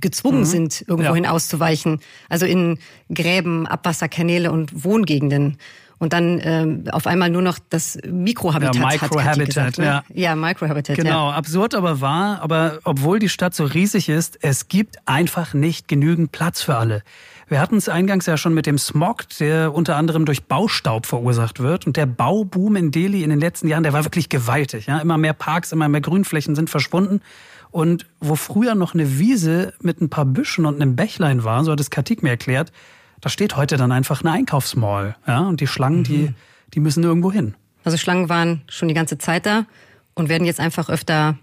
gezwungen 0.00 0.40
mhm. 0.40 0.44
sind, 0.44 0.84
irgendwohin 0.86 1.24
ja. 1.24 1.30
auszuweichen. 1.30 2.00
Also 2.28 2.46
in 2.46 2.78
Gräben, 3.12 3.66
Abwasserkanäle 3.66 4.50
und 4.52 4.84
Wohngegenden 4.84 5.58
und 5.98 6.12
dann 6.12 6.40
ähm, 6.42 6.84
auf 6.92 7.06
einmal 7.06 7.28
nur 7.28 7.42
noch 7.42 7.58
das 7.70 7.98
Mikrohabitat 8.08 8.76
ja, 8.76 8.86
Microhabitat, 8.86 9.46
gesagt, 9.46 9.78
ne? 9.78 9.84
ja. 9.84 10.04
Ja, 10.14 10.36
Microhabitat. 10.36 10.96
Genau, 10.96 11.30
ja. 11.30 11.36
absurd 11.36 11.74
aber 11.74 12.00
wahr, 12.00 12.40
aber 12.40 12.78
obwohl 12.84 13.18
die 13.18 13.28
Stadt 13.28 13.54
so 13.54 13.64
riesig 13.64 14.08
ist, 14.08 14.38
es 14.42 14.68
gibt 14.68 14.96
einfach 15.06 15.54
nicht 15.54 15.88
genügend 15.88 16.30
Platz 16.30 16.62
für 16.62 16.76
alle. 16.76 17.02
Wir 17.48 17.60
hatten 17.60 17.76
es 17.76 17.88
eingangs 17.88 18.26
ja 18.26 18.36
schon 18.36 18.52
mit 18.52 18.66
dem 18.66 18.76
Smog, 18.76 19.26
der 19.40 19.72
unter 19.72 19.96
anderem 19.96 20.26
durch 20.26 20.44
Baustaub 20.44 21.06
verursacht 21.06 21.60
wird. 21.60 21.86
Und 21.86 21.96
der 21.96 22.04
Bauboom 22.04 22.76
in 22.76 22.90
Delhi 22.90 23.22
in 23.22 23.30
den 23.30 23.40
letzten 23.40 23.68
Jahren, 23.68 23.82
der 23.82 23.94
war 23.94 24.04
wirklich 24.04 24.28
gewaltig. 24.28 24.86
Ja? 24.86 24.98
Immer 24.98 25.16
mehr 25.16 25.32
Parks, 25.32 25.72
immer 25.72 25.88
mehr 25.88 26.02
Grünflächen 26.02 26.54
sind 26.54 26.68
verschwunden. 26.68 27.22
Und 27.70 28.06
wo 28.20 28.34
früher 28.34 28.74
noch 28.74 28.94
eine 28.94 29.18
Wiese 29.18 29.74
mit 29.80 30.00
ein 30.00 30.08
paar 30.08 30.24
Büschen 30.24 30.66
und 30.66 30.80
einem 30.80 30.96
Bächlein 30.96 31.44
war, 31.44 31.64
so 31.64 31.72
hat 31.72 31.80
es 31.80 31.90
Katik 31.90 32.22
mir 32.22 32.30
erklärt, 32.30 32.72
da 33.20 33.28
steht 33.28 33.56
heute 33.56 33.76
dann 33.76 33.92
einfach 33.92 34.22
eine 34.22 34.32
Einkaufsmall. 34.32 35.16
Ja? 35.26 35.40
Und 35.40 35.60
die 35.60 35.66
Schlangen, 35.66 36.00
mhm. 36.00 36.04
die, 36.04 36.34
die 36.74 36.80
müssen 36.80 37.02
irgendwo 37.02 37.32
hin. 37.32 37.54
Also 37.84 37.96
Schlangen 37.96 38.28
waren 38.28 38.62
schon 38.68 38.88
die 38.88 38.94
ganze 38.94 39.18
Zeit 39.18 39.46
da 39.46 39.66
und 40.14 40.28
werden 40.28 40.44
jetzt 40.44 40.60
einfach 40.60 40.88
öfter 40.88 41.38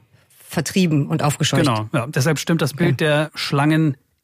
vertrieben 0.48 1.08
und 1.08 1.24
aufgescheucht. 1.24 1.66
Genau, 1.66 1.90
ja. 1.92 2.08
deshalb 2.08 2.40
stimmt 2.40 2.62
das 2.62 2.74
Bild 2.74 2.94
okay. 2.94 2.98
der 2.98 3.32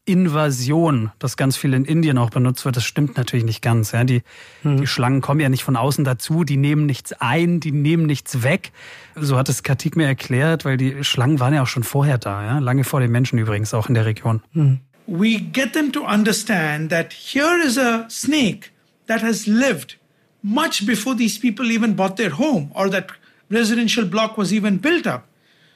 Schlangeninvasion, 0.07 1.11
das 1.19 1.37
ganz 1.37 1.57
viel 1.57 1.73
in 1.73 1.85
Indien 1.85 2.17
auch 2.17 2.31
benutzt 2.31 2.65
wird, 2.65 2.75
das 2.75 2.83
stimmt 2.83 3.17
natürlich 3.17 3.45
nicht 3.45 3.61
ganz. 3.61 3.91
Ja, 3.91 4.03
die, 4.03 4.23
mhm. 4.63 4.81
die 4.81 4.87
Schlangen 4.87 5.21
kommen 5.21 5.39
ja 5.39 5.49
nicht 5.49 5.63
von 5.63 5.75
außen 5.75 6.03
dazu, 6.03 6.43
die 6.43 6.57
nehmen 6.57 6.85
nichts 6.85 7.13
ein, 7.13 7.59
die 7.59 7.71
nehmen 7.71 8.05
nichts 8.05 8.43
weg. 8.43 8.71
So 9.15 9.37
hat 9.37 9.49
es 9.49 9.63
Katik 9.63 9.95
mir 9.95 10.07
erklärt, 10.07 10.65
weil 10.65 10.77
die 10.77 11.03
Schlangen 11.03 11.39
waren 11.39 11.53
ja 11.53 11.61
auch 11.61 11.67
schon 11.67 11.83
vorher 11.83 12.17
da, 12.17 12.43
ja? 12.43 12.59
lange 12.59 12.83
vor 12.83 12.99
den 12.99 13.11
Menschen 13.11 13.37
übrigens 13.37 13.73
auch 13.73 13.87
in 13.89 13.93
der 13.93 14.05
Region. 14.05 14.41
Mhm. 14.53 14.79
we 15.07 15.37
get 15.37 15.73
them 15.73 15.91
to 15.91 16.05
understand 16.05 16.89
that 16.89 17.11
here 17.11 17.59
is 17.59 17.77
a 17.77 18.05
snake 18.09 18.71
that 19.07 19.21
has 19.21 19.45
lived 19.45 19.97
much 20.41 20.85
before 20.85 21.15
these 21.15 21.37
people 21.37 21.65
even 21.65 21.95
bought 21.95 22.15
their 22.15 22.29
home 22.29 22.71
or 22.73 22.87
that 22.89 23.11
residential 23.49 24.05
block 24.05 24.37
was 24.37 24.53
even 24.53 24.77
built 24.77 25.05
up. 25.05 25.27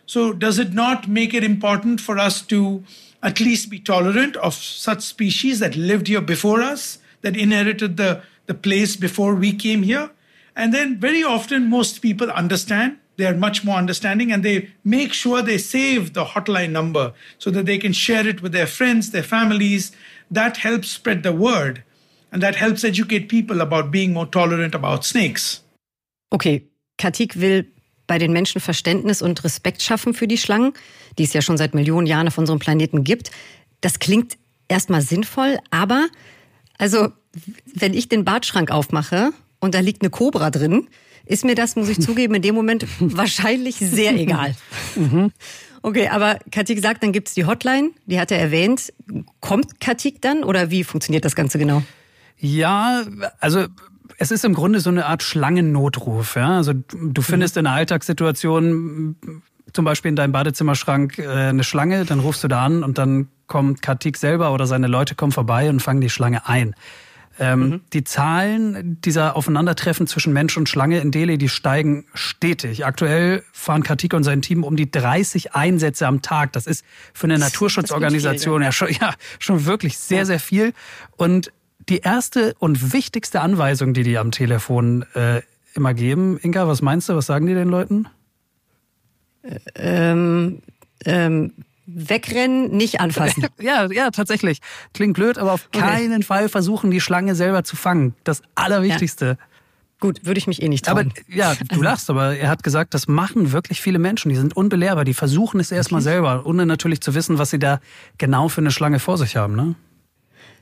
So, 0.05 0.31
does 0.31 0.59
it 0.59 0.73
not 0.73 1.07
make 1.07 1.33
it 1.33 1.43
important 1.43 1.99
for 1.99 2.17
us 2.17 2.41
to 2.43 2.83
at 3.25 3.39
least 3.39 3.71
be 3.71 3.79
tolerant 3.79 4.37
of 4.37 4.53
such 4.53 5.01
species 5.01 5.59
that 5.59 5.75
lived 5.75 6.07
here 6.07 6.21
before 6.21 6.61
us, 6.61 6.99
that 7.21 7.35
inherited 7.35 7.97
the, 7.97 8.21
the 8.45 8.53
place 8.53 8.95
before 8.95 9.33
we 9.33 9.51
came 9.51 9.81
here? 9.83 10.11
And 10.55 10.73
then, 10.73 10.99
very 10.99 11.23
often, 11.23 11.69
most 11.69 12.01
people 12.01 12.29
understand 12.31 12.99
they 13.17 13.25
are 13.25 13.33
much 13.33 13.63
more 13.63 13.77
understanding 13.77 14.31
and 14.31 14.43
they 14.43 14.69
make 14.83 15.11
sure 15.11 15.41
they 15.41 15.57
save 15.57 16.13
the 16.13 16.25
hotline 16.25 16.71
number 16.71 17.13
so 17.39 17.49
that 17.51 17.65
they 17.65 17.77
can 17.77 17.93
share 17.93 18.27
it 18.27 18.41
with 18.41 18.51
their 18.51 18.67
friends, 18.67 19.11
their 19.11 19.23
families. 19.23 19.91
That 20.29 20.57
helps 20.57 20.89
spread 20.89 21.23
the 21.23 21.31
word 21.31 21.83
and 22.31 22.43
that 22.43 22.55
helps 22.55 22.83
educate 22.83 23.29
people 23.29 23.61
about 23.61 23.91
being 23.91 24.13
more 24.13 24.25
tolerant 24.27 24.75
about 24.75 25.05
snakes. 25.05 25.61
Okay, 26.31 26.65
Katik 26.97 27.39
will 27.39 27.63
bei 28.07 28.17
den 28.19 28.33
Menschen 28.33 28.61
Verständnis 28.61 29.21
und 29.21 29.43
Respekt 29.43 29.81
schaffen 29.81 30.13
für 30.13 30.27
die 30.27 30.37
Schlangen, 30.37 30.73
die 31.17 31.23
es 31.23 31.33
ja 31.33 31.41
schon 31.41 31.57
seit 31.57 31.73
Millionen 31.73 32.07
Jahren 32.07 32.27
auf 32.27 32.37
unserem 32.37 32.59
Planeten 32.59 33.03
gibt. 33.03 33.31
Das 33.81 33.99
klingt 33.99 34.37
erstmal 34.67 35.01
sinnvoll, 35.01 35.59
aber 35.71 36.07
also 36.77 37.09
wenn 37.73 37.93
ich 37.93 38.09
den 38.09 38.25
Badschrank 38.25 38.71
aufmache 38.71 39.31
und 39.59 39.75
da 39.75 39.79
liegt 39.79 40.01
eine 40.01 40.09
Kobra 40.09 40.51
drin, 40.51 40.87
ist 41.25 41.43
mir 41.43 41.55
das, 41.55 41.75
muss 41.75 41.89
ich 41.89 41.99
zugeben, 41.99 42.35
in 42.35 42.41
dem 42.41 42.55
Moment 42.55 42.85
wahrscheinlich 42.99 43.77
sehr 43.77 44.15
egal. 44.15 44.55
Mhm. 44.95 45.31
Okay, 45.81 46.07
aber 46.07 46.39
Katik 46.51 46.79
sagt, 46.79 47.03
dann 47.03 47.11
gibt's 47.11 47.33
die 47.35 47.45
Hotline, 47.45 47.91
die 48.05 48.19
hat 48.19 48.31
er 48.31 48.39
erwähnt. 48.39 48.91
Kommt 49.39 49.79
Katik 49.79 50.21
dann 50.21 50.43
oder 50.43 50.71
wie 50.71 50.83
funktioniert 50.83 51.25
das 51.25 51.35
Ganze 51.35 51.59
genau? 51.59 51.83
Ja, 52.37 53.03
also 53.39 53.67
es 54.17 54.31
ist 54.31 54.45
im 54.45 54.53
Grunde 54.53 54.79
so 54.79 54.89
eine 54.89 55.05
Art 55.05 55.23
Schlangennotruf. 55.23 56.35
Ja? 56.35 56.57
Also 56.57 56.73
du 56.73 57.21
findest 57.21 57.57
in 57.57 57.67
einer 57.67 57.75
Alltagssituation 57.75 59.15
zum 59.73 59.85
Beispiel 59.85 60.09
in 60.09 60.15
deinem 60.15 60.31
Badezimmerschrank 60.31 61.17
äh, 61.17 61.27
eine 61.27 61.63
Schlange, 61.63 62.05
dann 62.05 62.19
rufst 62.19 62.43
du 62.43 62.47
da 62.47 62.65
an 62.65 62.83
und 62.83 62.97
dann 62.97 63.29
kommt 63.47 63.81
Katik 63.81 64.17
selber 64.17 64.53
oder 64.53 64.67
seine 64.67 64.87
Leute 64.87 65.15
kommen 65.15 65.31
vorbei 65.31 65.69
und 65.69 65.81
fangen 65.81 66.01
die 66.01 66.09
Schlange 66.09 66.47
ein. 66.47 66.75
Ähm, 67.37 67.59
mhm. 67.59 67.81
Die 67.91 68.03
Zahlen 68.05 69.01
dieser 69.01 69.35
Aufeinandertreffen 69.35 70.07
zwischen 70.07 70.31
Mensch 70.31 70.55
und 70.55 70.69
Schlange 70.69 70.99
in 70.99 71.11
Delhi, 71.11 71.37
die 71.37 71.49
steigen 71.49 72.05
stetig. 72.13 72.85
Aktuell 72.85 73.43
fahren 73.51 73.83
Kartik 73.83 74.13
und 74.13 74.23
sein 74.23 74.41
Team 74.41 74.63
um 74.63 74.77
die 74.77 74.89
30 74.89 75.53
Einsätze 75.53 76.07
am 76.07 76.21
Tag. 76.21 76.53
Das 76.53 76.65
ist 76.65 76.85
für 77.13 77.25
eine 77.25 77.37
Naturschutzorganisation 77.37 78.61
viel, 78.61 78.61
ja. 78.61 78.67
ja. 78.67 78.71
schon, 78.71 78.89
ja 78.89 79.13
schon 79.39 79.65
wirklich 79.65 79.97
sehr, 79.97 80.25
sehr 80.25 80.39
viel. 80.39 80.73
Und 81.17 81.51
die 81.89 81.99
erste 81.99 82.55
und 82.59 82.93
wichtigste 82.93 83.41
Anweisung, 83.41 83.93
die 83.93 84.03
die 84.03 84.17
am 84.17 84.31
Telefon 84.31 85.05
äh, 85.13 85.41
immer 85.73 85.93
geben, 85.93 86.37
Inka, 86.37 86.67
was 86.67 86.81
meinst 86.81 87.09
du? 87.09 87.15
Was 87.15 87.25
sagen 87.25 87.45
die 87.47 87.53
den 87.53 87.67
Leuten? 87.67 88.07
Ähm, 89.75 90.61
ähm, 91.05 91.51
Wegrennen, 91.87 92.75
nicht 92.75 92.99
anfassen. 92.99 93.47
ja, 93.61 93.91
ja, 93.91 94.09
tatsächlich. 94.09 94.59
Klingt 94.93 95.13
blöd, 95.13 95.37
aber 95.37 95.53
auf 95.53 95.69
keinen 95.71 96.13
okay. 96.13 96.23
Fall 96.23 96.49
versuchen, 96.49 96.89
die 96.89 96.99
Schlange 96.99 97.35
selber 97.35 97.63
zu 97.63 97.75
fangen. 97.75 98.15
Das 98.23 98.41
Allerwichtigste. 98.55 99.37
Ja. 99.39 99.45
Gut, 99.99 100.25
würde 100.25 100.37
ich 100.37 100.47
mich 100.47 100.61
eh 100.61 100.67
nicht 100.67 100.85
trauen. 100.85 101.11
Aber 101.11 101.35
ja, 101.35 101.53
du 101.55 101.65
also. 101.69 101.83
lachst, 101.83 102.09
aber 102.09 102.35
er 102.35 102.49
hat 102.49 102.63
gesagt, 102.63 102.93
das 102.93 103.07
machen 103.07 103.51
wirklich 103.51 103.81
viele 103.81 103.99
Menschen. 103.99 104.29
Die 104.29 104.35
sind 104.35 104.55
unbelehrbar. 104.55 105.05
Die 105.05 105.13
versuchen 105.13 105.59
es 105.59 105.71
erstmal 105.71 106.01
selber, 106.01 106.45
ohne 106.45 106.65
natürlich 106.65 107.01
zu 107.01 107.15
wissen, 107.15 107.37
was 107.37 107.51
sie 107.51 107.59
da 107.59 107.79
genau 108.17 108.49
für 108.49 108.61
eine 108.61 108.71
Schlange 108.71 108.99
vor 108.99 109.17
sich 109.17 109.35
haben. 109.35 109.55
Ne? 109.55 109.75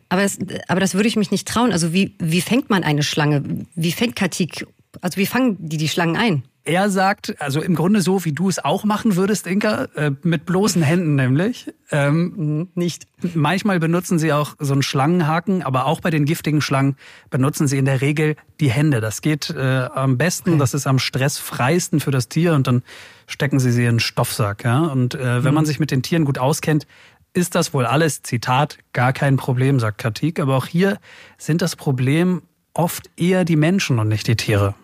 Aber, 0.09 0.21
es, 0.21 0.37
aber 0.67 0.79
das 0.79 0.93
würde 0.93 1.07
ich 1.07 1.15
mich 1.15 1.31
nicht 1.31 1.47
trauen. 1.47 1.71
Also 1.71 1.93
wie, 1.93 2.15
wie 2.19 2.41
fängt 2.41 2.69
man 2.69 2.83
eine 2.83 3.01
Schlange? 3.01 3.65
Wie 3.73 3.91
fängt 3.91 4.15
Katik? 4.15 4.67
Also 5.01 5.17
wie 5.17 5.25
fangen 5.25 5.57
die 5.59 5.77
die 5.77 5.89
Schlangen 5.89 6.15
ein? 6.15 6.43
Er 6.65 6.89
sagt, 6.89 7.41
also 7.41 7.61
im 7.61 7.75
Grunde 7.75 8.01
so, 8.01 8.23
wie 8.23 8.31
du 8.31 8.47
es 8.47 8.63
auch 8.63 8.85
machen 8.85 9.17
würdest, 9.17 9.47
Inka, 9.47 9.85
äh, 9.95 10.11
mit 10.23 10.45
bloßen 10.45 10.81
Händen 10.81 11.15
nämlich. 11.15 11.73
Ähm, 11.91 12.69
nicht. 12.73 13.05
Manchmal 13.33 13.81
benutzen 13.81 14.17
sie 14.17 14.31
auch 14.31 14.55
so 14.59 14.71
einen 14.71 14.81
Schlangenhaken, 14.81 15.61
aber 15.61 15.85
auch 15.85 15.99
bei 15.99 16.09
den 16.09 16.23
giftigen 16.23 16.61
Schlangen 16.61 16.95
benutzen 17.29 17.67
sie 17.67 17.77
in 17.77 17.83
der 17.83 17.99
Regel 17.99 18.37
die 18.61 18.69
Hände. 18.69 19.01
Das 19.01 19.21
geht 19.21 19.49
äh, 19.49 19.89
am 19.93 20.17
besten, 20.17 20.51
okay. 20.51 20.59
das 20.59 20.73
ist 20.73 20.87
am 20.87 20.99
stressfreisten 20.99 21.99
für 21.99 22.11
das 22.11 22.29
Tier 22.29 22.53
und 22.53 22.65
dann 22.65 22.81
stecken 23.27 23.59
sie 23.59 23.71
sie 23.73 23.83
in 23.83 23.89
einen 23.89 23.99
Stoffsack. 23.99 24.63
Ja? 24.63 24.83
Und 24.83 25.15
äh, 25.15 25.43
wenn 25.43 25.51
mhm. 25.51 25.55
man 25.55 25.65
sich 25.65 25.81
mit 25.81 25.91
den 25.91 26.01
Tieren 26.01 26.23
gut 26.23 26.37
auskennt, 26.37 26.87
ist 27.33 27.55
das 27.55 27.73
wohl 27.73 27.85
alles, 27.85 28.21
Zitat, 28.21 28.77
gar 28.93 29.11
kein 29.11 29.35
Problem, 29.35 29.81
sagt 29.81 29.97
Katik. 29.97 30.39
Aber 30.39 30.55
auch 30.55 30.67
hier 30.67 30.97
sind 31.37 31.61
das 31.61 31.75
Problem 31.75 32.41
oft 32.73 33.09
eher 33.17 33.43
die 33.43 33.57
Menschen 33.57 33.99
und 33.99 34.07
nicht 34.07 34.27
die 34.27 34.37
Tiere. 34.37 34.75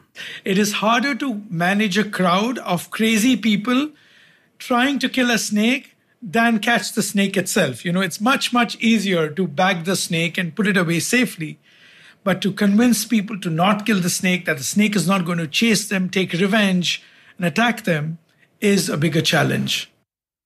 It 0.46 0.58
is 0.58 0.74
harder 0.74 1.16
to 1.16 1.42
manage 1.50 1.98
a 1.98 2.04
crowd 2.04 2.58
of 2.60 2.92
crazy 2.92 3.36
people 3.38 3.92
trying 4.58 5.00
to 5.00 5.10
kill 5.10 5.32
a 5.32 5.38
snake 5.38 5.96
than 6.22 6.60
catch 6.60 6.94
the 6.94 7.02
snake 7.02 7.38
itself. 7.38 7.86
You 7.86 7.92
know, 7.92 8.02
it's 8.02 8.20
much, 8.20 8.52
much 8.52 8.76
easier 8.78 9.30
to 9.30 9.48
bag 9.48 9.86
the 9.86 9.96
snake 9.96 10.38
and 10.38 10.56
put 10.56 10.68
it 10.68 10.78
away 10.78 11.00
safely. 11.00 11.60
But 12.24 12.42
to 12.42 12.52
convince 12.52 13.06
people 13.06 13.40
to 13.40 13.50
not 13.50 13.86
kill 13.86 14.02
the 14.02 14.10
snake, 14.10 14.46
that 14.46 14.58
the 14.58 14.64
snake 14.64 14.96
is 14.96 15.08
not 15.08 15.26
going 15.26 15.38
to 15.38 15.48
chase 15.48 15.88
them, 15.88 16.10
take 16.10 16.34
revenge, 16.34 17.02
and 17.38 17.46
attack 17.46 17.86
them, 17.86 18.18
is 18.60 18.90
a 18.90 18.98
bigger 18.98 19.22
challenge. 19.22 19.90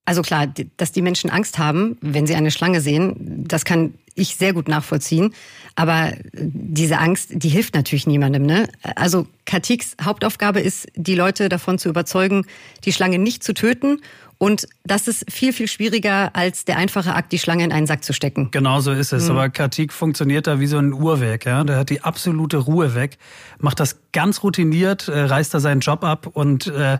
Also 0.06 0.22
klar, 0.22 0.46
dass 0.76 0.92
die 0.92 1.02
Menschen 1.02 1.30
Angst 1.30 1.58
haben, 1.58 1.96
wenn 2.02 2.26
sie 2.26 2.34
eine 2.34 2.50
Schlange 2.50 2.80
sehen, 2.80 3.44
das 3.48 3.64
kann 3.64 3.94
ich 4.14 4.36
sehr 4.36 4.52
gut 4.52 4.68
nachvollziehen. 4.68 5.34
Aber 5.74 6.12
diese 6.32 6.98
Angst, 6.98 7.30
die 7.32 7.48
hilft 7.48 7.74
natürlich 7.74 8.06
niemandem. 8.06 8.44
Ne? 8.44 8.68
Also 8.96 9.26
Katiks 9.44 9.96
Hauptaufgabe 10.02 10.60
ist, 10.60 10.88
die 10.94 11.14
Leute 11.14 11.48
davon 11.48 11.78
zu 11.78 11.88
überzeugen, 11.88 12.46
die 12.84 12.92
Schlange 12.92 13.18
nicht 13.18 13.42
zu 13.42 13.54
töten. 13.54 14.00
Und 14.38 14.66
das 14.84 15.08
ist 15.08 15.30
viel, 15.32 15.52
viel 15.52 15.68
schwieriger 15.68 16.34
als 16.34 16.64
der 16.64 16.76
einfache 16.76 17.14
Akt, 17.14 17.32
die 17.32 17.38
Schlange 17.38 17.64
in 17.64 17.72
einen 17.72 17.86
Sack 17.86 18.04
zu 18.04 18.12
stecken. 18.12 18.50
Genau 18.50 18.80
so 18.80 18.92
ist 18.92 19.12
es. 19.12 19.24
Mhm. 19.24 19.30
Aber 19.32 19.48
Katik 19.48 19.92
funktioniert 19.92 20.46
da 20.46 20.60
wie 20.60 20.66
so 20.66 20.78
ein 20.78 20.92
Uhrwerk. 20.92 21.46
Ja? 21.46 21.64
Der 21.64 21.76
hat 21.76 21.90
die 21.90 22.02
absolute 22.02 22.58
Ruhe 22.58 22.94
weg, 22.94 23.18
macht 23.58 23.80
das 23.80 24.00
ganz 24.12 24.42
routiniert, 24.42 25.08
äh, 25.08 25.20
reißt 25.20 25.54
da 25.54 25.60
seinen 25.60 25.80
Job 25.80 26.04
ab 26.04 26.26
und 26.26 26.66
äh, 26.66 26.98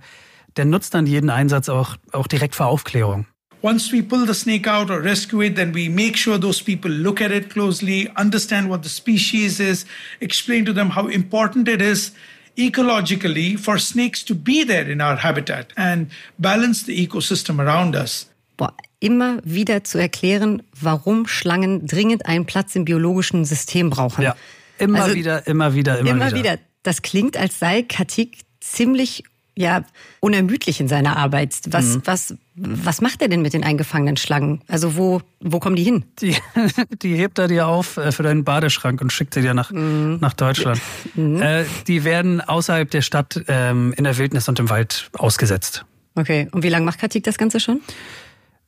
der 0.57 0.65
nutzt 0.65 0.95
dann 0.95 1.07
jeden 1.07 1.31
Einsatz 1.31 1.69
auch, 1.69 1.97
auch 2.13 2.27
direkt 2.29 2.55
für 2.55 2.67
Aufklärung. 2.67 3.27
Once 3.65 3.91
we 3.91 4.03
pull 4.03 4.27
the 4.27 4.35
snake 4.35 4.67
out 4.67 4.91
or 4.91 5.01
rescue 5.01 5.41
it, 5.41 5.57
then 5.57 5.73
we 5.73 5.89
make 5.89 6.17
sure 6.17 6.37
those 6.37 6.61
people 6.61 6.91
look 6.91 7.23
at 7.23 7.31
it 7.31 7.49
closely, 7.49 8.11
understand 8.15 8.69
what 8.69 8.83
the 8.83 8.91
species 8.91 9.59
is, 9.59 9.87
explain 10.21 10.67
to 10.67 10.75
them 10.75 10.91
how 10.91 11.09
important 11.09 11.67
it 11.67 11.81
is 11.81 12.13
ecologically 12.59 13.59
for 13.59 13.79
snakes 13.79 14.23
to 14.23 14.35
be 14.35 14.65
there 14.65 14.87
in 14.91 15.01
our 15.01 15.17
habitat 15.17 15.73
and 15.79 16.11
balance 16.39 16.83
the 16.83 17.07
ecosystem 17.07 17.59
around 17.59 17.97
us. 17.97 18.27
Boah, 18.59 18.75
immer 19.01 19.41
wieder 19.45 19.83
zu 19.83 19.97
erklären, 19.97 20.63
warum 20.79 21.27
Schlangen 21.27 21.87
dringend 21.87 22.27
einen 22.27 22.45
Platz 22.45 22.77
im 22.77 22.85
biologischen 22.85 23.47
System 23.47 23.89
brauchen. 23.89 24.25
Ja, 24.25 24.37
immer 24.77 25.05
also, 25.05 25.15
wieder, 25.15 25.47
immer 25.47 25.75
wieder, 25.75 26.01
immer, 26.01 26.11
immer 26.11 26.27
wieder. 26.27 26.39
wieder. 26.39 26.59
Das 26.83 27.01
klingt, 27.01 27.39
als 27.39 27.61
sei 27.61 27.81
Katik 27.83 28.41
ziemlich 28.61 29.25
ja 29.57 29.85
unermüdlich 30.21 30.81
in 30.81 30.89
seiner 30.89 31.17
Arbeit. 31.17 31.61
Was, 31.69 31.97
mhm. 31.97 32.03
was, 32.05 32.35
was 32.55 33.01
macht 33.01 33.23
er 33.23 33.29
denn 33.29 33.43
mit 33.43 33.53
den 33.53 33.65
eingefangenen 33.65 34.17
Schlangen? 34.17 34.63
Also 34.69 34.97
wo, 34.97 35.23
wo 35.41 35.61
kommen 35.61 35.77
die 35.77 35.85
hin? 35.85 36.05
Die, 36.21 36.37
die 37.03 37.17
hebt 37.17 37.39
er 37.39 37.49
dir 37.49 37.69
auf 37.69 37.97
äh, 37.97 38.13
für 38.13 38.23
deinen 38.23 38.45
Badeschrank 38.45 39.01
und 39.01 39.13
schickt 39.13 39.35
sie 39.35 39.43
dir 39.43 39.55
nach, 39.55 39.71
mhm. 39.71 40.19
nach 40.21 40.33
Deutschland. 40.33 40.81
Mhm. 41.15 41.41
Äh, 41.41 41.65
die 41.87 42.05
werden 42.05 42.41
außerhalb 42.41 42.91
der 42.91 43.03
Stadt 43.03 43.43
ähm, 43.49 43.95
in 43.97 44.05
der 44.05 44.19
Wildnis 44.19 44.49
und 44.49 44.59
im 44.59 44.71
Wald 44.71 45.11
ausgesetzt. 45.15 45.85
Okay, 46.17 46.49
und 46.53 46.63
wie 46.63 46.69
lange 46.69 46.85
macht 46.85 46.99
Katik 47.01 47.25
das 47.25 47.39
Ganze 47.39 47.61
schon? 47.61 47.81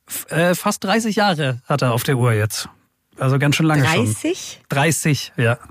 F 0.07 0.25
äh, 0.29 0.55
fast 0.55 0.83
30 0.83 1.15
Jahre 1.15 1.61
hat 1.65 1.81
er 1.81 1.93
auf 1.93 2.03
der 2.03 2.17
Uhr 2.17 2.33
jetzt. 2.33 2.69
Also 3.17 3.39
ganz 3.39 3.55
schön 3.55 3.65
lange 3.65 3.83
30? 3.83 3.97
schon. 3.97 4.65
30? 4.69 5.31
30, 5.33 5.33
ja. 5.37 5.57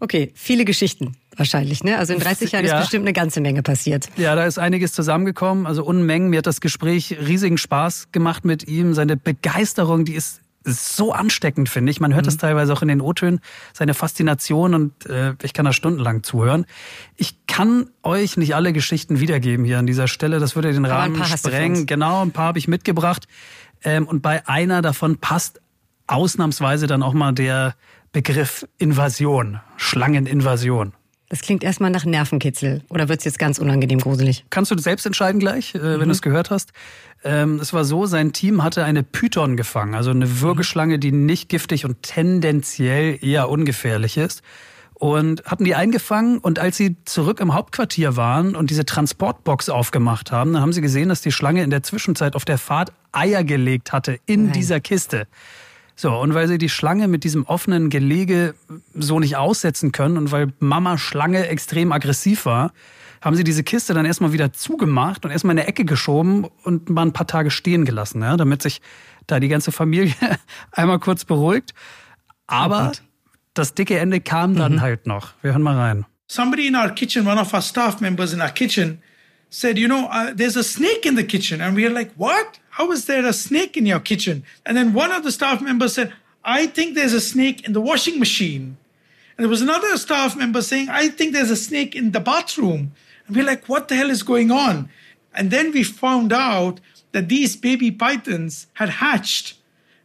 Okay, 0.00 0.32
viele 0.34 0.66
Geschichten 0.66 1.16
wahrscheinlich, 1.36 1.84
ne? 1.84 1.98
Also 1.98 2.12
in 2.12 2.20
30 2.20 2.52
Jahren 2.52 2.64
ja. 2.64 2.76
ist 2.76 2.82
bestimmt 2.82 3.04
eine 3.04 3.12
ganze 3.12 3.40
Menge 3.40 3.62
passiert. 3.62 4.08
Ja, 4.16 4.34
da 4.34 4.44
ist 4.44 4.58
einiges 4.58 4.92
zusammengekommen, 4.92 5.66
also 5.66 5.84
Unmengen. 5.84 6.30
Mir 6.30 6.38
hat 6.38 6.46
das 6.46 6.60
Gespräch 6.60 7.16
riesigen 7.20 7.58
Spaß 7.58 8.08
gemacht 8.12 8.44
mit 8.44 8.66
ihm. 8.68 8.94
Seine 8.94 9.16
Begeisterung, 9.16 10.04
die 10.04 10.14
ist 10.14 10.40
so 10.64 11.12
ansteckend, 11.12 11.68
finde 11.68 11.90
ich. 11.90 12.00
Man 12.00 12.14
hört 12.14 12.24
mhm. 12.24 12.28
das 12.28 12.36
teilweise 12.38 12.72
auch 12.72 12.82
in 12.82 12.88
den 12.88 13.00
O-Tönen, 13.00 13.40
seine 13.72 13.94
Faszination 13.94 14.74
und 14.74 15.06
äh, 15.06 15.34
ich 15.42 15.52
kann 15.52 15.64
da 15.64 15.72
stundenlang 15.72 16.22
zuhören. 16.22 16.66
Ich 17.16 17.46
kann 17.46 17.90
euch 18.02 18.36
nicht 18.36 18.54
alle 18.54 18.72
Geschichten 18.72 19.20
wiedergeben 19.20 19.64
hier 19.64 19.78
an 19.78 19.86
dieser 19.86 20.08
Stelle. 20.08 20.40
Das 20.40 20.56
würde 20.56 20.72
den 20.72 20.84
Rahmen 20.84 21.22
sprengen. 21.24 21.86
Genau, 21.86 22.22
ein 22.22 22.32
paar 22.32 22.46
habe 22.46 22.58
ich 22.58 22.68
mitgebracht. 22.68 23.26
Ähm, 23.82 24.06
und 24.06 24.22
bei 24.22 24.46
einer 24.48 24.80
davon 24.80 25.18
passt 25.18 25.60
ausnahmsweise 26.06 26.86
dann 26.86 27.02
auch 27.02 27.12
mal 27.12 27.32
der 27.32 27.74
Begriff 28.12 28.66
Invasion, 28.78 29.60
Schlangeninvasion. 29.76 30.92
Das 31.34 31.40
klingt 31.40 31.64
erstmal 31.64 31.90
nach 31.90 32.04
Nervenkitzel. 32.04 32.82
Oder 32.90 33.08
wird 33.08 33.18
es 33.18 33.24
jetzt 33.24 33.40
ganz 33.40 33.58
unangenehm 33.58 33.98
gruselig? 33.98 34.44
Kannst 34.50 34.70
du 34.70 34.78
selbst 34.78 35.04
entscheiden 35.04 35.40
gleich, 35.40 35.74
äh, 35.74 35.82
wenn 35.82 35.98
mhm. 35.98 36.04
du 36.04 36.10
es 36.12 36.22
gehört 36.22 36.50
hast. 36.52 36.72
Ähm, 37.24 37.58
es 37.58 37.72
war 37.72 37.84
so, 37.84 38.06
sein 38.06 38.32
Team 38.32 38.62
hatte 38.62 38.84
eine 38.84 39.02
Python 39.02 39.56
gefangen, 39.56 39.96
also 39.96 40.10
eine 40.10 40.40
Würgeschlange, 40.40 41.00
die 41.00 41.10
nicht 41.10 41.48
giftig 41.48 41.86
und 41.86 42.02
tendenziell 42.02 43.18
eher 43.20 43.48
ungefährlich 43.48 44.16
ist. 44.16 44.42
Und 44.92 45.44
hatten 45.44 45.64
die 45.64 45.74
eingefangen 45.74 46.38
und 46.38 46.60
als 46.60 46.76
sie 46.76 46.94
zurück 47.04 47.40
im 47.40 47.52
Hauptquartier 47.52 48.14
waren 48.14 48.54
und 48.54 48.70
diese 48.70 48.86
Transportbox 48.86 49.70
aufgemacht 49.70 50.30
haben, 50.30 50.52
dann 50.52 50.62
haben 50.62 50.72
sie 50.72 50.82
gesehen, 50.82 51.08
dass 51.08 51.20
die 51.20 51.32
Schlange 51.32 51.64
in 51.64 51.70
der 51.70 51.82
Zwischenzeit 51.82 52.36
auf 52.36 52.44
der 52.44 52.58
Fahrt 52.58 52.92
Eier 53.10 53.42
gelegt 53.42 53.92
hatte 53.92 54.20
in 54.26 54.44
Nein. 54.44 54.52
dieser 54.52 54.78
Kiste. 54.78 55.26
So, 55.96 56.12
und 56.16 56.34
weil 56.34 56.48
sie 56.48 56.58
die 56.58 56.68
Schlange 56.68 57.06
mit 57.08 57.24
diesem 57.24 57.44
offenen 57.44 57.88
Gelege 57.88 58.54
so 58.94 59.20
nicht 59.20 59.36
aussetzen 59.36 59.92
können 59.92 60.16
und 60.16 60.32
weil 60.32 60.52
Mama 60.58 60.98
Schlange 60.98 61.46
extrem 61.46 61.92
aggressiv 61.92 62.46
war, 62.46 62.72
haben 63.20 63.36
sie 63.36 63.44
diese 63.44 63.62
Kiste 63.62 63.94
dann 63.94 64.04
erstmal 64.04 64.32
wieder 64.32 64.52
zugemacht 64.52 65.24
und 65.24 65.30
erstmal 65.30 65.52
in 65.52 65.58
der 65.58 65.68
Ecke 65.68 65.84
geschoben 65.84 66.46
und 66.64 66.90
mal 66.90 67.02
ein 67.02 67.12
paar 67.12 67.26
Tage 67.26 67.50
stehen 67.50 67.84
gelassen, 67.84 68.22
ja, 68.22 68.36
damit 68.36 68.60
sich 68.62 68.82
da 69.26 69.40
die 69.40 69.48
ganze 69.48 69.72
Familie 69.72 70.14
einmal 70.72 70.98
kurz 70.98 71.24
beruhigt. 71.24 71.72
Aber 72.46 72.92
das 73.54 73.74
dicke 73.74 73.98
Ende 73.98 74.20
kam 74.20 74.56
dann 74.56 74.74
mhm. 74.74 74.80
halt 74.82 75.06
noch. 75.06 75.32
Wir 75.40 75.52
hören 75.52 75.62
mal 75.62 75.76
rein. 75.76 76.06
Somebody 76.26 76.66
in 76.66 76.76
our 76.76 76.90
kitchen, 76.90 77.26
one 77.26 77.40
of 77.40 77.54
our 77.54 77.62
staff 77.62 78.00
members 78.00 78.32
in 78.32 78.40
our 78.40 78.48
kitchen, 78.48 79.00
said, 79.54 79.78
you 79.78 79.86
know, 79.86 80.08
uh, 80.10 80.32
there's 80.34 80.56
a 80.56 80.64
snake 80.64 81.06
in 81.06 81.14
the 81.14 81.22
kitchen. 81.22 81.60
And 81.60 81.76
we 81.76 81.86
are 81.86 81.90
like, 81.90 82.12
what? 82.14 82.58
How 82.70 82.90
is 82.90 83.06
there 83.06 83.24
a 83.24 83.32
snake 83.32 83.76
in 83.76 83.86
your 83.86 84.00
kitchen? 84.00 84.42
And 84.66 84.76
then 84.76 84.92
one 84.92 85.12
of 85.12 85.22
the 85.22 85.30
staff 85.30 85.62
members 85.62 85.94
said, 85.94 86.12
I 86.44 86.66
think 86.66 86.94
there's 86.96 87.12
a 87.12 87.20
snake 87.20 87.64
in 87.64 87.72
the 87.72 87.80
washing 87.80 88.18
machine. 88.18 88.76
And 89.38 89.44
there 89.44 89.48
was 89.48 89.62
another 89.62 89.96
staff 89.96 90.36
member 90.36 90.60
saying, 90.60 90.88
I 90.88 91.06
think 91.06 91.32
there's 91.32 91.52
a 91.52 91.56
snake 91.56 91.94
in 91.94 92.10
the 92.10 92.18
bathroom. 92.18 92.94
And 93.28 93.36
we're 93.36 93.44
like, 93.44 93.68
what 93.68 93.86
the 93.86 93.94
hell 93.94 94.10
is 94.10 94.24
going 94.24 94.50
on? 94.50 94.90
And 95.32 95.52
then 95.52 95.70
we 95.70 95.84
found 95.84 96.32
out 96.32 96.80
that 97.12 97.28
these 97.28 97.54
baby 97.54 97.92
pythons 97.92 98.66
had 98.74 98.88
hatched 98.88 99.56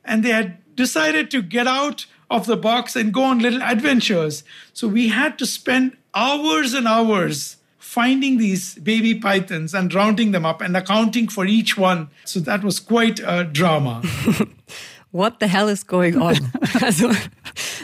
and 0.06 0.24
they 0.24 0.30
had 0.30 0.60
decided 0.76 1.32
to 1.32 1.42
get 1.42 1.66
out 1.66 2.06
of 2.30 2.46
the 2.46 2.56
box 2.56 2.96
and 2.96 3.12
go 3.12 3.24
on 3.24 3.40
little 3.40 3.64
adventures. 3.64 4.44
So 4.74 4.88
we 4.88 5.08
had 5.08 5.40
to 5.40 5.48
spend 5.48 5.98
hours 6.14 6.76
and 6.76 6.88
hours 6.88 7.58
finding 7.90 8.38
these 8.38 8.80
baby 8.82 9.16
pythons 9.16 9.74
and 9.74 9.94
rounding 9.94 10.32
them 10.32 10.46
up 10.46 10.62
and 10.62 10.78
accounting 10.78 11.28
for 11.28 11.46
each 11.46 11.78
one. 11.78 12.08
So 12.24 12.40
that 12.42 12.64
was 12.64 12.80
quite 12.80 13.20
a 13.26 13.44
drama. 13.44 14.02
What 15.12 15.40
the 15.40 15.48
hell 15.48 15.70
is 15.70 15.88
going 15.88 16.22
on? 16.22 16.38
also, 16.84 17.10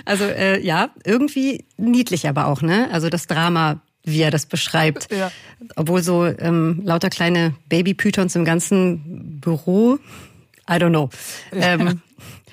also 0.05 0.25
äh, 0.25 0.61
ja, 0.61 0.89
irgendwie 1.03 1.65
niedlich 1.77 2.27
aber 2.27 2.45
auch, 2.45 2.61
ne? 2.61 2.87
Also 2.91 3.09
das 3.09 3.25
Drama, 3.25 3.81
wie 4.03 4.21
er 4.21 4.29
das 4.29 4.45
beschreibt. 4.45 5.11
Ja. 5.11 5.31
Obwohl 5.75 6.03
so 6.03 6.25
ähm, 6.25 6.81
lauter 6.83 7.09
kleine 7.09 7.55
Baby-Pythons 7.69 8.35
im 8.35 8.45
ganzen 8.45 9.39
Büro, 9.41 9.97
I 10.69 10.73
don't 10.73 10.89
know. 10.89 11.09
Ja. 11.51 11.73
Ähm, 11.73 12.01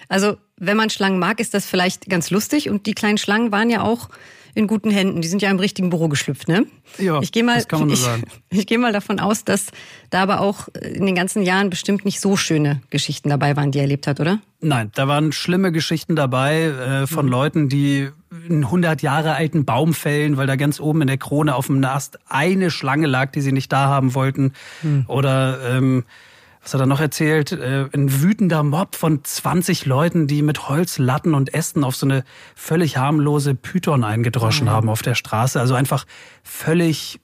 also 0.09 0.39
wenn 0.57 0.79
man 0.79 0.89
Schlangen 0.89 1.19
mag, 1.19 1.39
ist 1.39 1.53
das 1.53 1.67
vielleicht 1.67 2.09
ganz 2.09 2.31
lustig. 2.31 2.71
Und 2.71 2.87
die 2.87 2.95
kleinen 2.95 3.19
Schlangen 3.19 3.53
waren 3.53 3.69
ja 3.69 3.83
auch 3.83 4.09
in 4.55 4.67
guten 4.67 4.91
Händen. 4.91 5.21
Die 5.21 5.29
sind 5.29 5.43
ja 5.43 5.51
im 5.51 5.59
richtigen 5.59 5.91
Büro 5.91 6.09
geschlüpft, 6.09 6.49
ne? 6.49 6.67
Ja, 6.99 7.21
ich 7.21 7.33
gehe 7.33 7.43
mal, 7.43 7.57
das 7.57 7.69
kann 7.69 7.81
man 7.81 7.91
ich, 7.91 8.01
sagen. 8.01 8.25
Ich 8.51 8.67
gehe 8.67 8.79
mal 8.79 8.93
davon 8.93 9.19
aus, 9.19 9.45
dass 9.45 9.67
da 10.11 10.23
aber 10.23 10.41
auch 10.41 10.69
in 10.69 11.07
den 11.07 11.15
ganzen 11.15 11.43
Jahren 11.43 11.71
bestimmt 11.71 12.05
nicht 12.05 12.21
so 12.21 12.37
schöne 12.37 12.83
Geschichten 12.91 13.31
dabei 13.31 13.57
waren, 13.57 13.71
die 13.71 13.79
er 13.79 13.83
erlebt 13.83 14.07
hat, 14.07 14.21
oder? 14.21 14.41
Nein, 14.61 14.91
da 14.95 15.09
waren 15.09 15.33
schlimme 15.33 15.73
Geschichten 15.73 16.17
dabei 16.17 16.65
äh, 16.65 17.07
von 17.07 17.27
mhm. 17.27 17.33
Leuten, 17.33 17.69
die 17.69 18.11
einen 18.49 18.65
100 18.65 19.03
Jahre 19.03 19.35
alten 19.35 19.65
Baum 19.65 19.95
fällen, 19.95 20.37
weil 20.37 20.47
da 20.47 20.57
ganz 20.57 20.81
oben 20.81 21.03
in 21.03 21.09
der 21.09 21.19
Krone 21.19 21.55
auf 21.55 21.67
dem 21.67 21.81
Nast 21.81 22.19
eine 22.29 22.71
Schlange 22.71 23.07
lag, 23.07 23.33
die 23.33 23.41
sie 23.41 23.53
nicht 23.53 23.73
da 23.73 23.87
haben 23.87 24.15
wollten. 24.15 24.53
Mhm. 24.83 25.05
Oder 25.09 25.59
ähm, 25.77 26.05
was 26.63 26.75
hat 26.75 26.81
er 26.81 26.87
noch 26.87 27.01
erzählt? 27.01 27.53
Äh, 27.53 27.89
ein 27.93 28.23
wütender 28.23 28.63
Mob 28.63 28.95
von 28.95 29.25
20 29.25 29.85
Leuten, 29.87 30.27
die 30.27 30.43
mit 30.43 30.69
Holzlatten 30.69 31.35
und 31.35 31.53
Ästen 31.53 31.83
auf 31.83 31.97
so 31.97 32.07
eine 32.07 32.25
völlig 32.55 32.97
harmlose 32.97 33.55
Python 33.55 34.05
eingedroschen 34.05 34.67
mhm. 34.67 34.71
haben 34.71 34.89
auf 34.89 35.03
der 35.03 35.15
Straße. 35.15 35.59
Also 35.59 35.75
einfach 35.75 36.07
völlig 36.45 37.21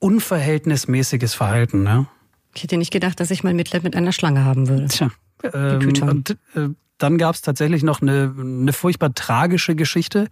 unverhältnismäßiges 0.00 1.34
Verhalten. 1.34 1.84
Ne? 1.84 2.06
Ich 2.54 2.64
hätte 2.64 2.76
nicht 2.76 2.92
gedacht, 2.92 3.20
dass 3.20 3.30
ich 3.30 3.44
mal 3.44 3.54
Mitleid 3.54 3.84
mit 3.84 3.94
einer 3.94 4.12
Schlange 4.12 4.44
haben 4.44 4.68
würde. 4.68 4.86
Tja. 4.88 5.10
Ähm, 5.52 5.92
und 6.02 6.30
äh, 6.54 6.68
dann 6.98 7.18
gab 7.18 7.34
es 7.34 7.42
tatsächlich 7.42 7.82
noch 7.82 8.02
eine, 8.02 8.34
eine 8.38 8.72
furchtbar 8.72 9.14
tragische 9.14 9.74
Geschichte. 9.76 10.28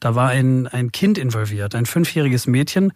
Da 0.00 0.14
war 0.14 0.30
ein, 0.30 0.66
ein 0.66 0.90
Kind 0.92 1.18
involviert, 1.18 1.74
ein 1.74 1.86
fünfjähriges 1.86 2.46
Mädchen. 2.46 2.92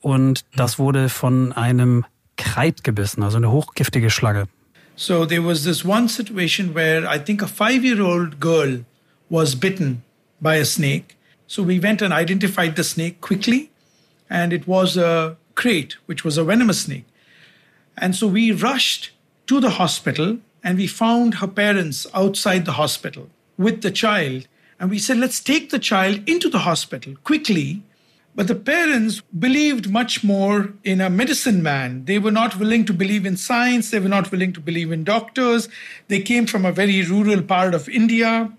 Und 0.00 0.44
das 0.54 0.78
wurde 0.78 1.08
von 1.08 1.52
einem 1.52 2.04
Gebissen, 2.36 3.22
also 3.22 3.36
eine 3.36 3.50
hochgiftige 3.50 4.10
Schlange. 4.10 4.48
So 4.96 5.26
there 5.26 5.42
was 5.42 5.64
this 5.64 5.84
one 5.84 6.08
situation 6.08 6.72
where 6.74 7.06
I 7.06 7.18
think 7.18 7.42
a 7.42 7.46
five-year-old 7.46 8.40
girl 8.40 8.84
was 9.28 9.54
bitten 9.54 10.02
by 10.40 10.56
a 10.56 10.64
snake. 10.64 11.16
So 11.46 11.62
we 11.62 11.78
went 11.78 12.02
and 12.02 12.12
identified 12.12 12.76
the 12.76 12.84
snake 12.84 13.20
quickly, 13.20 13.70
and 14.30 14.52
it 14.52 14.66
was 14.66 14.96
a 14.96 15.36
crate, 15.54 15.96
which 16.06 16.24
was 16.24 16.38
a 16.38 16.44
venomous 16.44 16.82
snake. 16.82 17.06
And 17.96 18.14
so 18.14 18.26
we 18.26 18.52
rushed 18.52 19.10
to 19.46 19.60
the 19.60 19.70
hospital 19.70 20.38
and 20.62 20.78
we 20.78 20.86
found 20.86 21.34
her 21.34 21.46
parents 21.46 22.06
outside 22.12 22.64
the 22.64 22.72
hospital 22.72 23.28
with 23.56 23.82
the 23.82 23.90
child. 23.90 24.48
And 24.78 24.90
we 24.90 24.98
said, 24.98 25.18
let's 25.18 25.40
take 25.40 25.70
the 25.70 25.78
child 25.78 26.28
into 26.28 26.50
the 26.50 26.60
hospital 26.60 27.14
quickly. 27.24 27.82
But 28.36 28.48
the 28.48 28.54
parents 28.54 29.22
believed 29.36 29.90
much 29.90 30.22
more 30.22 30.74
in 30.84 31.00
a 31.00 31.08
medicine 31.08 31.62
man. 31.62 32.04
They 32.04 32.18
were 32.18 32.30
not 32.30 32.58
willing 32.58 32.84
to 32.84 32.92
believe 32.92 33.24
in 33.24 33.38
science. 33.38 33.90
They 33.90 33.98
were 33.98 34.10
not 34.10 34.30
willing 34.30 34.52
to 34.52 34.60
believe 34.60 34.92
in 34.92 35.04
doctors. 35.04 35.70
They 36.08 36.20
came 36.20 36.46
from 36.46 36.66
a 36.66 36.70
very 36.70 37.02
rural 37.02 37.40
part 37.40 37.72
of 37.72 37.88
India, 37.88 38.52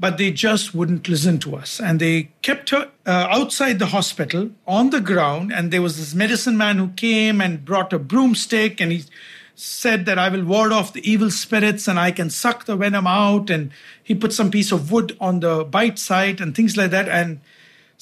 but 0.00 0.16
they 0.16 0.30
just 0.30 0.74
wouldn't 0.74 1.10
listen 1.10 1.38
to 1.40 1.56
us. 1.56 1.78
And 1.78 2.00
they 2.00 2.30
kept 2.40 2.70
her 2.70 2.90
uh, 3.04 3.28
outside 3.30 3.78
the 3.78 3.86
hospital 3.86 4.50
on 4.66 4.88
the 4.88 5.00
ground. 5.02 5.52
And 5.52 5.70
there 5.70 5.82
was 5.82 5.98
this 5.98 6.14
medicine 6.14 6.56
man 6.56 6.78
who 6.78 6.88
came 6.88 7.42
and 7.42 7.66
brought 7.66 7.92
a 7.92 7.98
broomstick 7.98 8.80
and 8.80 8.92
he 8.92 9.04
said 9.54 10.06
that 10.06 10.18
I 10.18 10.30
will 10.30 10.44
ward 10.44 10.72
off 10.72 10.94
the 10.94 11.08
evil 11.08 11.30
spirits 11.30 11.86
and 11.86 12.00
I 12.00 12.12
can 12.12 12.30
suck 12.30 12.64
the 12.64 12.76
venom 12.76 13.06
out. 13.06 13.50
And 13.50 13.72
he 14.02 14.14
put 14.14 14.32
some 14.32 14.50
piece 14.50 14.72
of 14.72 14.90
wood 14.90 15.14
on 15.20 15.40
the 15.40 15.64
bite 15.64 15.98
site 15.98 16.40
and 16.40 16.56
things 16.56 16.78
like 16.78 16.90
that. 16.92 17.10
And 17.10 17.40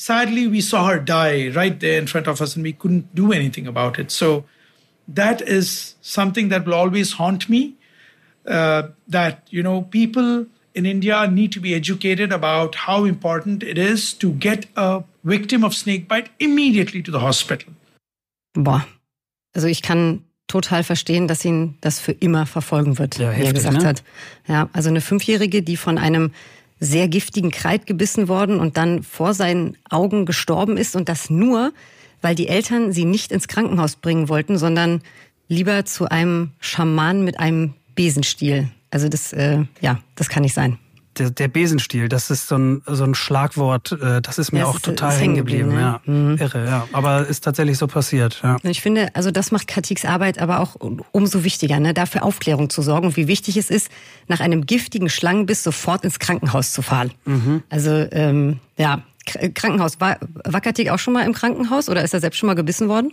sadly, 0.01 0.47
we 0.47 0.61
saw 0.63 0.87
her 0.89 0.99
die 0.99 1.49
right 1.49 1.79
there 1.79 1.99
in 1.99 2.07
front 2.07 2.27
of 2.27 2.41
us 2.41 2.57
and 2.57 2.65
we 2.65 2.73
couldn't 2.73 3.15
do 3.15 3.33
anything 3.33 3.67
about 3.67 3.99
it. 3.99 4.11
So 4.11 4.45
that 5.07 5.43
is 5.43 5.95
something 6.01 6.49
that 6.49 6.65
will 6.65 6.75
always 6.75 7.13
haunt 7.13 7.49
me. 7.49 7.75
Uh, 8.47 8.89
that, 9.07 9.47
you 9.51 9.63
know, 9.63 9.83
people 9.83 10.47
in 10.75 10.87
India 10.87 11.27
need 11.27 11.53
to 11.53 11.61
be 11.61 11.75
educated 11.75 12.33
about 12.33 12.75
how 12.75 13.05
important 13.05 13.63
it 13.63 13.77
is 13.77 14.15
to 14.15 14.33
get 14.33 14.67
a 14.77 15.03
victim 15.25 15.63
of 15.63 15.75
snakebite 15.75 16.31
immediately 16.39 17.03
to 17.03 17.11
the 17.11 17.21
hospital. 17.21 17.75
Boah. 18.55 18.87
Also 19.55 19.69
ich 19.69 19.83
kann 19.83 20.25
total 20.47 20.83
verstehen, 20.83 21.29
dass 21.29 21.45
ihn 21.45 21.77
das 21.83 22.01
für 22.01 22.13
immer 22.13 22.47
verfolgen 22.47 22.99
wird, 22.99 23.19
ja, 23.19 23.31
heftig, 23.31 23.43
wie 23.43 23.47
er 23.47 23.53
gesagt 23.53 23.83
ne? 23.83 23.89
hat. 23.89 24.03
Ja, 24.49 24.69
also 24.73 24.89
eine 24.89 25.01
Fünfjährige, 25.03 25.63
die 25.63 25.77
von 25.77 25.99
einem 25.99 26.33
sehr 26.81 27.09
giftigen 27.09 27.51
Kreid 27.51 27.87
gebissen 27.87 28.29
worden 28.29 28.59
und 28.59 28.77
dann 28.77 29.03
vor 29.03 29.35
seinen 29.35 29.77
Augen 29.89 30.27
gestorben 30.27 30.77
ist 30.77 30.97
und 30.97 31.09
das 31.09 31.31
nur, 31.31 31.73
weil 32.23 32.35
die 32.35 32.49
Eltern 32.49 32.93
sie 32.93 33.05
nicht 33.05 33.33
ins 33.33 33.49
Krankenhaus 33.49 33.97
bringen 33.97 34.29
wollten, 34.29 34.59
sondern 34.59 35.03
lieber 35.49 35.85
zu 35.85 36.09
einem 36.09 36.53
Schaman 36.59 37.23
mit 37.23 37.39
einem 37.39 37.75
Besenstiel. 37.95 38.69
Also 38.91 39.09
das, 39.09 39.33
äh, 39.33 39.65
ja, 39.81 40.01
das 40.17 40.29
kann 40.29 40.43
nicht 40.43 40.55
sein 40.55 40.79
der, 41.19 41.31
der 41.31 41.49
Besenstiel, 41.49 42.09
das 42.09 42.31
ist 42.31 42.49
so 42.49 42.57
ein, 42.57 42.83
so 42.87 43.05
ein 43.05 43.15
Schlagwort, 43.15 43.93
äh, 43.93 44.21
das 44.23 44.39
ist 44.39 44.53
mir 44.53 44.61
ja, 44.61 44.67
auch 44.67 44.77
ist, 44.77 44.85
total 44.85 45.13
hängen 45.13 45.35
geblieben. 45.35 45.71
Ne? 45.71 45.81
Ja. 45.81 46.01
Mhm. 46.05 46.37
Irre, 46.39 46.67
ja. 46.67 46.89
Aber 46.93 47.27
ist 47.27 47.45
tatsächlich 47.45 47.79
so 47.79 47.87
passiert. 47.87 48.41
Ja. 48.43 48.57
Ich 48.63 48.81
finde, 48.81 49.09
also 49.15 49.31
das 49.31 49.51
macht 49.51 49.67
Katiks 49.67 50.05
Arbeit 50.05 50.39
aber 50.39 50.61
auch 50.61 50.77
umso 51.13 51.45
wichtiger, 51.45 51.81
ne? 51.81 51.95
dafür 51.95 52.23
Aufklärung 52.23 52.71
zu 52.71 52.83
sorgen, 52.83 53.17
wie 53.17 53.29
wichtig 53.29 53.57
es 53.57 53.71
ist, 53.71 53.91
nach 54.29 54.41
einem 54.41 54.67
giftigen 54.67 55.09
Schlangenbiss 55.09 55.63
sofort 55.63 56.05
ins 56.05 56.19
Krankenhaus 56.19 56.73
zu 56.73 56.83
fahren. 56.83 57.13
Mhm. 57.25 57.63
Also 57.69 57.91
ähm, 58.13 58.61
ja, 58.77 59.03
Krankenhaus. 59.27 60.01
War, 60.01 60.19
war 60.45 60.61
Katik 60.61 60.91
auch 60.91 60.99
schon 60.99 61.15
mal 61.15 61.25
im 61.25 61.33
Krankenhaus 61.33 61.89
oder 61.89 62.03
ist 62.03 62.15
er 62.15 62.21
selbst 62.21 62.39
schon 62.39 62.47
mal 62.47 62.55
gebissen 62.55 62.89
worden? 62.89 63.13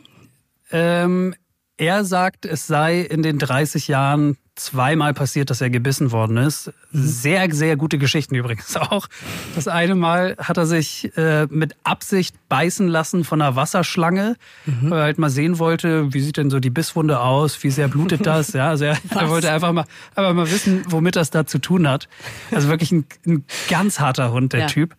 Ähm, 0.71 1.35
er 1.77 2.03
sagt, 2.05 2.45
es 2.45 2.67
sei 2.67 3.01
in 3.01 3.21
den 3.21 3.37
30 3.37 3.87
Jahren 3.87 4.37
zweimal 4.59 5.13
passiert, 5.13 5.49
dass 5.49 5.61
er 5.61 5.69
gebissen 5.69 6.11
worden 6.11 6.37
ist. 6.37 6.67
Mhm. 6.91 7.07
Sehr, 7.07 7.53
sehr 7.53 7.77
gute 7.77 7.97
Geschichten 7.97 8.35
übrigens 8.35 8.75
auch. 8.75 9.07
Das 9.55 9.67
eine 9.67 9.95
Mal 9.95 10.35
hat 10.37 10.57
er 10.57 10.65
sich 10.65 11.15
äh, 11.17 11.47
mit 11.49 11.75
Absicht 11.83 12.35
beißen 12.49 12.87
lassen 12.87 13.23
von 13.23 13.41
einer 13.41 13.55
Wasserschlange, 13.55 14.35
mhm. 14.65 14.89
weil 14.89 14.99
er 14.99 15.03
halt 15.05 15.17
mal 15.19 15.29
sehen 15.29 15.59
wollte, 15.59 16.13
wie 16.13 16.19
sieht 16.19 16.37
denn 16.37 16.49
so 16.49 16.59
die 16.59 16.69
Bisswunde 16.69 17.19
aus, 17.19 17.63
wie 17.63 17.69
sehr 17.69 17.87
blutet 17.87 18.25
das. 18.25 18.53
Ja, 18.53 18.69
also 18.69 18.85
er, 18.85 18.97
er 19.15 19.29
wollte 19.29 19.51
einfach 19.51 19.71
mal, 19.71 19.85
einfach 20.15 20.33
mal 20.33 20.51
wissen, 20.51 20.83
womit 20.89 21.15
das 21.15 21.29
da 21.29 21.45
zu 21.45 21.59
tun 21.59 21.87
hat. 21.87 22.07
Also 22.51 22.67
wirklich 22.69 22.91
ein, 22.91 23.05
ein 23.25 23.45
ganz 23.69 23.99
harter 23.99 24.31
Hund, 24.31 24.53
der 24.53 24.61
ja. 24.61 24.67
Typ. 24.67 24.95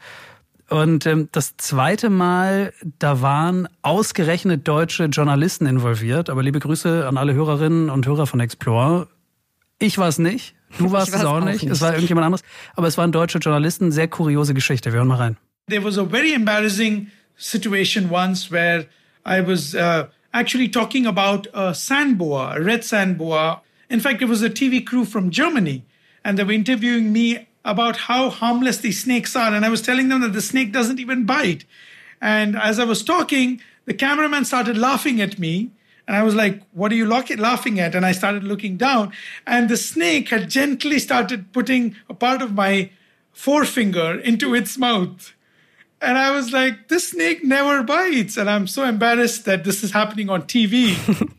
Und 0.69 1.07
ähm, 1.07 1.29
das 1.33 1.57
zweite 1.57 2.11
Mal, 2.11 2.75
da 2.99 3.23
waren 3.23 3.69
ausgerechnet 3.81 4.69
deutsche 4.69 5.05
Journalisten 5.05 5.67
involviert. 5.67 6.29
Aber 6.29 6.43
liebe 6.43 6.59
Grüße 6.59 7.09
an 7.09 7.17
alle 7.17 7.33
Hörerinnen 7.33 7.89
und 7.89 8.07
Hörer 8.07 8.27
von 8.27 8.41
Explore. 8.41 9.09
Ich 9.79 9.99
war 9.99 10.09
es 10.09 10.18
nicht. 10.18 10.55
Du 10.79 10.93
warst 10.93 11.14
es 11.14 11.24
auch 11.24 11.41
nicht. 11.41 11.62
nicht. 11.62 11.72
Es 11.72 11.81
war 11.81 11.93
irgendjemand 11.93 12.26
anderes. 12.26 12.43
Aber 12.74 12.87
es 12.87 12.99
waren 12.99 13.12
deutsche 13.12 13.39
Journalisten. 13.39 13.93
Sehr 13.93 14.09
kuriose 14.09 14.55
Geschichte. 14.55 14.93
Wir 14.93 14.99
hören 14.99 15.09
mal 15.09 15.16
rein. 15.16 15.37
There 15.68 15.85
was 15.85 15.99
a 15.99 16.05
very 16.05 16.33
embarrassing 16.33 17.11
situation 17.37 18.11
once 18.11 18.51
where 18.51 18.87
I 19.24 19.41
was 19.41 19.74
uh, 19.74 20.07
actually 20.33 20.68
talking 20.70 21.07
about 21.07 21.49
a 21.55 21.74
sand 21.74 22.18
boa, 22.18 22.57
a 22.57 22.61
red 22.61 22.85
sand 22.85 23.18
boa. 23.18 23.62
In 23.91 24.01
fact, 24.01 24.20
it 24.22 24.29
was 24.29 24.43
a 24.43 24.51
TV 24.51 24.85
crew 24.85 25.05
from 25.05 25.31
Germany. 25.31 25.85
And 26.24 26.39
they 26.39 26.45
were 26.45 26.53
interviewing 26.53 27.12
me 27.12 27.47
about 27.64 27.97
how 27.97 28.31
harmless 28.31 28.79
these 28.79 29.03
snakes 29.03 29.37
are. 29.37 29.55
And 29.55 29.64
I 29.64 29.68
was 29.68 29.83
telling 29.83 30.09
them 30.09 30.20
that 30.20 30.33
the 30.33 30.43
snake 30.43 30.72
doesn't 30.72 30.99
even 30.99 31.24
bite. 31.24 31.64
And 32.20 32.57
as 32.57 32.79
I 32.79 32.85
was 32.85 33.05
talking, 33.05 33.61
the 33.85 33.95
cameraman 33.95 34.45
started 34.45 34.76
laughing 34.76 35.20
at 35.20 35.39
me. 35.39 35.70
And 36.09 36.17
I 36.17 36.23
was 36.23 36.35
like, 36.35 36.63
What 36.73 36.91
are 36.91 36.95
you 36.97 37.07
laughing 37.07 37.79
at? 37.79 37.95
And 37.95 38.05
I 38.05 38.13
started 38.13 38.43
looking 38.43 38.79
down. 38.79 39.13
And 39.47 39.69
the 39.69 39.77
snake 39.77 40.31
had 40.31 40.49
gently 40.49 40.99
started 40.99 41.53
putting 41.53 41.95
a 42.09 42.15
part 42.15 42.41
of 42.41 42.55
my 42.55 42.91
forefinger 43.33 44.19
into 44.19 44.55
its 44.55 44.79
mouth. 44.79 45.35
And 46.01 46.17
I 46.17 46.31
was 46.31 46.51
like, 46.51 46.89
This 46.89 47.11
snake 47.11 47.45
never 47.45 47.83
bites. 47.83 48.39
And 48.39 48.49
I'm 48.49 48.67
so 48.67 48.85
embarrassed 48.85 49.45
that 49.45 49.65
this 49.65 49.85
is 49.85 49.93
happening 49.93 50.31
on 50.31 50.43
TV. 50.43 50.97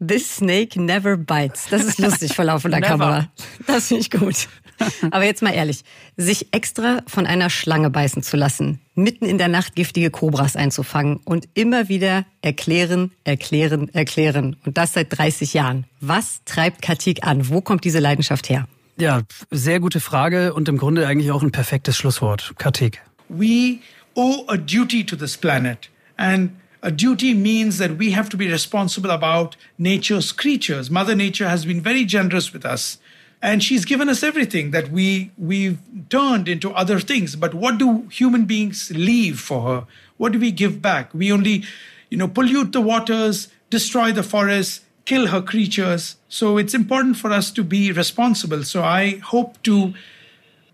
This 0.00 0.30
snake 0.30 0.76
never 0.76 1.16
bites. 1.16 1.66
Das 1.70 1.84
ist 1.84 1.98
lustig 1.98 2.32
vor 2.36 2.44
laufender 2.44 2.80
Kamera. 2.80 3.28
Das 3.66 3.88
finde 3.88 4.02
ich 4.02 4.10
gut. 4.10 4.48
Aber 5.10 5.24
jetzt 5.24 5.42
mal 5.42 5.52
ehrlich, 5.52 5.84
sich 6.16 6.48
extra 6.52 7.02
von 7.06 7.26
einer 7.26 7.50
Schlange 7.50 7.90
beißen 7.90 8.22
zu 8.22 8.36
lassen, 8.36 8.80
mitten 8.94 9.24
in 9.24 9.38
der 9.38 9.48
Nacht 9.48 9.74
giftige 9.74 10.10
Kobras 10.10 10.56
einzufangen 10.56 11.18
und 11.24 11.48
immer 11.54 11.88
wieder 11.88 12.24
erklären, 12.42 13.12
erklären, 13.24 13.88
erklären. 13.92 14.56
Und 14.64 14.78
das 14.78 14.92
seit 14.92 15.16
30 15.16 15.54
Jahren. 15.54 15.84
Was 16.00 16.40
treibt 16.44 16.82
Katik 16.82 17.26
an? 17.26 17.48
Wo 17.48 17.60
kommt 17.60 17.84
diese 17.84 17.98
Leidenschaft 17.98 18.48
her? 18.48 18.66
Ja, 18.96 19.22
sehr 19.50 19.78
gute 19.78 20.00
Frage 20.00 20.54
und 20.54 20.68
im 20.68 20.76
Grunde 20.76 21.06
eigentlich 21.06 21.30
auch 21.30 21.42
ein 21.42 21.52
perfektes 21.52 21.96
Schlusswort. 21.96 22.54
Katik. 22.58 23.00
We 23.28 23.78
owe 24.14 24.44
a 24.48 24.56
duty 24.56 25.04
to 25.04 25.16
this 25.16 25.36
planet. 25.36 25.90
And 26.16 26.50
a 26.82 26.90
duty 26.90 27.34
means 27.34 27.78
that 27.78 27.98
we 27.98 28.16
have 28.16 28.28
to 28.28 28.36
be 28.36 28.50
responsible 28.50 29.10
about 29.10 29.56
nature's 29.78 30.36
creatures. 30.36 30.90
Mother 30.90 31.14
Nature 31.14 31.48
has 31.48 31.64
been 31.64 31.82
very 31.82 32.04
generous 32.04 32.52
with 32.52 32.64
us. 32.64 32.98
And 33.40 33.62
she's 33.62 33.84
given 33.84 34.08
us 34.08 34.22
everything 34.22 34.70
that 34.72 34.90
we 34.90 35.30
we've 35.38 35.78
turned 36.08 36.48
into 36.48 36.70
other 36.72 36.98
things. 36.98 37.36
But 37.36 37.54
what 37.54 37.78
do 37.78 38.08
human 38.10 38.44
beings 38.44 38.90
leave 38.94 39.40
for 39.40 39.62
her? 39.62 39.86
What 40.16 40.32
do 40.32 40.38
we 40.38 40.50
give 40.50 40.82
back? 40.82 41.14
We 41.14 41.32
only 41.32 41.64
you 42.10 42.18
know 42.18 42.28
pollute 42.28 42.72
the 42.72 42.80
waters 42.80 43.48
destroy 43.70 44.12
the 44.12 44.22
forests 44.22 44.80
kill 45.08 45.28
her 45.28 45.40
creatures. 45.40 46.16
So 46.28 46.58
it's 46.58 46.74
important 46.74 47.16
for 47.16 47.32
us 47.32 47.50
to 47.52 47.64
be 47.64 47.92
responsible. 47.92 48.62
So 48.64 48.82
i 48.82 49.02
hope 49.34 49.62
to 49.62 49.94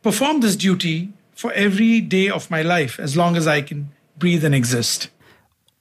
perform 0.03 0.41
this 0.41 0.57
duty 0.57 0.97
for 1.43 1.53
every 1.53 2.01
day 2.01 2.29
of 2.29 2.51
my 2.51 2.63
life 2.63 2.95
as 3.07 3.17
long 3.17 3.37
as 3.37 3.47
i 3.47 3.63
can 3.63 3.81
breathe 4.19 4.45
and 4.45 4.55
exist. 4.55 5.11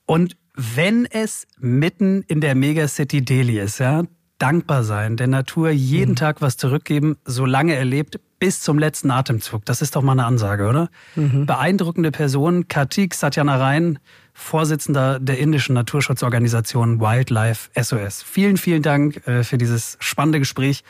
Und 0.06 0.36
wenn 0.56 1.08
es 1.08 1.48
mitten 1.60 2.24
in 2.28 2.42
der 2.42 2.56
Megacity 2.56 3.22
Delhi 3.22 3.60
ist, 3.60 3.80
ja, 3.80 4.04
dankbar 4.44 4.84
sein, 4.84 5.16
der 5.16 5.28
Natur 5.28 5.70
jeden 5.70 6.12
mhm. 6.12 6.16
Tag 6.18 6.42
was 6.42 6.58
zurückgeben, 6.58 7.16
solange 7.24 7.76
er 7.76 7.86
lebt, 7.86 8.20
bis 8.40 8.60
zum 8.60 8.78
letzten 8.78 9.10
Atemzug. 9.10 9.64
Das 9.64 9.82
ist 9.82 9.96
doch 9.96 10.02
mal 10.02 10.12
eine 10.12 10.26
Ansage, 10.26 10.68
oder? 10.68 10.90
Mhm. 11.16 11.46
Beeindruckende 11.46 12.12
Person, 12.12 12.68
Kartik 12.68 13.14
Satyanarayan, 13.14 14.00
Vorsitzender 14.34 15.22
der 15.22 15.40
indischen 15.40 15.76
Naturschutzorganisation 15.76 17.00
Wildlife 17.00 17.70
SOS. 17.82 18.22
Vielen, 18.22 18.58
vielen 18.58 18.82
Dank 18.82 19.26
äh, 19.28 19.46
für 19.46 19.58
dieses 19.58 19.96
spannende 20.02 20.40
Gespräch 20.40 20.84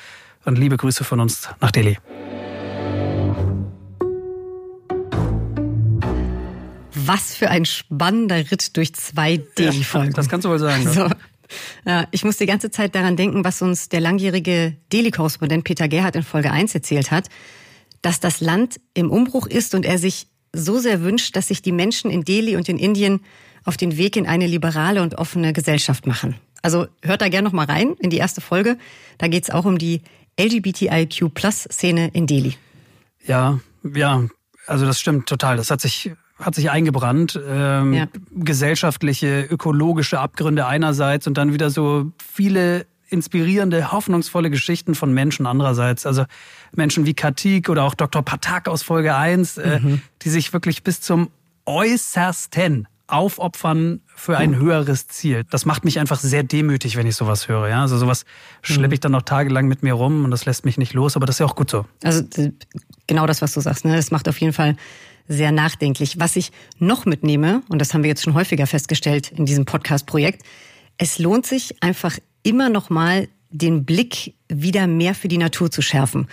und 0.45 0.57
liebe 0.57 0.75
Grüße 0.75 1.03
von 1.03 1.19
uns 1.19 1.47
nach 1.61 1.69
Delhi. 1.69 1.99
Was 6.95 7.35
für 7.35 7.51
ein 7.51 7.65
spannender 7.65 8.37
Ritt 8.49 8.75
durch 8.77 8.95
zwei 8.95 9.37
Delhi-Folgen. 9.59 10.07
Ja, 10.07 10.13
das 10.13 10.27
kannst 10.27 10.45
du 10.45 10.49
wohl 10.49 10.57
sagen. 10.57 10.87
Also, 10.87 11.07
ja, 11.85 12.07
ich 12.11 12.23
muss 12.23 12.37
die 12.37 12.45
ganze 12.45 12.71
Zeit 12.71 12.95
daran 12.95 13.15
denken, 13.15 13.43
was 13.43 13.61
uns 13.61 13.89
der 13.89 14.01
langjährige 14.01 14.75
Delhi-Korrespondent 14.91 15.63
Peter 15.63 15.87
Gerhardt 15.87 16.15
in 16.15 16.23
Folge 16.23 16.51
1 16.51 16.73
erzählt 16.73 17.11
hat, 17.11 17.29
dass 18.01 18.19
das 18.19 18.41
Land 18.41 18.79
im 18.93 19.09
Umbruch 19.09 19.47
ist 19.47 19.75
und 19.75 19.85
er 19.85 19.97
sich 19.97 20.27
so 20.53 20.79
sehr 20.79 21.01
wünscht, 21.01 21.35
dass 21.35 21.47
sich 21.47 21.61
die 21.61 21.71
Menschen 21.71 22.11
in 22.11 22.23
Delhi 22.23 22.55
und 22.55 22.69
in 22.69 22.77
Indien 22.77 23.21
auf 23.65 23.77
den 23.77 23.97
Weg 23.97 24.15
in 24.15 24.27
eine 24.27 24.47
liberale 24.47 25.01
und 25.01 25.15
offene 25.15 25.53
Gesellschaft 25.53 26.05
machen. 26.05 26.35
Also 26.61 26.87
hört 27.01 27.21
da 27.21 27.29
gerne 27.29 27.45
noch 27.45 27.53
mal 27.53 27.65
rein 27.65 27.93
in 27.99 28.09
die 28.09 28.17
erste 28.17 28.41
Folge. 28.41 28.77
Da 29.17 29.27
geht 29.27 29.43
es 29.43 29.49
auch 29.49 29.65
um 29.65 29.77
die 29.77 30.01
LGBTIQ-Plus-Szene 30.39 32.09
in 32.13 32.27
Delhi. 32.27 32.55
Ja, 33.25 33.59
ja, 33.83 34.27
also 34.67 34.85
das 34.85 34.99
stimmt 34.99 35.27
total. 35.27 35.57
Das 35.57 35.71
hat 35.71 35.81
sich 35.81 36.11
hat 36.45 36.55
sich 36.55 36.69
eingebrannt. 36.69 37.39
Ähm, 37.47 37.93
ja. 37.93 38.07
Gesellschaftliche, 38.31 39.41
ökologische 39.41 40.19
Abgründe 40.19 40.65
einerseits 40.65 41.27
und 41.27 41.37
dann 41.37 41.53
wieder 41.53 41.69
so 41.69 42.11
viele 42.33 42.85
inspirierende, 43.09 43.91
hoffnungsvolle 43.91 44.49
Geschichten 44.49 44.95
von 44.95 45.13
Menschen 45.13 45.45
andererseits. 45.45 46.05
Also 46.05 46.25
Menschen 46.71 47.05
wie 47.05 47.13
Katik 47.13 47.69
oder 47.69 47.83
auch 47.83 47.93
Dr. 47.93 48.23
Patak 48.23 48.67
aus 48.67 48.83
Folge 48.83 49.15
1, 49.15 49.57
äh, 49.57 49.79
mhm. 49.79 50.01
die 50.23 50.29
sich 50.29 50.51
wirklich 50.51 50.83
bis 50.83 50.99
zum 50.99 51.29
äußersten 51.65 52.87
aufopfern 53.07 54.01
für 54.07 54.37
ein 54.37 54.55
höheres 54.55 55.07
Ziel. 55.07 55.43
Das 55.49 55.65
macht 55.65 55.85
mich 55.85 55.99
einfach 55.99 56.19
sehr 56.19 56.41
demütig, 56.41 56.95
wenn 56.95 57.05
ich 57.05 57.15
sowas 57.15 57.47
höre. 57.47 57.67
Ja? 57.67 57.81
Also 57.81 57.97
sowas 57.97 58.25
schleppe 58.61 58.95
ich 58.95 59.01
dann 59.01 59.11
noch 59.11 59.21
tagelang 59.21 59.67
mit 59.67 59.83
mir 59.83 59.93
rum 59.93 60.23
und 60.25 60.31
das 60.31 60.45
lässt 60.45 60.65
mich 60.65 60.77
nicht 60.77 60.93
los, 60.93 61.15
aber 61.15 61.25
das 61.25 61.35
ist 61.35 61.39
ja 61.39 61.45
auch 61.45 61.55
gut 61.55 61.69
so. 61.69 61.85
Also 62.03 62.23
genau 63.05 63.27
das, 63.27 63.41
was 63.41 63.53
du 63.53 63.61
sagst, 63.61 63.85
ne? 63.85 63.95
das 63.95 64.09
macht 64.09 64.27
auf 64.27 64.39
jeden 64.39 64.53
Fall 64.53 64.75
sehr 65.27 65.51
nachdenklich. 65.51 66.19
Was 66.19 66.35
ich 66.35 66.51
noch 66.79 67.05
mitnehme, 67.05 67.63
und 67.69 67.79
das 67.79 67.93
haben 67.93 68.03
wir 68.03 68.09
jetzt 68.09 68.23
schon 68.23 68.33
häufiger 68.33 68.67
festgestellt 68.67 69.31
in 69.31 69.45
diesem 69.45 69.65
Podcast-Projekt, 69.65 70.43
es 70.97 71.19
lohnt 71.19 71.45
sich 71.45 71.81
einfach 71.81 72.17
immer 72.43 72.69
noch 72.69 72.89
mal 72.89 73.27
den 73.49 73.85
Blick 73.85 74.35
wieder 74.49 74.87
mehr 74.87 75.15
für 75.15 75.27
die 75.27 75.37
Natur 75.37 75.71
zu 75.71 75.81
schärfen 75.81 76.27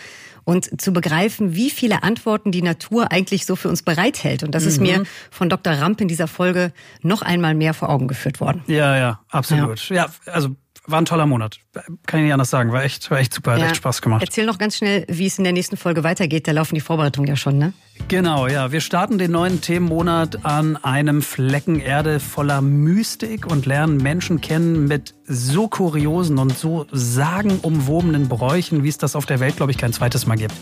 und 0.45 0.81
zu 0.81 0.93
begreifen, 0.93 1.55
wie 1.55 1.71
viele 1.71 2.03
Antworten 2.03 2.51
die 2.51 2.63
Natur 2.63 3.13
eigentlich 3.13 3.47
so 3.47 3.57
für 3.57 3.69
uns 3.69 3.83
bereithält. 3.83 4.43
Und 4.43 4.55
das 4.55 4.65
mhm. 4.65 4.69
ist 4.69 4.81
mir 4.81 5.03
von 5.31 5.49
Dr. 5.49 5.75
Ramp 5.75 6.01
in 6.01 6.09
dieser 6.09 6.27
Folge 6.27 6.73
noch 7.03 7.23
einmal 7.23 7.55
mehr 7.55 7.75
vor 7.75 7.91
Augen 7.91 8.09
geführt 8.09 8.41
worden. 8.41 8.63
Ja, 8.67 8.97
ja, 8.97 9.21
absolut. 9.29 9.89
Ja, 9.91 10.07
ja 10.27 10.33
also 10.33 10.57
war 10.87 11.01
ein 11.01 11.05
toller 11.05 11.27
Monat. 11.27 11.59
Kann 12.07 12.21
ich 12.21 12.25
nicht 12.25 12.33
anders 12.33 12.51
sagen. 12.51 12.73
War 12.73 12.83
echt, 12.83 13.11
war 13.11 13.19
echt 13.19 13.35
super. 13.35 13.53
Hat 13.53 13.61
ja. 13.61 13.67
echt 13.67 13.77
Spaß 13.77 14.03
gemacht. 14.03 14.23
Erzähl 14.23 14.47
noch 14.47 14.59
ganz 14.59 14.77
schnell, 14.77 15.05
wie 15.09 15.27
es 15.27 15.39
in 15.39 15.45
der 15.45 15.53
nächsten 15.53 15.77
Folge 15.77 16.05
weitergeht. 16.05 16.49
Da 16.49 16.53
laufen 16.53 16.75
die 16.75 16.81
Vorbereitungen 16.81 17.29
ja 17.29 17.37
schon, 17.37 17.59
ne? 17.59 17.73
Genau, 18.09 18.47
ja. 18.47 18.73
Wir 18.73 18.81
starten 18.81 19.19
den 19.19 19.31
neuen 19.31 19.61
Themenmonat 19.61 20.45
an 20.45 20.77
einem 20.77 21.23
Flecken 21.23 21.81
Erde 21.81 22.19
voller 22.19 22.61
Mystik 22.63 23.47
und 23.47 23.67
lernen 23.67 23.99
Menschen 23.99 24.41
kennen 24.41 24.87
mit 24.89 25.15
so 25.27 25.69
kuriosen 25.69 26.39
und 26.39 26.57
so 26.57 26.87
sagenumwobenen 26.91 28.29
Bräuchen, 28.29 28.83
wie 28.83 28.89
es 28.89 28.99
das 28.99 29.17
auf 29.17 29.27
der 29.27 29.41
Welt, 29.41 29.57
glaube 29.57 29.73
ich, 29.73 29.79
kein 29.79 29.93
zweites 29.93 30.27
Mal 30.27 30.37
gibt. 30.37 30.55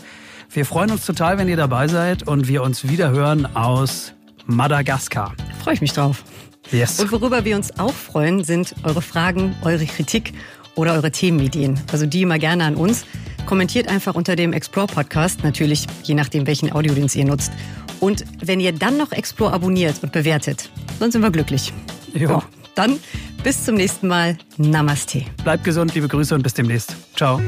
Wir 0.51 0.65
freuen 0.65 0.91
uns 0.91 1.05
total, 1.05 1.37
wenn 1.37 1.47
ihr 1.47 1.57
dabei 1.57 1.87
seid 1.87 2.27
und 2.27 2.47
wir 2.47 2.63
uns 2.63 2.87
wieder 2.87 3.11
hören 3.11 3.55
aus 3.55 4.13
Madagaskar. 4.45 5.33
Freue 5.63 5.75
ich 5.75 5.81
mich 5.81 5.93
drauf. 5.93 6.23
Yes. 6.71 6.99
Und 6.99 7.11
worüber 7.11 7.45
wir 7.45 7.55
uns 7.55 7.77
auch 7.79 7.93
freuen, 7.93 8.43
sind 8.43 8.75
eure 8.83 9.01
Fragen, 9.01 9.55
eure 9.63 9.85
Kritik 9.85 10.33
oder 10.75 10.93
eure 10.93 11.11
Themenideen. 11.11 11.79
Also 11.91 12.05
die 12.05 12.21
immer 12.21 12.39
gerne 12.39 12.63
an 12.63 12.75
uns. 12.75 13.05
Kommentiert 13.45 13.87
einfach 13.87 14.15
unter 14.15 14.35
dem 14.35 14.53
Explore 14.53 14.87
Podcast, 14.87 15.43
natürlich 15.43 15.87
je 16.03 16.13
nachdem, 16.13 16.45
welchen 16.45 16.71
Audiodienst 16.71 17.15
ihr 17.15 17.25
nutzt. 17.25 17.51
Und 17.99 18.23
wenn 18.41 18.59
ihr 18.59 18.71
dann 18.71 18.97
noch 18.97 19.11
Explore 19.11 19.53
abonniert 19.53 20.01
und 20.03 20.11
bewertet, 20.11 20.69
dann 20.99 21.11
sind 21.11 21.21
wir 21.21 21.31
glücklich. 21.31 21.73
Jo. 22.13 22.27
So, 22.27 22.43
dann 22.75 22.99
bis 23.43 23.65
zum 23.65 23.75
nächsten 23.75 24.07
Mal. 24.07 24.37
Namaste. 24.57 25.25
Bleibt 25.43 25.63
gesund, 25.63 25.93
liebe 25.95 26.07
Grüße 26.07 26.33
und 26.35 26.43
bis 26.43 26.53
demnächst. 26.53 26.95
Ciao. 27.15 27.41